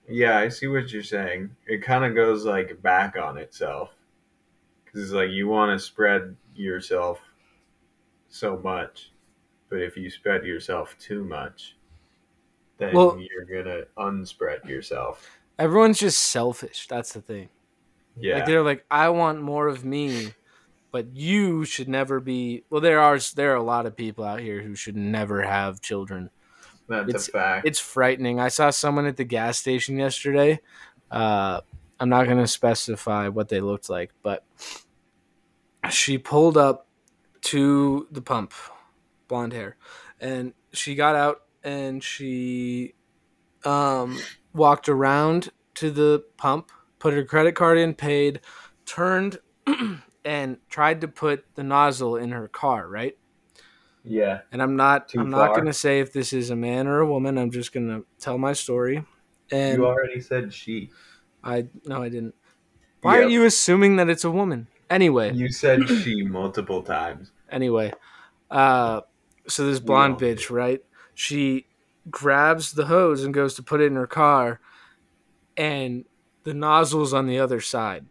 Yeah, 0.08 0.40
I 0.40 0.50
see 0.50 0.68
what 0.68 0.92
you're 0.92 1.04
saying. 1.04 1.52
It 1.68 1.84
kind 1.84 2.04
of 2.04 2.16
goes 2.16 2.46
like 2.46 2.82
back 2.82 3.16
on 3.16 3.38
itself. 3.38 3.92
Cuz 4.86 5.04
it's 5.04 5.12
like 5.12 5.30
you 5.30 5.48
want 5.48 5.78
to 5.78 5.86
spread 5.86 6.36
yourself 6.56 7.22
so 8.28 8.58
much, 8.58 9.12
but 9.70 9.82
if 9.82 9.95
you 9.97 10.09
spread 10.09 10.43
yourself 10.45 10.95
too 10.99 11.24
much, 11.24 11.76
then 12.78 12.93
Well- 12.93 13.20
you're 13.20 13.45
going 13.45 13.65
to 13.65 13.88
unspread 13.97 14.65
yourself. 14.65 15.30
Everyone's 15.57 15.99
just 15.99 16.20
selfish. 16.22 16.88
That's 16.88 17.13
the 17.13 17.22
thing. 17.22 17.49
Yeah. 18.17 18.36
Like 18.36 18.45
they're 18.45 18.63
like, 18.63 18.86
I 18.89 19.09
want 19.09 19.41
more 19.41 19.67
of 19.67 19.84
me, 19.84 20.34
but 20.91 21.15
you 21.15 21.65
should 21.65 21.89
never 21.89 22.20
be. 22.20 22.63
Well, 22.70 22.82
there 22.82 22.99
are 22.99 23.20
there 23.36 23.51
are 23.51 23.57
a 23.57 23.63
lot 23.63 23.86
of 23.86 23.95
people 23.95 24.24
out 24.24 24.39
here 24.39 24.61
who 24.61 24.76
should 24.76 24.95
never 24.95 25.41
have 25.43 25.82
children. 25.82 26.30
That's 26.88 27.09
it's- 27.09 27.28
a 27.28 27.32
fact. 27.32 27.67
It's 27.67 27.80
frightening. 27.80 28.39
I 28.39 28.47
saw 28.47 28.70
someone 28.72 29.05
at 29.05 29.17
the 29.17 29.24
gas 29.26 29.57
station 29.57 29.97
yesterday. 29.99 30.59
Uh, 31.11 31.61
I'm 31.99 32.09
not 32.09 32.26
going 32.26 32.38
to 32.38 32.47
specify 32.47 33.28
what 33.28 33.49
they 33.49 33.59
looked 33.59 33.89
like, 33.89 34.11
but 34.24 34.45
she 35.89 36.17
pulled 36.17 36.57
up 36.57 36.88
to 37.41 38.07
the 38.11 38.22
pump, 38.22 38.53
blonde 39.30 39.54
hair, 39.54 39.78
and 40.20 40.54
she 40.74 40.96
got 40.96 41.16
out 41.16 41.44
and 41.64 42.04
she 42.04 42.96
um, 43.64 44.20
walked 44.54 44.90
around 44.90 45.50
to 45.76 45.90
the 45.92 46.26
pump, 46.38 46.72
put 47.00 47.14
her 47.14 47.24
credit 47.24 47.56
card 47.56 47.78
in, 47.78 47.94
paid, 47.94 48.42
turned, 48.86 49.40
and 50.26 50.58
tried 50.70 51.00
to 51.02 51.08
put 51.08 51.46
the 51.56 51.64
nozzle 51.64 52.18
in 52.18 52.32
her 52.32 52.48
car. 52.50 52.88
Right. 52.90 53.18
yeah. 54.04 54.42
And 54.52 54.62
I'm 54.62 54.76
not. 54.76 55.14
I'm 55.18 55.30
not 55.30 55.54
going 55.54 55.68
to 55.68 55.74
say 55.74 56.00
if 56.00 56.12
this 56.12 56.34
is 56.34 56.50
a 56.50 56.56
man 56.56 56.88
or 56.88 57.00
a 57.00 57.06
woman. 57.08 57.38
I'm 57.38 57.52
just 57.52 57.72
going 57.72 57.88
to 57.88 58.06
tell 58.20 58.38
my 58.38 58.54
story. 58.54 59.06
And 59.52 59.78
you 59.78 59.86
already 59.86 60.20
said 60.22 60.54
she. 60.54 60.92
I 61.44 61.68
no, 61.86 62.02
I 62.02 62.10
didn't. 62.10 62.36
Why 63.02 63.20
Yeah. 63.20 63.26
are 63.26 63.30
you 63.30 63.46
assuming 63.46 63.96
that 63.98 64.10
it's 64.10 64.24
a 64.24 64.32
woman? 64.32 64.68
Anyway, 64.90 65.34
You 65.34 65.50
said 65.50 65.88
she 65.88 66.24
multiple 66.24 66.82
times. 66.82 67.32
anyway, 67.50 67.94
uh, 68.50 69.02
so 69.50 69.66
this 69.66 69.80
blonde 69.80 70.14
all 70.14 70.20
bitch, 70.20 70.50
right? 70.50 70.84
She 71.14 71.68
grabs 72.10 72.74
the 72.74 72.86
hose 72.86 73.24
and 73.24 73.34
goes 73.34 73.56
to 73.56 73.64
put 73.64 73.82
it 73.82 73.86
in 73.86 73.95
her 73.95 74.08
car, 74.08 74.60
and 75.58 76.06
the 76.43 76.54
nozzle's 76.54 77.14
on 77.14 77.28
the 77.28 77.39
other 77.39 77.62
side. 77.62 78.06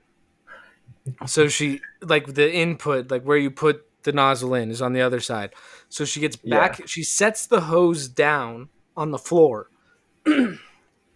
So 1.27 1.49
she 1.49 1.81
like 2.03 2.35
the 2.35 2.53
input, 2.53 3.11
like 3.11 3.23
where 3.23 3.39
you 3.39 3.51
put 3.51 3.87
the 4.03 4.13
nozzle 4.13 4.55
in, 4.55 4.71
is 4.71 4.83
on 4.83 4.93
the 4.93 5.01
other 5.01 5.21
side. 5.21 5.55
So 5.89 6.05
she 6.05 6.21
gets 6.21 6.37
back. 6.37 6.87
She 6.87 7.03
sets 7.03 7.47
the 7.47 7.63
hose 7.63 8.09
down 8.09 8.69
on 8.97 9.11
the 9.11 9.19
floor, 9.19 9.71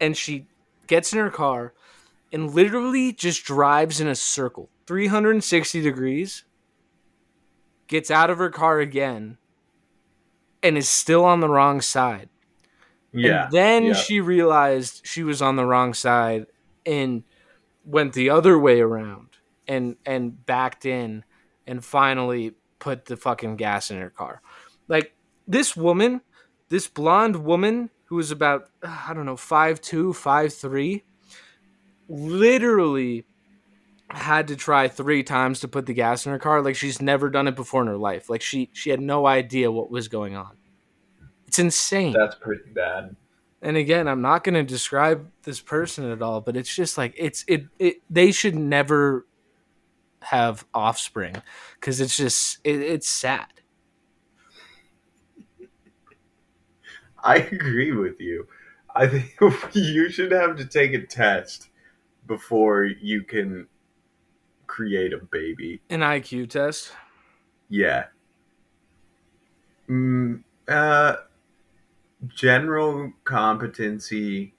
and 0.01 0.17
she 0.17 0.47
gets 0.87 1.13
in 1.13 1.19
her 1.19 1.31
car 1.31 1.75
and 2.33 2.55
literally 2.55 3.13
just 3.13 3.45
drives 3.45 4.01
in 4.01 4.09
a 4.09 4.15
circle 4.15 4.71
360 4.87 5.81
degrees 5.81 6.45
gets 7.87 8.11
out 8.11 8.31
of 8.31 8.39
her 8.39 8.51
car 8.51 8.81
again 8.81 9.37
and 10.63 10.79
is 10.79 10.89
still 10.89 11.25
on 11.25 11.41
the 11.41 11.49
wrong 11.49 11.81
side 11.81 12.29
Yeah. 13.13 13.45
and 13.45 13.53
then 13.53 13.85
yeah. 13.85 13.93
she 13.95 14.21
realized 14.21 15.07
she 15.07 15.23
was 15.23 15.43
on 15.43 15.57
the 15.57 15.65
wrong 15.67 15.95
side 15.95 16.47
and 16.87 17.25
went 17.85 18.13
the 18.13 18.31
other 18.31 18.59
way 18.59 18.81
around 18.81 19.29
and 19.69 19.97
and 20.07 20.45
backed 20.47 20.85
in 20.87 21.25
and 21.67 21.85
finally 21.85 22.55
put 22.79 23.05
the 23.07 23.17
fucking 23.17 23.57
gas 23.57 23.91
in 23.91 24.01
her 24.01 24.11
car. 24.11 24.41
Like 24.89 25.15
this 25.47 25.77
woman, 25.77 26.21
this 26.69 26.89
blonde 26.89 27.45
woman 27.45 27.91
who 28.07 28.17
was 28.17 28.31
about 28.31 28.69
I 28.83 29.13
don't 29.15 29.27
know, 29.27 29.37
5'2, 29.37 30.13
5'3, 30.13 31.03
literally 32.09 33.25
had 34.11 34.49
to 34.49 34.57
try 34.57 34.89
3 34.89 35.23
times 35.23 35.61
to 35.61 35.69
put 35.69 35.87
the 35.87 35.95
gas 35.95 36.27
in 36.27 36.33
her 36.33 36.39
car 36.39 36.61
like 36.63 36.77
she's 36.77 37.01
never 37.01 37.31
done 37.31 37.49
it 37.49 37.57
before 37.57 37.81
in 37.83 37.89
her 37.89 37.97
life. 37.97 38.29
Like 38.29 38.43
she 38.43 38.69
she 38.73 38.91
had 38.91 39.01
no 39.01 39.27
idea 39.27 39.71
what 39.73 39.91
was 39.91 40.09
going 40.09 40.37
on. 40.37 40.57
It's 41.47 41.59
insane 41.59 42.13
That's 42.13 42.35
pretty 42.37 42.71
bad. 42.73 43.15
and 43.61 43.77
again 43.77 44.09
i'm 44.09 44.23
not 44.23 44.43
going 44.43 44.55
to 44.55 44.63
describe 44.63 45.31
this 45.43 45.61
person 45.61 46.11
at 46.11 46.23
all 46.23 46.41
but 46.41 46.57
it's 46.57 46.75
just 46.75 46.97
like 46.97 47.15
it's 47.17 47.45
it, 47.47 47.65
it 47.79 47.97
they 48.09 48.33
should 48.33 48.55
never 48.55 49.27
have 50.21 50.65
offspring 50.73 51.37
because 51.79 52.01
it's 52.01 52.17
just 52.17 52.59
it, 52.65 52.81
it's 52.81 53.09
sad 53.09 53.47
I 57.25 57.37
agree 57.37 57.93
with 57.93 58.21
you. 58.21 58.47
I 58.95 59.07
think 59.07 59.37
you 59.75 60.09
should 60.11 60.33
have 60.33 60.57
to 60.57 60.65
take 60.67 60.93
a 60.93 61.07
test 61.07 61.69
before 62.27 62.85
you 62.85 63.23
can 63.23 63.69
create 64.73 65.13
a 65.13 65.19
baby. 65.19 65.83
An 65.91 66.01
IQ 66.01 66.49
test. 66.49 66.93
Yeah. 67.69 68.07
Mm, 69.89 70.45
uh, 70.67 71.17
general 72.35 73.13
competency, 73.25 74.55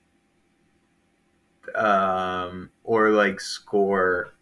um, 1.73 2.69
or 2.83 3.09
like 3.09 3.41
score 3.41 4.35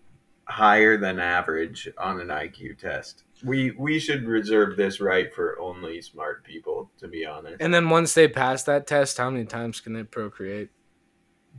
higher 0.43 0.97
than 0.97 1.19
average 1.19 1.87
on 1.97 2.19
an 2.19 2.27
IQ 2.27 2.77
test. 2.77 3.23
We 3.41 3.71
we 3.71 3.97
should 3.97 4.25
reserve 4.25 4.75
this 4.75 4.99
right 4.99 5.33
for 5.33 5.57
only 5.57 6.01
smart 6.01 6.43
people, 6.43 6.91
to 6.99 7.07
be 7.07 7.25
honest. 7.25 7.61
And 7.61 7.73
then 7.73 7.89
once 7.89 8.13
they 8.13 8.27
pass 8.27 8.63
that 8.63 8.87
test, 8.87 9.17
how 9.17 9.29
many 9.29 9.45
times 9.45 9.79
can 9.79 9.93
they 9.93 10.03
procreate? 10.03 10.69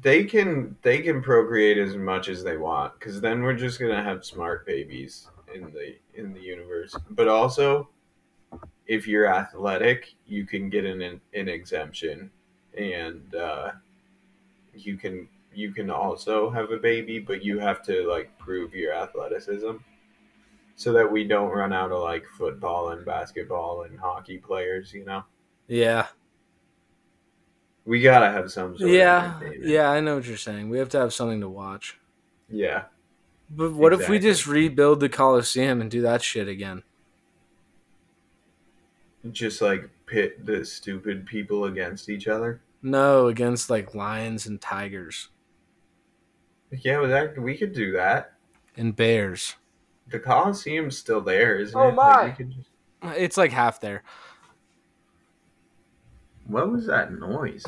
They 0.00 0.24
can 0.24 0.76
they 0.82 1.00
can 1.00 1.22
procreate 1.22 1.78
as 1.78 1.96
much 1.96 2.28
as 2.28 2.42
they 2.42 2.56
want 2.56 2.98
because 2.98 3.20
then 3.20 3.42
we're 3.42 3.54
just 3.54 3.78
gonna 3.78 4.02
have 4.02 4.24
smart 4.24 4.66
babies 4.66 5.28
in 5.54 5.72
the 5.72 5.96
in 6.14 6.32
the 6.32 6.40
universe. 6.40 6.96
But 7.10 7.28
also, 7.28 7.88
if 8.86 9.06
you're 9.06 9.26
athletic, 9.26 10.14
you 10.26 10.46
can 10.46 10.70
get 10.70 10.84
an 10.84 11.20
an 11.34 11.48
exemption, 11.48 12.30
and 12.76 13.34
uh, 13.34 13.72
you 14.74 14.96
can 14.96 15.28
you 15.54 15.72
can 15.72 15.90
also 15.90 16.50
have 16.50 16.70
a 16.70 16.78
baby, 16.78 17.18
but 17.18 17.44
you 17.44 17.58
have 17.58 17.82
to 17.84 18.08
like 18.08 18.36
prove 18.38 18.74
your 18.74 18.92
athleticism, 18.94 19.72
so 20.76 20.92
that 20.92 21.10
we 21.10 21.24
don't 21.24 21.50
run 21.50 21.72
out 21.72 21.92
of 21.92 22.02
like 22.02 22.24
football 22.38 22.90
and 22.90 23.04
basketball 23.04 23.82
and 23.82 23.98
hockey 23.98 24.38
players. 24.38 24.92
You 24.92 25.04
know, 25.04 25.24
Yeah. 25.68 26.06
We 27.84 28.00
gotta 28.00 28.30
have 28.30 28.50
some 28.50 28.76
sort 28.78 28.90
Yeah. 28.90 29.40
of. 29.40 29.56
Yeah, 29.64 29.90
I 29.90 30.00
know 30.00 30.16
what 30.16 30.26
you're 30.26 30.36
saying. 30.36 30.68
We 30.70 30.78
have 30.78 30.88
to 30.90 30.98
have 30.98 31.12
something 31.12 31.40
to 31.40 31.48
watch. 31.48 31.98
yeah. 32.48 32.84
But 33.54 33.72
what 33.74 33.92
if 33.92 34.08
we 34.08 34.18
just 34.18 34.46
rebuild 34.46 35.00
the 35.00 35.10
Coliseum 35.10 35.82
and 35.82 35.90
do 35.90 36.00
that 36.00 36.22
shit 36.22 36.48
again? 36.48 36.82
Just 39.30 39.60
like 39.60 39.88
pit 40.06 40.44
the 40.44 40.64
stupid 40.64 41.26
people 41.26 41.66
against 41.66 42.08
each 42.08 42.26
other. 42.28 42.60
No, 42.82 43.28
against 43.28 43.68
like 43.70 43.94
lions 43.94 44.46
and 44.46 44.60
tigers 44.60 45.28
Yeah, 46.70 47.00
but 47.00 47.08
that 47.08 47.38
we 47.40 47.56
could 47.56 47.72
do 47.74 47.92
that. 47.92 48.32
and 48.76 48.96
bears. 48.96 49.54
The 50.08 50.18
Coliseum's 50.18 50.96
still 50.98 51.20
there, 51.20 51.56
isn't 51.58 51.78
Oh 51.78 51.88
it? 51.88 51.94
my. 51.94 52.22
Like, 52.22 52.38
we 52.38 52.44
could 52.44 52.54
just... 52.54 52.68
It's 53.18 53.36
like 53.36 53.52
half 53.52 53.80
there. 53.80 54.02
What 56.46 56.70
was 56.70 56.86
that 56.86 57.12
noise? 57.12 57.64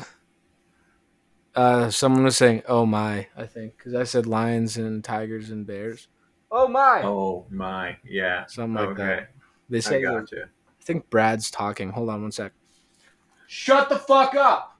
Uh, 1.55 1.89
someone 1.89 2.23
was 2.23 2.35
saying, 2.35 2.63
"Oh 2.67 2.85
my," 2.85 3.27
I 3.37 3.45
think, 3.45 3.77
because 3.77 3.95
I 3.95 4.03
said 4.03 4.27
lions 4.27 4.77
and 4.77 5.03
tigers 5.03 5.49
and 5.49 5.65
bears. 5.65 6.07
Oh 6.51 6.67
my! 6.67 7.01
Oh 7.03 7.45
my, 7.49 7.97
yeah. 8.03 8.45
Something 8.47 8.75
like 8.75 8.89
okay, 8.89 9.03
that. 9.03 9.29
They 9.69 9.77
I 9.77 9.81
say. 9.81 9.97
I 9.99 10.01
gotcha. 10.01 10.49
think 10.81 11.09
Brad's 11.09 11.49
talking. 11.49 11.91
Hold 11.91 12.09
on 12.09 12.21
one 12.21 12.31
sec. 12.31 12.51
Shut 13.47 13.89
the 13.89 13.97
fuck 13.97 14.35
up. 14.35 14.77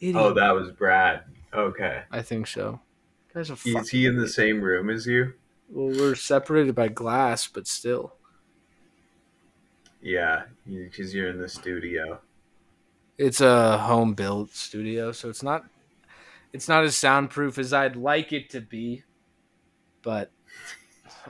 Idiot. 0.00 0.16
Oh, 0.16 0.32
that 0.34 0.54
was 0.54 0.70
Brad. 0.70 1.24
Okay. 1.52 2.02
I 2.10 2.22
think 2.22 2.46
so. 2.46 2.80
Guys 3.32 3.50
Is 3.50 3.88
he 3.90 4.06
in 4.06 4.14
the 4.14 4.22
idiots. 4.22 4.36
same 4.36 4.60
room 4.60 4.90
as 4.90 5.06
you? 5.06 5.34
Well, 5.68 5.88
we're 5.88 6.14
separated 6.14 6.74
by 6.74 6.88
glass, 6.88 7.48
but 7.48 7.66
still. 7.66 8.14
Yeah, 10.04 10.42
because 10.66 11.14
you're 11.14 11.30
in 11.30 11.40
the 11.40 11.48
studio. 11.48 12.20
It's 13.16 13.40
a 13.40 13.78
home 13.78 14.12
built 14.12 14.50
studio, 14.50 15.12
so 15.12 15.30
it's 15.30 15.42
not 15.42 15.64
it's 16.52 16.68
not 16.68 16.84
as 16.84 16.94
soundproof 16.94 17.56
as 17.56 17.72
I'd 17.72 17.96
like 17.96 18.30
it 18.30 18.50
to 18.50 18.60
be. 18.60 19.02
But 20.02 20.30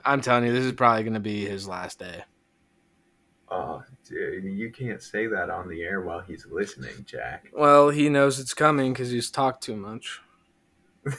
I'm 0.04 0.20
telling 0.20 0.46
you, 0.46 0.52
this 0.52 0.64
is 0.64 0.72
probably 0.72 1.04
going 1.04 1.14
to 1.14 1.20
be 1.20 1.46
his 1.46 1.68
last 1.68 2.00
day. 2.00 2.24
Oh, 3.48 3.84
dude, 4.08 4.42
you 4.42 4.72
can't 4.72 5.00
say 5.00 5.28
that 5.28 5.50
on 5.50 5.68
the 5.68 5.82
air 5.82 6.00
while 6.00 6.20
he's 6.20 6.44
listening, 6.50 7.04
Jack. 7.06 7.50
Well, 7.52 7.90
he 7.90 8.08
knows 8.08 8.40
it's 8.40 8.54
coming 8.54 8.92
because 8.92 9.12
he's 9.12 9.30
talked 9.30 9.62
too 9.62 9.76
much. 9.76 10.20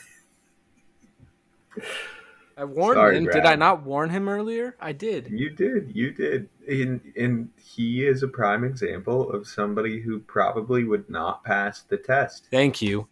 I 2.57 2.63
warned 2.63 2.97
Sorry, 2.97 3.17
him. 3.17 3.25
Did 3.25 3.45
I 3.45 3.55
not 3.55 3.83
warn 3.83 4.09
him 4.09 4.29
earlier? 4.29 4.75
I 4.79 4.93
did. 4.93 5.27
You 5.29 5.49
did, 5.49 5.91
you 5.93 6.11
did. 6.11 6.47
And, 6.67 7.01
and 7.17 7.49
he 7.57 8.05
is 8.05 8.23
a 8.23 8.27
prime 8.29 8.63
example 8.63 9.29
of 9.29 9.45
somebody 9.47 9.99
who 9.99 10.19
probably 10.19 10.85
would 10.85 11.09
not 11.09 11.43
pass 11.43 11.81
the 11.81 11.97
test. 11.97 12.47
Thank 12.49 12.81
you. 12.81 13.07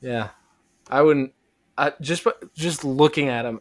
Yeah, 0.00 0.30
I 0.90 1.02
wouldn't. 1.02 1.32
I, 1.78 1.92
just 2.00 2.26
just 2.54 2.84
looking 2.84 3.28
at 3.28 3.44
him, 3.46 3.60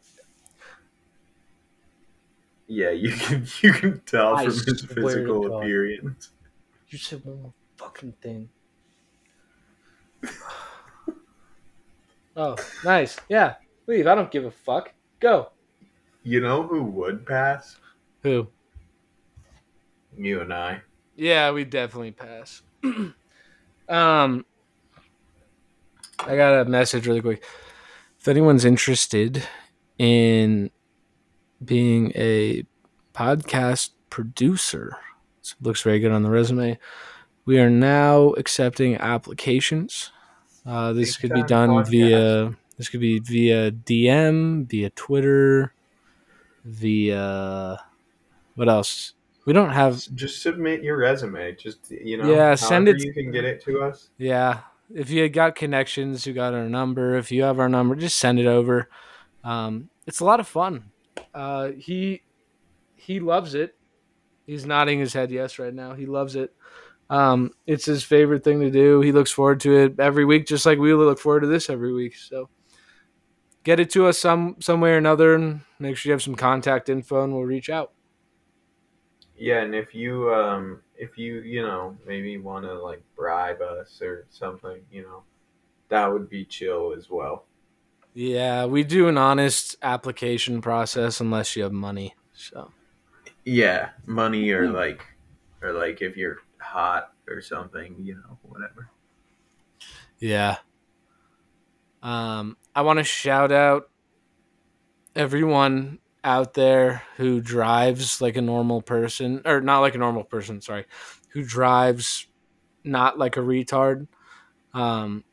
Yeah, 2.71 2.91
you 2.91 3.11
can 3.11 3.45
you 3.61 3.73
can 3.73 3.99
tell 4.05 4.35
I 4.35 4.45
from 4.45 4.53
his 4.53 4.85
physical 4.85 5.57
appearance. 5.57 6.29
you 6.87 6.97
said 6.97 7.25
one 7.25 7.41
more 7.41 7.53
fucking 7.75 8.13
thing. 8.21 8.47
oh, 12.37 12.55
nice. 12.85 13.17
Yeah, 13.27 13.55
leave. 13.91 14.07
I 14.07 14.15
don't 14.15 14.31
give 14.31 14.45
a 14.45 14.51
fuck. 14.51 14.93
Go. 15.19 15.49
You 16.23 16.39
know 16.39 16.63
who 16.63 16.83
would 16.83 17.25
pass? 17.25 17.77
Who? 18.23 18.47
You 20.17 20.41
and 20.41 20.53
I. 20.53 20.81
Yeah, 21.15 21.51
we 21.51 21.65
definitely 21.65 22.11
pass. 22.11 22.61
um, 22.83 24.45
I 26.19 26.35
got 26.35 26.61
a 26.61 26.65
message 26.65 27.07
really 27.07 27.21
quick. 27.21 27.43
If 28.19 28.27
anyone's 28.27 28.65
interested 28.65 29.43
in 29.97 30.71
being 31.63 32.11
a 32.15 32.63
podcast 33.13 33.91
producer, 34.09 34.97
this 35.41 35.55
looks 35.61 35.81
very 35.81 35.99
good 35.99 36.11
on 36.11 36.23
the 36.23 36.29
resume. 36.29 36.77
We 37.45 37.59
are 37.59 37.69
now 37.69 38.29
accepting 38.33 38.95
applications. 38.97 40.11
Uh, 40.65 40.93
this 40.93 41.17
Big 41.17 41.31
could 41.31 41.35
be 41.35 41.43
done 41.43 41.69
podcast. 41.69 41.87
via 41.89 42.57
this 42.81 42.89
could 42.89 42.99
be 42.99 43.19
via 43.19 43.69
DM, 43.71 44.67
via 44.67 44.89
Twitter, 44.89 45.71
via 46.65 47.79
what 48.55 48.67
else? 48.69 49.13
We 49.45 49.53
don't 49.53 49.69
have 49.69 50.03
Just 50.15 50.41
submit 50.41 50.81
your 50.81 50.97
resume. 50.97 51.55
Just 51.55 51.91
you 51.91 52.17
know, 52.17 52.33
Yeah, 52.33 52.55
send 52.55 52.87
it- 52.87 53.03
You 53.03 53.13
can 53.13 53.29
get 53.31 53.45
it 53.45 53.61
to 53.65 53.81
us. 53.83 54.09
Yeah. 54.17 54.61
If 54.91 55.11
you 55.11 55.29
got 55.29 55.53
connections, 55.53 56.25
you 56.25 56.33
got 56.33 56.55
our 56.55 56.67
number. 56.67 57.15
If 57.17 57.31
you 57.31 57.43
have 57.43 57.59
our 57.59 57.69
number, 57.69 57.93
just 57.95 58.17
send 58.17 58.39
it 58.39 58.47
over. 58.47 58.89
Um, 59.43 59.89
it's 60.07 60.19
a 60.19 60.25
lot 60.25 60.39
of 60.39 60.47
fun. 60.47 60.85
Uh, 61.35 61.73
he 61.77 62.23
he 62.95 63.19
loves 63.19 63.53
it. 63.53 63.75
He's 64.47 64.65
nodding 64.65 64.97
his 64.99 65.13
head 65.13 65.29
yes 65.29 65.59
right 65.59 65.73
now. 65.73 65.93
He 65.93 66.07
loves 66.07 66.35
it. 66.35 66.51
Um, 67.11 67.51
it's 67.67 67.85
his 67.85 68.03
favorite 68.03 68.43
thing 68.43 68.59
to 68.61 68.71
do. 68.71 69.01
He 69.01 69.11
looks 69.11 69.29
forward 69.31 69.59
to 69.59 69.75
it 69.77 69.99
every 69.99 70.25
week, 70.25 70.47
just 70.47 70.65
like 70.65 70.79
we 70.79 70.95
look 70.95 71.19
forward 71.19 71.41
to 71.41 71.47
this 71.47 71.69
every 71.69 71.93
week. 71.93 72.15
So 72.15 72.49
get 73.63 73.79
it 73.79 73.89
to 73.91 74.07
us 74.07 74.19
some 74.19 74.55
some 74.59 74.81
way 74.81 74.93
or 74.93 74.97
another, 74.97 75.35
and 75.35 75.61
make 75.79 75.97
sure 75.97 76.09
you 76.09 76.13
have 76.13 76.21
some 76.23 76.35
contact 76.35 76.89
info, 76.89 77.23
and 77.23 77.33
we'll 77.33 77.43
reach 77.43 77.69
out. 77.69 77.93
Yeah, 79.35 79.61
and 79.63 79.73
if 79.73 79.93
you 79.95 80.33
um 80.33 80.83
if 80.95 81.17
you 81.17 81.41
you 81.41 81.61
know 81.61 81.97
maybe 82.05 82.37
want 82.37 82.65
to 82.65 82.73
like 82.73 83.03
bribe 83.15 83.61
us 83.61 84.01
or 84.01 84.25
something, 84.29 84.85
you 84.91 85.01
know, 85.03 85.23
that 85.89 86.07
would 86.07 86.29
be 86.29 86.45
chill 86.45 86.93
as 86.93 87.09
well. 87.09 87.47
Yeah, 88.13 88.65
we 88.65 88.83
do 88.83 89.07
an 89.07 89.17
honest 89.17 89.75
application 89.81 90.61
process 90.61 91.19
unless 91.21 91.55
you 91.55 91.63
have 91.63 91.71
money. 91.71 92.15
So. 92.33 92.73
Yeah, 93.45 93.91
money 94.05 94.49
or 94.51 94.67
Hmm. 94.67 94.71
like 94.71 95.03
or 95.61 95.73
like 95.73 96.01
if 96.01 96.17
you're 96.17 96.37
hot 96.59 97.13
or 97.27 97.41
something, 97.41 98.03
you 98.03 98.15
know, 98.15 98.39
whatever. 98.43 98.89
Yeah. 100.19 100.59
Um, 102.01 102.57
I 102.75 102.81
want 102.81 102.99
to 102.99 103.03
shout 103.03 103.51
out 103.51 103.89
everyone 105.15 105.99
out 106.23 106.53
there 106.53 107.03
who 107.17 107.41
drives 107.41 108.21
like 108.21 108.37
a 108.37 108.41
normal 108.41 108.81
person, 108.81 109.41
or 109.45 109.59
not 109.61 109.79
like 109.79 109.95
a 109.95 109.97
normal 109.97 110.23
person, 110.23 110.61
sorry, 110.61 110.85
who 111.29 111.43
drives 111.43 112.27
not 112.83 113.17
like 113.17 113.37
a 113.37 113.41
retard. 113.41 114.07
Um, 114.73 115.25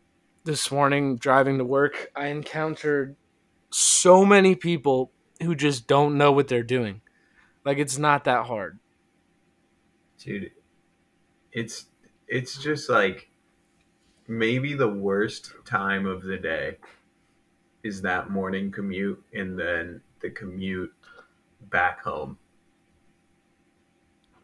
this 0.45 0.73
morning, 0.73 1.17
driving 1.17 1.59
to 1.59 1.65
work, 1.65 2.11
I 2.17 2.27
encountered 2.29 3.17
so 3.71 4.25
many 4.25 4.55
people 4.55 5.13
who 5.43 5.55
just 5.55 5.87
don't 5.87 6.17
know 6.19 6.33
what 6.33 6.49
they're 6.49 6.63
doing. 6.63 7.03
Like, 7.65 7.79
it's 7.79 7.99
not 7.99 8.25
that 8.25 8.47
hard. 8.47 8.79
Dude, 10.19 10.51
it's 11.53 11.87
it's 12.27 12.59
just 12.59 12.89
like 12.89 13.31
maybe 14.27 14.75
the 14.75 14.89
worst 14.89 15.53
time 15.65 16.07
of 16.07 16.23
the 16.23 16.37
day 16.37 16.77
is 17.89 18.03
that 18.03 18.29
morning 18.29 18.71
commute 18.71 19.21
and 19.33 19.59
then 19.59 20.01
the 20.21 20.29
commute 20.29 20.93
back 21.71 22.03
home. 22.03 22.37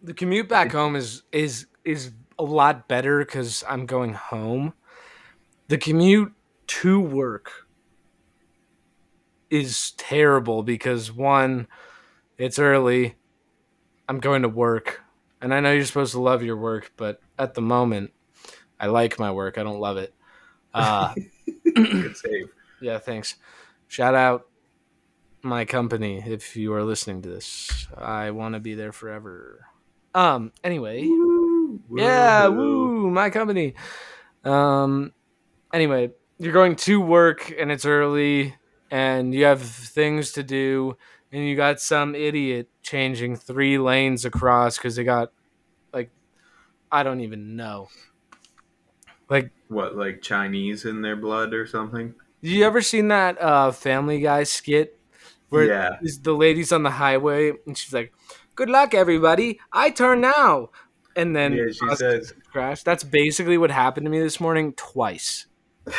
The 0.02 0.14
commute 0.14 0.48
back 0.48 0.72
home 0.72 0.96
is 0.96 1.22
is 1.30 1.66
is 1.84 2.12
a 2.38 2.42
lot 2.42 2.88
better 2.88 3.18
because 3.18 3.62
I'm 3.68 3.84
going 3.84 4.14
home. 4.14 4.72
The 5.68 5.78
commute 5.78 6.32
to 6.66 7.00
work 7.00 7.50
is 9.50 9.92
terrible 9.92 10.62
because 10.62 11.12
one, 11.12 11.68
it's 12.38 12.58
early. 12.58 13.14
I'm 14.08 14.20
going 14.20 14.42
to 14.42 14.48
work. 14.48 15.02
And 15.40 15.52
I 15.52 15.60
know 15.60 15.72
you're 15.72 15.84
supposed 15.84 16.12
to 16.12 16.20
love 16.20 16.42
your 16.42 16.56
work, 16.56 16.92
but 16.96 17.20
at 17.38 17.52
the 17.52 17.60
moment, 17.60 18.12
I 18.80 18.86
like 18.86 19.18
my 19.18 19.30
work. 19.30 19.58
I 19.58 19.62
don't 19.62 19.80
love 19.80 19.98
it. 19.98 20.14
Uh, 20.72 21.14
Good 21.74 22.16
save. 22.16 22.48
Yeah, 22.84 22.98
thanks. 22.98 23.36
Shout 23.88 24.14
out 24.14 24.46
my 25.42 25.64
company 25.64 26.22
if 26.24 26.56
you 26.56 26.72
are 26.74 26.84
listening 26.84 27.22
to 27.22 27.28
this. 27.28 27.86
I 27.96 28.30
want 28.30 28.54
to 28.54 28.60
be 28.60 28.74
there 28.74 28.92
forever. 28.92 29.66
Um. 30.14 30.52
Anyway, 30.62 31.08
yeah, 31.94 32.48
woo, 32.48 33.10
my 33.10 33.30
company. 33.30 33.74
Um. 34.44 35.12
Anyway, 35.72 36.12
you're 36.38 36.52
going 36.52 36.76
to 36.76 37.00
work 37.00 37.52
and 37.58 37.72
it's 37.72 37.84
early, 37.84 38.54
and 38.90 39.34
you 39.34 39.44
have 39.44 39.62
things 39.62 40.32
to 40.32 40.42
do, 40.42 40.96
and 41.32 41.44
you 41.44 41.56
got 41.56 41.80
some 41.80 42.14
idiot 42.14 42.68
changing 42.82 43.36
three 43.36 43.78
lanes 43.78 44.24
across 44.24 44.76
because 44.76 44.94
they 44.94 45.04
got 45.04 45.32
like 45.92 46.10
I 46.92 47.02
don't 47.02 47.20
even 47.20 47.56
know. 47.56 47.88
Like 49.28 49.50
What, 49.68 49.96
like 49.96 50.20
Chinese 50.20 50.84
in 50.84 51.00
their 51.00 51.16
blood 51.16 51.54
or 51.54 51.66
something? 51.66 52.14
You 52.46 52.64
ever 52.64 52.82
seen 52.82 53.08
that 53.08 53.40
uh, 53.40 53.72
Family 53.72 54.20
Guy 54.20 54.42
skit 54.44 55.00
where 55.48 55.66
Yeah. 55.66 55.96
the 56.22 56.34
lady's 56.34 56.72
on 56.72 56.82
the 56.82 56.90
highway 56.90 57.52
and 57.66 57.76
she's 57.76 57.92
like, 57.94 58.12
"Good 58.54 58.68
luck, 58.68 58.92
everybody! 58.92 59.60
I 59.72 59.88
turn 59.90 60.20
now," 60.20 60.68
and 61.16 61.34
then 61.34 61.54
Yeah, 61.54 61.72
she 61.72 61.96
says, 61.96 62.34
crash. 62.52 62.82
That's 62.82 63.02
basically 63.02 63.56
what 63.56 63.70
happened 63.70 64.04
to 64.04 64.10
me 64.10 64.20
this 64.20 64.40
morning 64.40 64.74
twice. 64.74 65.46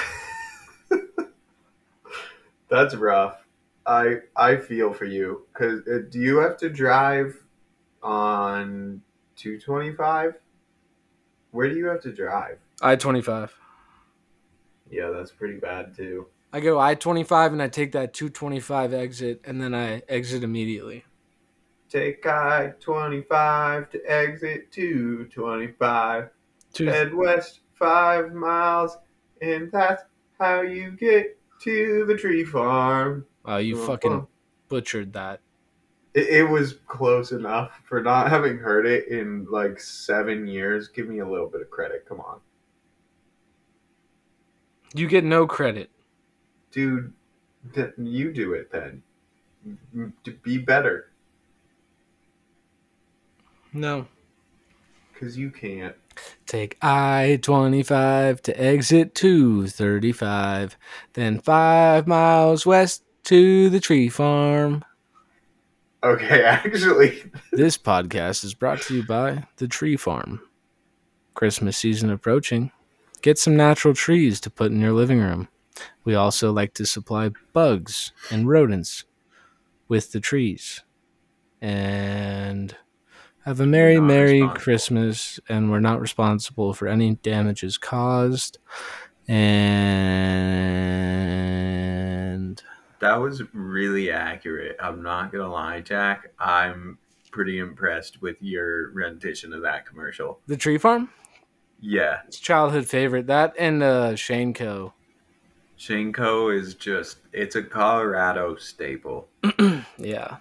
That's 2.70 2.96
rough. 2.96 3.46
I 3.86 4.18
I 4.36 4.58
feel 4.58 4.93
for 4.93 5.06
you 5.06 5.46
because 5.54 5.82
uh, 5.88 6.00
do 6.10 6.20
you 6.20 6.38
have 6.38 6.58
to 6.58 6.70
drive 6.70 7.43
on 8.04 9.02
two 9.36 9.60
twenty 9.60 9.93
five? 9.93 10.34
Where 11.52 11.70
do 11.70 11.76
you 11.76 11.86
have 11.88 12.02
to 12.02 12.14
drive? 12.14 12.60
I 12.82 12.96
twenty 12.96 13.22
five. 13.22 13.54
Yeah, 14.91 15.10
that's 15.10 15.32
pretty 15.32 15.58
bad 15.58 15.96
too. 15.96 16.28
I 16.56 16.62
go 16.62 16.80
I 16.80 16.95
twenty 16.95 17.26
five 17.26 17.51
and 17.51 17.62
I 17.62 17.68
take 17.68 17.91
that 17.91 18.14
two 18.14 18.30
twenty 18.30 18.62
five 18.62 18.93
exit 18.93 19.41
and 19.43 19.62
then 19.62 19.76
I 19.76 20.01
exit 20.08 20.41
immediately. 20.41 21.03
Take 21.89 22.26
I 22.26 22.72
twenty 22.80 23.24
five 23.24 23.89
to 23.89 24.01
exit 24.10 24.72
two 24.72 25.26
twenty 25.34 25.74
five. 25.78 26.30
Two, 26.72 26.86
Head 26.86 27.14
west 27.14 27.60
five 27.74 28.32
miles, 28.34 28.97
and 29.41 29.70
that's 29.70 30.03
how 30.39 30.62
you 30.62 30.91
get 30.91 31.38
to 31.64 32.06
the 32.06 32.16
tree 32.16 32.45
farm. 32.45 33.26
wow, 33.43 33.58
you 33.58 33.76
uh-huh. 33.76 33.88
fucking 33.88 34.28
butchered 34.70 35.12
that. 35.12 35.41
It, 36.14 36.28
it 36.30 36.43
was 36.49 36.76
close 36.88 37.34
enough 37.34 37.82
for 37.84 38.01
not 38.01 38.30
having 38.30 38.60
heard 38.60 38.86
it 38.86 39.10
in 39.10 39.45
like 39.51 39.78
seven 39.78 40.47
years. 40.47 40.88
Give 40.88 41.10
me 41.10 41.20
a 41.20 41.28
little 41.30 41.47
bit 41.49 41.60
of 41.60 41.70
credit. 41.70 42.06
Come 42.08 42.22
on, 42.22 42.39
You 44.93 45.10
get 45.10 45.26
no 45.26 45.47
credit. 45.47 45.89
Dude. 46.76 47.14
You 47.98 48.32
do 48.32 48.54
it 48.54 48.72
then. 48.72 49.02
To 50.26 50.32
be 50.44 50.60
better, 50.60 51.10
No. 53.74 54.06
because 55.12 55.36
you 55.38 55.50
can't. 55.50 55.96
Take 56.46 56.78
I 56.84 57.40
25 57.42 58.42
to 58.44 58.62
exit 58.62 59.16
235, 59.16 60.78
then 61.14 61.40
five 61.40 62.06
miles 62.08 62.66
west 62.68 63.04
to 63.24 63.70
the 63.72 63.80
tree 63.80 64.08
farm. 64.10 64.86
Okay, 66.04 66.44
actually, 66.46 67.24
This 67.52 67.78
podcast 67.80 68.44
is 68.44 68.54
brought 68.54 68.82
to 68.84 68.98
you 68.98 69.04
by 69.04 69.46
the 69.58 69.68
Tree 69.68 69.98
Farm. 69.98 70.40
Christmas 71.34 71.76
season 71.78 72.12
approaching. 72.12 72.72
Get 73.24 73.40
some 73.40 73.58
natural 73.58 73.96
trees 73.96 74.40
to 74.42 74.52
put 74.52 74.72
in 74.72 74.80
your 74.80 74.94
living 74.94 75.20
room. 75.20 75.48
We 76.06 76.16
also 76.16 76.53
like 76.53 76.74
to 76.76 76.86
supply 76.86 77.32
bugs 77.51 78.14
and 78.32 78.47
rodents 78.47 79.03
with 79.88 80.12
the 80.12 80.20
trees. 80.20 80.84
And 81.62 82.76
have 83.43 83.60
a 83.60 83.66
merry, 83.66 83.99
merry. 83.99 84.47
Christmas. 84.56 85.39
And 85.49 85.72
we're 85.72 85.80
not 85.80 85.99
responsible 85.99 86.74
for 86.74 86.88
any 86.88 87.16
damages 87.16 87.78
caused. 87.78 88.60
And 89.28 89.41
that 92.99 93.16
was 93.16 93.41
really 93.53 94.12
accurate. 94.12 94.76
I'm 94.80 95.01
not 95.01 95.32
gonna 95.32 95.51
lie, 95.51 95.82
Jack. 95.82 96.32
I'm 96.39 96.97
pretty 97.32 97.60
impressed 97.60 98.22
with 98.22 98.41
your 98.41 98.91
rendition 98.91 99.51
of 99.53 99.62
that 99.64 99.86
commercial. 99.86 100.39
the 100.47 100.56
Tree 100.56 100.78
Farm? 100.78 101.10
Yeah, 101.82 102.20
It's 102.28 102.39
a 102.39 102.41
childhood 102.41 102.88
favorite. 102.88 103.28
That 103.28 103.53
and 103.60 103.84
uh, 103.84 104.16
Shane 104.16 104.53
Co. 104.53 104.93
Shane 105.76 106.14
Co. 106.14 106.50
is 106.50 106.74
just, 106.76 107.18
it's 107.34 107.56
a 107.56 107.64
Colorado 107.64 108.56
staple. 108.56 109.30
Yeah. 109.98 110.38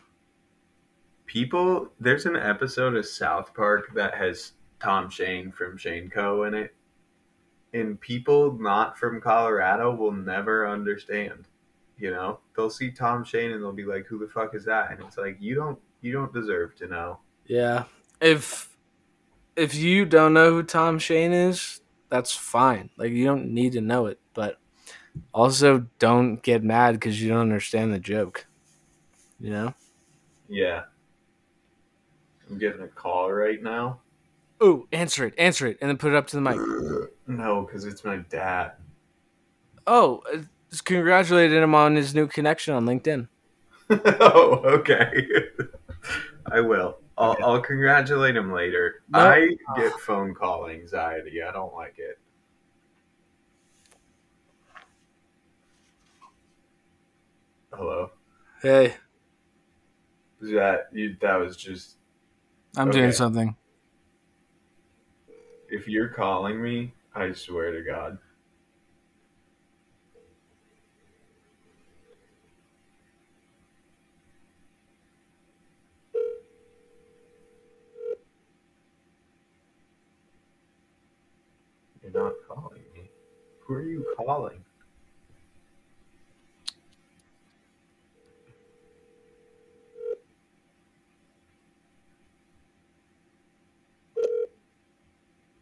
People, 1.27 1.91
there's 2.01 2.27
an 2.27 2.37
episode 2.37 2.97
of 2.97 3.07
South 3.07 3.55
Park 3.55 3.95
that 3.95 4.15
has 4.15 4.53
Tom 4.81 5.09
Shane 5.09 5.53
from 5.53 5.77
Shane 5.77 6.11
Co. 6.11 6.45
in 6.45 6.55
it. 6.55 6.75
And 7.73 8.01
people 8.01 8.57
not 8.59 8.99
from 8.99 9.21
Colorado 9.21 9.95
will 9.95 10.13
never 10.13 10.69
understand. 10.69 11.47
You 11.99 12.11
know, 12.11 12.41
they'll 12.57 12.71
see 12.71 12.91
Tom 12.91 13.25
Shane 13.25 13.53
and 13.53 13.63
they'll 13.63 13.73
be 13.73 13.85
like, 13.85 14.07
"Who 14.07 14.19
the 14.19 14.29
fuck 14.29 14.55
is 14.55 14.65
that?" 14.65 14.91
And 14.91 15.01
it's 15.01 15.17
like, 15.17 15.37
you 15.41 15.55
don't, 15.55 15.79
you 16.01 16.13
don't 16.13 16.33
deserve 16.33 16.77
to 16.77 16.89
know. 16.89 17.19
Yeah. 17.47 17.85
If 18.21 18.77
if 19.57 19.75
you 19.75 20.05
don't 20.05 20.35
know 20.35 20.51
who 20.51 20.63
Tom 20.63 20.99
Shane 20.99 21.33
is, 21.33 21.81
that's 22.11 22.35
fine. 22.35 22.91
Like 22.97 23.13
you 23.13 23.25
don't 23.25 23.53
need 23.53 23.73
to 23.73 23.81
know 23.81 24.07
it, 24.07 24.19
but 24.35 24.59
also 25.33 25.87
don't 25.99 26.43
get 26.43 26.63
mad 26.63 26.93
because 26.93 27.21
you 27.21 27.29
don't 27.29 27.41
understand 27.41 27.93
the 27.93 27.99
joke. 27.99 28.47
You 29.41 29.51
know? 29.51 29.75
Yeah. 30.49 30.85
I'm 32.49 32.59
getting 32.59 32.83
a 32.83 32.89
call 32.89 33.33
right 33.33 33.63
now. 33.63 34.01
Ooh, 34.63 34.87
answer 34.93 35.27
it, 35.27 35.35
answer 35.37 35.67
it, 35.67 35.79
and 35.81 35.91
then 35.91 35.97
put 35.99 36.13
it 36.13 36.17
up 36.17 36.27
to 36.29 36.37
the 36.37 36.43
mic. 36.43 36.59
No, 37.27 37.63
because 37.63 37.87
it's 37.87 38.05
my 38.05 38.19
dad. 38.29 38.73
Oh, 39.87 40.23
uh, 40.31 40.43
just 40.71 40.85
congratulated 40.85 41.63
him 41.63 41.75
on 41.75 41.97
his 41.97 42.15
new 42.15 42.27
connection 42.27 42.75
on 42.75 42.85
LinkedIn. 42.85 43.29
oh, 44.21 44.61
okay. 44.65 45.27
I 46.53 46.61
will. 46.61 46.99
I'll. 47.17 47.35
I'll 47.43 47.61
congratulate 47.63 48.37
him 48.37 48.53
later. 48.53 49.03
No. 49.09 49.21
I 49.21 49.57
get 49.77 49.93
phone 50.01 50.35
call 50.35 50.69
anxiety. 50.69 51.43
I 51.43 51.51
don't 51.51 51.73
like 51.75 51.95
it. 51.97 52.19
Hello. 57.77 58.11
Hey, 58.63 58.95
that 60.41 60.87
you? 60.93 61.17
That 61.21 61.37
was 61.37 61.57
just. 61.57 61.97
I'm 62.77 62.89
Okay. 62.89 63.01
doing 63.01 63.13
something. 63.13 63.57
If 65.69 65.89
you're 65.89 66.09
calling 66.09 66.63
me, 66.63 66.95
I 67.15 67.33
swear 67.33 67.73
to 67.73 67.83
God. 67.83 68.19
You're 82.03 82.13
not 82.13 82.35
calling 82.47 82.83
me. 82.95 83.11
Who 83.67 83.75
are 83.75 83.83
you 83.83 84.07
calling? 84.17 84.64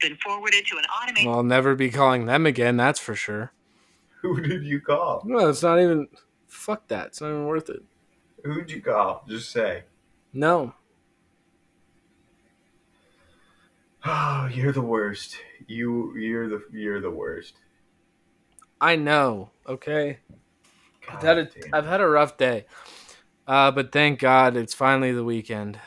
Been 0.03 0.17
forwarded 0.17 0.67
to 0.67 0.77
an 0.77 0.85
automated 0.85 1.27
Well, 1.27 1.37
I'll 1.37 1.43
never 1.43 1.75
be 1.75 1.91
calling 1.91 2.27
them 2.27 2.45
again. 2.45 2.77
That's 2.77 3.01
for 3.01 3.15
sure. 3.15 3.53
Who 4.21 4.41
did 4.41 4.65
you 4.65 4.81
call? 4.81 5.23
No, 5.25 5.49
it's 5.49 5.63
not 5.63 5.81
even. 5.81 6.09
Fuck 6.49 6.89
that. 6.89 7.09
It's 7.09 7.21
not 7.21 7.29
even 7.29 7.47
worth 7.47 7.71
it. 7.71 7.83
Who'd 8.45 8.71
you 8.71 8.83
call? 8.83 9.25
Just 9.29 9.51
say. 9.51 9.85
No. 10.33 10.75
Oh, 14.05 14.49
you're 14.53 14.73
the 14.73 14.83
worst. 14.83 15.37
You 15.67 16.17
you're 16.17 16.49
the 16.49 16.63
you're 16.73 17.01
the 17.01 17.11
worst. 17.11 17.55
I 18.81 18.97
know. 18.97 19.51
Okay. 19.67 20.19
I've 21.09 21.23
had 21.23 21.39
a, 21.39 21.45
damn. 21.45 21.75
I've 21.75 21.87
had 21.87 22.01
a 22.01 22.09
rough 22.09 22.37
day, 22.37 22.67
uh, 23.47 23.71
but 23.73 23.93
thank 23.93 24.21
God 24.21 24.57
it's 24.57 24.75
finally 24.75 25.13
the 25.13 25.25
weekend. 25.25 25.79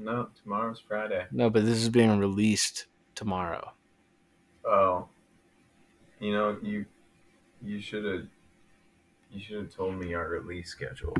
No, 0.00 0.28
tomorrow's 0.42 0.80
Friday. 0.80 1.26
No, 1.30 1.50
but 1.50 1.66
this 1.66 1.76
is 1.76 1.90
being 1.90 2.18
released 2.18 2.86
tomorrow. 3.14 3.72
Oh. 4.64 5.08
You 6.18 6.32
know, 6.32 6.56
you 6.62 6.86
you 7.62 7.82
should 7.82 8.04
have 8.06 8.26
you 9.30 9.40
should 9.40 9.56
have 9.56 9.74
told 9.74 9.98
me 9.98 10.14
our 10.14 10.26
release 10.26 10.70
schedule. 10.70 11.14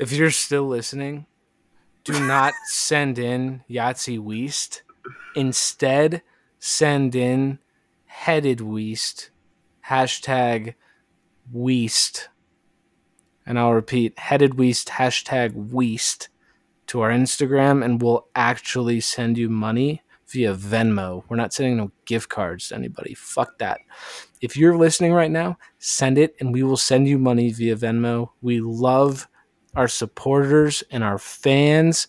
If 0.00 0.12
you're 0.12 0.32
still 0.32 0.66
listening, 0.66 1.26
do 2.02 2.12
not 2.26 2.54
send 2.66 3.20
in 3.20 3.62
Yahtzee 3.70 4.18
Weast. 4.18 4.82
Instead, 5.36 6.22
send 6.58 7.14
in 7.14 7.60
headed 8.06 8.60
Weast. 8.60 9.30
Hashtag 9.88 10.74
Weast. 11.52 12.30
And 13.46 13.60
I'll 13.60 13.74
repeat 13.74 14.18
headed 14.18 14.54
Weast, 14.54 14.88
hashtag 14.88 15.70
Weast 15.70 16.30
to 16.88 17.00
our 17.00 17.10
Instagram, 17.10 17.84
and 17.84 18.00
we'll 18.00 18.26
actually 18.34 19.00
send 19.00 19.38
you 19.38 19.48
money 19.48 20.02
via 20.28 20.54
Venmo. 20.54 21.22
We're 21.28 21.36
not 21.36 21.52
sending 21.52 21.76
no 21.76 21.92
gift 22.04 22.28
cards 22.28 22.68
to 22.68 22.74
anybody. 22.74 23.14
Fuck 23.14 23.58
that. 23.58 23.80
If 24.40 24.56
you're 24.56 24.76
listening 24.76 25.12
right 25.12 25.30
now, 25.30 25.58
send 25.78 26.18
it 26.18 26.34
and 26.40 26.52
we 26.52 26.62
will 26.62 26.76
send 26.76 27.08
you 27.08 27.18
money 27.18 27.52
via 27.52 27.76
Venmo. 27.76 28.30
We 28.42 28.60
love 28.60 29.28
our 29.76 29.88
supporters 29.88 30.82
and 30.90 31.02
our 31.02 31.18
fans, 31.18 32.08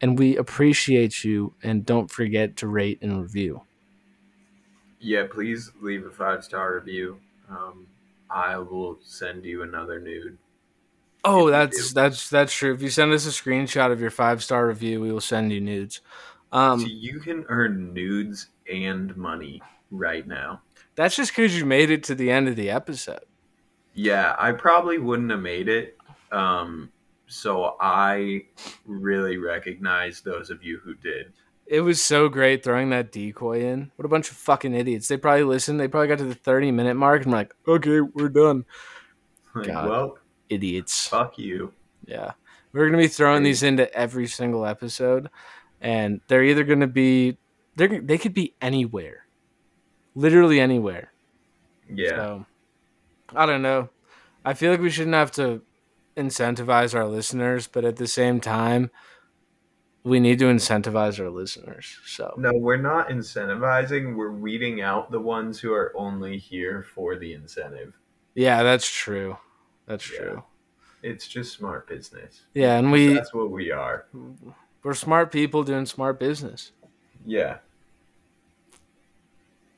and 0.00 0.18
we 0.18 0.36
appreciate 0.36 1.24
you. 1.24 1.54
And 1.62 1.86
don't 1.86 2.10
forget 2.10 2.56
to 2.56 2.68
rate 2.68 2.98
and 3.02 3.20
review. 3.22 3.62
Yeah, 5.00 5.24
please 5.30 5.70
leave 5.80 6.06
a 6.06 6.10
five 6.10 6.44
star 6.44 6.74
review. 6.74 7.18
Um, 7.48 7.86
I 8.30 8.56
will 8.56 8.98
send 9.02 9.44
you 9.44 9.62
another 9.62 10.00
nude. 10.00 10.38
Oh, 11.24 11.50
that's 11.50 11.92
that's 11.92 12.28
that's 12.28 12.52
true. 12.52 12.74
If 12.74 12.82
you 12.82 12.90
send 12.90 13.12
us 13.12 13.26
a 13.26 13.30
screenshot 13.30 13.90
of 13.90 14.00
your 14.00 14.10
five 14.10 14.42
star 14.44 14.66
review, 14.66 15.00
we 15.00 15.10
will 15.10 15.20
send 15.20 15.52
you 15.52 15.60
nudes. 15.60 16.00
Um, 16.52 16.80
so 16.80 16.86
you 16.86 17.18
can 17.20 17.44
earn 17.48 17.94
nudes 17.94 18.48
and 18.70 19.16
money 19.16 19.62
right 19.90 20.26
now. 20.26 20.62
that's 20.94 21.16
just 21.16 21.32
because 21.32 21.56
you 21.56 21.64
made 21.64 21.90
it 21.90 22.02
to 22.04 22.14
the 22.14 22.30
end 22.30 22.48
of 22.48 22.56
the 22.56 22.70
episode. 22.70 23.24
Yeah, 23.94 24.36
I 24.38 24.52
probably 24.52 24.98
wouldn't 24.98 25.30
have 25.30 25.40
made 25.40 25.68
it. 25.68 25.96
Um, 26.30 26.90
so 27.26 27.76
I 27.80 28.42
really 28.84 29.38
recognize 29.38 30.20
those 30.20 30.50
of 30.50 30.62
you 30.62 30.80
who 30.84 30.94
did. 30.94 31.32
It 31.66 31.80
was 31.80 32.02
so 32.02 32.28
great 32.28 32.62
throwing 32.62 32.90
that 32.90 33.10
decoy 33.10 33.64
in. 33.64 33.90
What 33.96 34.04
a 34.04 34.08
bunch 34.08 34.30
of 34.30 34.36
fucking 34.36 34.74
idiots. 34.74 35.08
They 35.08 35.16
probably 35.16 35.44
listened. 35.44 35.80
They 35.80 35.88
probably 35.88 36.08
got 36.08 36.18
to 36.18 36.24
the 36.24 36.34
30 36.34 36.72
minute 36.72 36.94
mark 36.94 37.22
and 37.22 37.32
were 37.32 37.38
like, 37.38 37.54
okay, 37.66 38.00
we're 38.00 38.28
done. 38.28 38.66
Like, 39.54 39.68
God. 39.68 39.88
well, 39.88 40.18
Idiots. 40.54 41.08
fuck 41.08 41.38
you. 41.38 41.72
Yeah. 42.06 42.32
We're 42.72 42.88
going 42.88 43.00
to 43.00 43.04
be 43.04 43.08
throwing 43.08 43.42
these 43.42 43.62
into 43.62 43.92
every 43.94 44.26
single 44.26 44.66
episode. 44.66 45.30
And 45.80 46.20
they're 46.28 46.42
either 46.44 46.64
going 46.64 46.80
to 46.80 46.86
be, 46.86 47.36
they're, 47.76 48.00
they 48.00 48.18
could 48.18 48.34
be 48.34 48.54
anywhere. 48.60 49.26
Literally 50.14 50.60
anywhere. 50.60 51.12
Yeah. 51.92 52.16
So, 52.16 52.46
I 53.34 53.46
don't 53.46 53.62
know. 53.62 53.90
I 54.44 54.54
feel 54.54 54.70
like 54.70 54.80
we 54.80 54.90
shouldn't 54.90 55.14
have 55.14 55.32
to 55.32 55.62
incentivize 56.16 56.94
our 56.94 57.06
listeners, 57.06 57.66
but 57.66 57.84
at 57.84 57.96
the 57.96 58.06
same 58.06 58.40
time, 58.40 58.90
we 60.04 60.20
need 60.20 60.38
to 60.38 60.44
incentivize 60.46 61.18
our 61.18 61.30
listeners. 61.30 61.98
So, 62.06 62.34
No, 62.36 62.52
we're 62.54 62.76
not 62.76 63.08
incentivizing. 63.08 64.16
We're 64.16 64.32
weeding 64.32 64.82
out 64.82 65.10
the 65.10 65.20
ones 65.20 65.58
who 65.58 65.72
are 65.72 65.92
only 65.96 66.36
here 66.38 66.82
for 66.94 67.16
the 67.16 67.32
incentive. 67.32 67.94
yeah, 68.34 68.62
that's 68.62 68.88
true. 68.90 69.36
That's 69.86 70.10
Yeah. 70.10 70.18
true. 70.18 70.44
It's 71.02 71.28
just 71.28 71.52
smart 71.52 71.86
business. 71.86 72.42
Yeah, 72.54 72.78
and 72.78 72.90
we 72.90 73.12
That's 73.14 73.34
what 73.34 73.50
we 73.50 73.70
are. 73.70 74.06
we're 74.82 74.94
smart 74.94 75.30
people 75.30 75.62
doing 75.62 75.84
smart 75.86 76.18
business. 76.18 76.72
Yeah. 77.26 77.58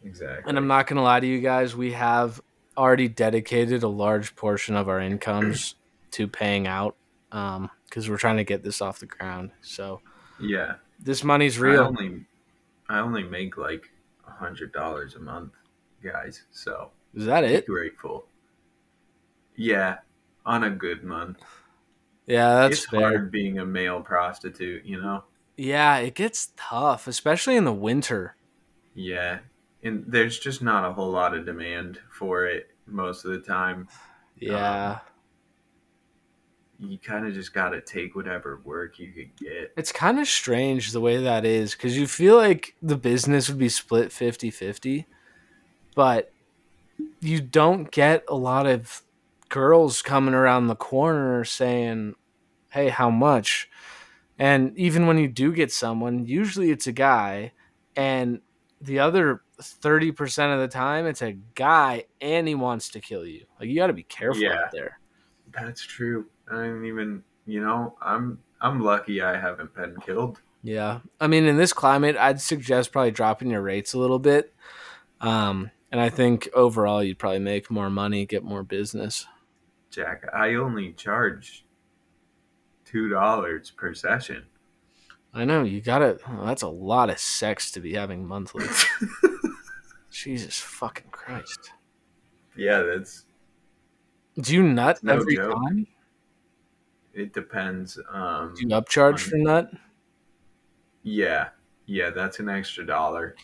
Exactly. 0.05 0.49
And 0.49 0.57
I'm 0.57 0.67
not 0.69 0.87
gonna 0.87 1.03
lie 1.03 1.21
to 1.21 1.27
you 1.27 1.41
guys, 1.41 1.75
we 1.75 1.93
have 1.93 2.41
already 2.77 3.09
dedicated 3.09 3.83
a 3.83 3.89
large 3.89 4.37
portion 4.37 4.77
of 4.77 4.89
our 4.89 5.01
incomes 5.01 5.75
to 6.13 6.29
paying 6.29 6.67
out 6.67 6.95
um, 7.33 7.71
because 7.89 8.09
we're 8.09 8.19
trying 8.19 8.37
to 8.37 8.45
get 8.45 8.63
this 8.63 8.81
off 8.81 9.01
the 9.01 9.07
ground. 9.07 9.51
So 9.63 10.01
yeah. 10.39 10.75
this 11.01 11.25
money's 11.25 11.59
I 11.59 11.63
real. 11.63 11.83
only 11.85 12.25
I 12.89 13.01
only 13.01 13.25
make 13.25 13.57
like 13.57 13.91
a 14.27 14.31
hundred 14.31 14.73
dollars 14.73 15.17
a 15.17 15.19
month, 15.21 15.53
guys. 16.05 16.45
So 16.53 16.91
Is 17.15 17.25
that 17.27 17.43
it? 17.43 17.67
grateful. 17.67 18.27
Yeah, 19.57 19.99
on 20.45 20.65
a 20.65 20.71
good 20.71 21.03
month. 21.03 21.43
Yeah, 22.27 22.55
that's 22.55 22.79
it's 22.79 22.87
fair. 22.87 23.01
hard 23.01 23.31
being 23.31 23.59
a 23.59 23.67
male 23.67 24.01
prostitute, 24.01 24.85
you 24.85 25.01
know. 25.01 25.25
Yeah, 25.57 25.99
it 25.99 26.15
gets 26.15 26.53
tough, 26.57 27.07
especially 27.07 27.57
in 27.57 27.65
the 27.65 27.73
winter. 27.73 28.37
Yeah, 28.95 29.39
and 29.83 30.05
there's 30.07 30.39
just 30.39 30.63
not 30.63 30.89
a 30.89 30.93
whole 30.93 31.11
lot 31.11 31.35
of 31.35 31.47
demand 31.47 32.01
for 32.11 32.47
it 32.47 32.71
most 32.87 33.25
of 33.25 33.31
the 33.31 33.41
time. 33.41 33.89
Yeah. 34.39 34.91
Um, 34.93 35.01
you 36.79 36.99
kind 36.99 37.27
of 37.27 37.33
just 37.33 37.55
got 37.55 37.71
to 37.71 37.81
take 37.81 38.15
whatever 38.15 38.61
work 38.65 38.99
you 38.99 39.13
could 39.13 39.35
get. 39.37 39.73
It's 39.77 39.93
kind 39.93 40.19
of 40.19 40.29
strange 40.29 40.93
the 40.93 41.01
way 41.01 41.17
that 41.23 41.45
is 41.45 41.75
because 41.75 41.97
you 41.97 42.07
feel 42.07 42.37
like 42.37 42.75
the 42.83 42.97
business 42.97 43.49
would 43.49 43.59
be 43.59 43.71
split 43.71 44.13
50 44.13 44.51
50, 44.51 45.07
but 45.95 46.33
you 47.21 47.41
don't 47.41 47.91
get 47.91 48.25
a 48.29 48.35
lot 48.35 48.67
of 48.67 49.03
girls 49.49 50.03
coming 50.03 50.35
around 50.35 50.67
the 50.67 50.77
corner 50.77 51.45
saying, 51.45 52.15
Hey, 52.71 52.89
how 52.89 53.11
much? 53.11 53.69
And 54.39 54.77
even 54.77 55.07
when 55.07 55.19
you 55.19 55.29
do 55.29 55.53
get 55.53 55.73
someone, 55.73 56.27
usually 56.27 56.71
it's 56.71 56.87
a 56.87 56.93
guy, 56.93 57.53
and 57.97 58.41
the 58.83 58.99
other 58.99 59.41
30% 59.61 60.53
of 60.53 60.61
the 60.61 60.69
time, 60.69 61.07
it's 61.07 61.23
a 61.23 61.33
guy 61.55 62.05
and 62.21 62.47
he 62.47 62.55
wants 62.55 62.91
to 62.91 63.01
kill 63.01 63.25
you. 63.25 63.47
Like, 63.59 63.71
you 63.71 63.77
got 63.77 63.87
to 63.87 63.95
be 63.95 64.03
careful 64.03 64.43
Yeah. 64.43 64.59
out 64.65 64.73
there. 64.73 64.99
That's 65.53 65.81
true. 65.83 66.27
I 66.51 66.57
didn't 66.57 66.85
even, 66.85 67.23
you 67.47 67.63
know, 67.63 67.97
I'm 68.03 68.39
I'm 68.61 68.81
lucky 68.81 69.23
I 69.23 69.39
haven't 69.39 69.75
been 69.75 69.97
killed. 70.05 70.41
Yeah. 70.63 71.01
I 71.21 71.27
mean, 71.27 71.45
in 71.45 71.57
this 71.57 71.73
climate, 71.73 72.17
I'd 72.17 72.41
suggest 72.41 72.93
probably 72.93 73.11
dropping 73.13 73.51
your 73.51 73.63
rates 73.63 73.95
a 73.95 73.99
little 73.99 74.19
bit. 74.19 74.53
Um, 75.21 75.71
and 75.91 76.01
I 76.01 76.09
think 76.11 76.49
overall, 76.55 77.03
you'd 77.03 77.19
probably 77.19 77.39
make 77.39 77.71
more 77.71 77.89
money, 77.91 78.27
get 78.27 78.45
more 78.45 78.63
business. 78.63 79.27
Jack, 79.97 80.27
I 80.35 80.57
only 80.57 80.93
charge 80.93 81.65
two 82.85 83.09
dollars 83.09 83.71
per 83.71 83.95
session. 83.95 84.45
I 85.33 85.47
know 85.47 85.63
you 85.65 85.81
gotta. 85.81 86.19
oh, 86.29 86.45
that's 86.45 86.61
a 86.61 86.69
lot 86.69 87.09
of 87.09 87.19
sex 87.19 87.71
to 87.71 87.81
be 87.81 87.95
having 87.95 88.27
monthly. 88.27 88.67
Jesus 90.11 90.59
fucking 90.59 91.11
Christ! 91.11 91.71
yeah, 92.57 92.83
that's 92.83 93.25
Do 94.39 94.55
you 94.55 94.63
nut 94.63 94.99
No 95.03 95.15
every 95.15 95.37
joke. 95.37 95.55
time? 95.55 95.87
it 97.15 97.33
depends. 97.33 97.99
Um, 98.13 98.53
Do 98.55 98.63
you 98.63 98.69
upcharge 98.69 99.21
for 99.21 99.37
nut? 99.39 99.71
yeah, 101.05 101.49
yeah, 101.87 102.11
that's 102.11 102.39
an 102.39 102.51
extra 102.51 102.85
dollar. 102.85 103.35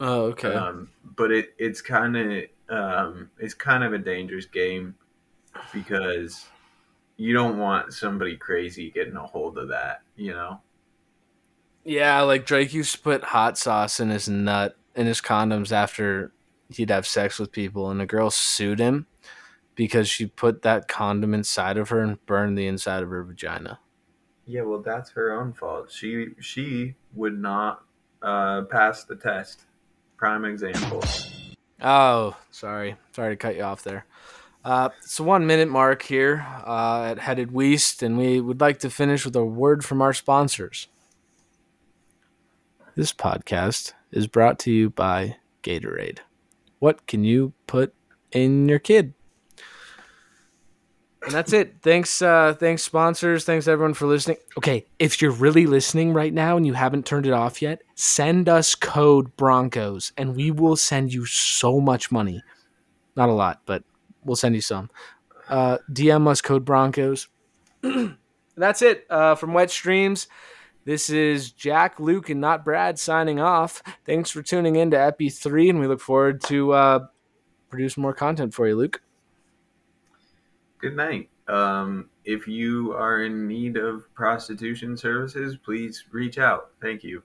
Oh, 0.00 0.22
okay. 0.26 0.52
Um, 0.54 0.88
but 1.16 1.30
it 1.30 1.54
it's 1.56 1.80
kind 1.80 2.16
of 2.16 2.42
um, 2.68 3.30
it's 3.38 3.54
kind 3.54 3.84
of 3.84 3.92
a 3.92 3.98
dangerous 3.98 4.46
game 4.46 4.96
because 5.72 6.46
you 7.16 7.32
don't 7.32 7.58
want 7.58 7.92
somebody 7.92 8.36
crazy 8.36 8.90
getting 8.90 9.16
a 9.16 9.26
hold 9.26 9.58
of 9.58 9.68
that. 9.68 10.02
You 10.16 10.32
know. 10.32 10.60
yeah, 11.84 12.20
like 12.22 12.46
Drake 12.46 12.72
used 12.74 12.92
to 12.92 13.00
put 13.00 13.24
hot 13.24 13.58
sauce 13.58 14.00
in 14.00 14.10
his 14.10 14.28
nut 14.28 14.76
in 14.94 15.06
his 15.06 15.20
condoms 15.20 15.72
after 15.72 16.32
he'd 16.68 16.90
have 16.90 17.06
sex 17.06 17.38
with 17.38 17.52
people, 17.52 17.90
and 17.90 18.00
a 18.00 18.06
girl 18.06 18.30
sued 18.30 18.78
him 18.78 19.06
because 19.74 20.08
she 20.08 20.26
put 20.26 20.62
that 20.62 20.88
condom 20.88 21.32
inside 21.32 21.76
of 21.76 21.88
her 21.88 22.00
and 22.00 22.24
burned 22.26 22.58
the 22.58 22.66
inside 22.66 23.02
of 23.02 23.08
her 23.10 23.24
vagina. 23.24 23.78
Yeah, 24.46 24.62
well, 24.62 24.82
that's 24.82 25.10
her 25.12 25.32
own 25.32 25.52
fault. 25.52 25.90
She 25.92 26.28
she 26.40 26.94
would 27.14 27.38
not 27.38 27.84
uh, 28.22 28.62
pass 28.62 29.04
the 29.04 29.16
test. 29.16 29.64
Prime 30.16 30.44
example. 30.44 31.02
Oh, 31.80 32.36
sorry. 32.50 32.96
Sorry 33.12 33.32
to 33.32 33.36
cut 33.36 33.56
you 33.56 33.62
off 33.62 33.82
there. 33.82 34.04
Uh, 34.62 34.90
it's 34.98 35.16
the 35.16 35.22
one 35.22 35.46
minute 35.46 35.68
mark 35.68 36.02
here 36.02 36.46
uh, 36.66 37.04
at 37.10 37.18
Headed 37.18 37.52
West, 37.52 38.02
and 38.02 38.18
we 38.18 38.40
would 38.40 38.60
like 38.60 38.78
to 38.80 38.90
finish 38.90 39.24
with 39.24 39.34
a 39.34 39.44
word 39.44 39.84
from 39.84 40.02
our 40.02 40.12
sponsors. 40.12 40.88
This 42.94 43.12
podcast 43.12 43.94
is 44.12 44.26
brought 44.26 44.58
to 44.60 44.70
you 44.70 44.90
by 44.90 45.36
Gatorade. 45.62 46.18
What 46.78 47.06
can 47.06 47.24
you 47.24 47.54
put 47.66 47.94
in 48.32 48.68
your 48.68 48.78
kid? 48.78 49.14
And 51.22 51.32
that's 51.32 51.52
it. 51.52 51.76
Thanks, 51.82 52.20
uh, 52.20 52.54
thanks, 52.58 52.82
sponsors. 52.82 53.44
Thanks, 53.44 53.68
everyone, 53.68 53.94
for 53.94 54.06
listening. 54.06 54.38
Okay, 54.58 54.86
if 54.98 55.20
you're 55.20 55.30
really 55.30 55.66
listening 55.66 56.12
right 56.12 56.32
now 56.32 56.56
and 56.56 56.66
you 56.66 56.72
haven't 56.72 57.06
turned 57.06 57.26
it 57.26 57.32
off 57.32 57.60
yet, 57.60 57.82
send 57.94 58.48
us 58.48 58.74
code 58.74 59.36
Broncos 59.36 60.12
and 60.16 60.34
we 60.34 60.50
will 60.50 60.76
send 60.76 61.12
you 61.12 61.26
so 61.26 61.80
much 61.80 62.10
money. 62.10 62.42
Not 63.16 63.28
a 63.28 63.32
lot, 63.32 63.60
but 63.66 63.84
we'll 64.24 64.36
send 64.36 64.54
you 64.54 64.60
some. 64.60 64.90
Uh, 65.48 65.78
DM 65.90 66.28
us 66.28 66.40
code 66.40 66.64
Broncos. 66.64 67.28
that's 68.56 68.82
it 68.82 69.06
uh, 69.10 69.34
from 69.34 69.54
Wet 69.54 69.70
Streams. 69.70 70.28
This 70.84 71.10
is 71.10 71.52
Jack, 71.52 72.00
Luke, 72.00 72.30
and 72.30 72.40
not 72.40 72.64
Brad 72.64 72.98
signing 72.98 73.38
off. 73.38 73.82
Thanks 74.06 74.30
for 74.30 74.42
tuning 74.42 74.76
in 74.76 74.90
to 74.92 74.98
Epi 74.98 75.28
3, 75.28 75.70
and 75.70 75.80
we 75.80 75.86
look 75.86 76.00
forward 76.00 76.40
to 76.44 76.72
uh, 76.72 77.06
produce 77.68 77.96
more 77.96 78.14
content 78.14 78.54
for 78.54 78.66
you, 78.66 78.76
Luke. 78.76 79.02
Good 80.78 80.96
night. 80.96 81.28
Um, 81.48 82.08
if 82.24 82.48
you 82.48 82.92
are 82.92 83.24
in 83.24 83.46
need 83.46 83.76
of 83.76 84.12
prostitution 84.14 84.96
services, 84.96 85.56
please 85.62 86.04
reach 86.10 86.38
out. 86.38 86.70
Thank 86.80 87.04
you. 87.04 87.22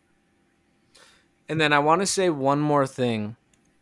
And 1.47 1.61
then 1.61 1.71
I 1.71 1.79
want 1.79 2.01
to 2.01 2.07
say 2.07 2.29
one 2.29 2.59
more 2.59 2.87
thing. 2.87 3.37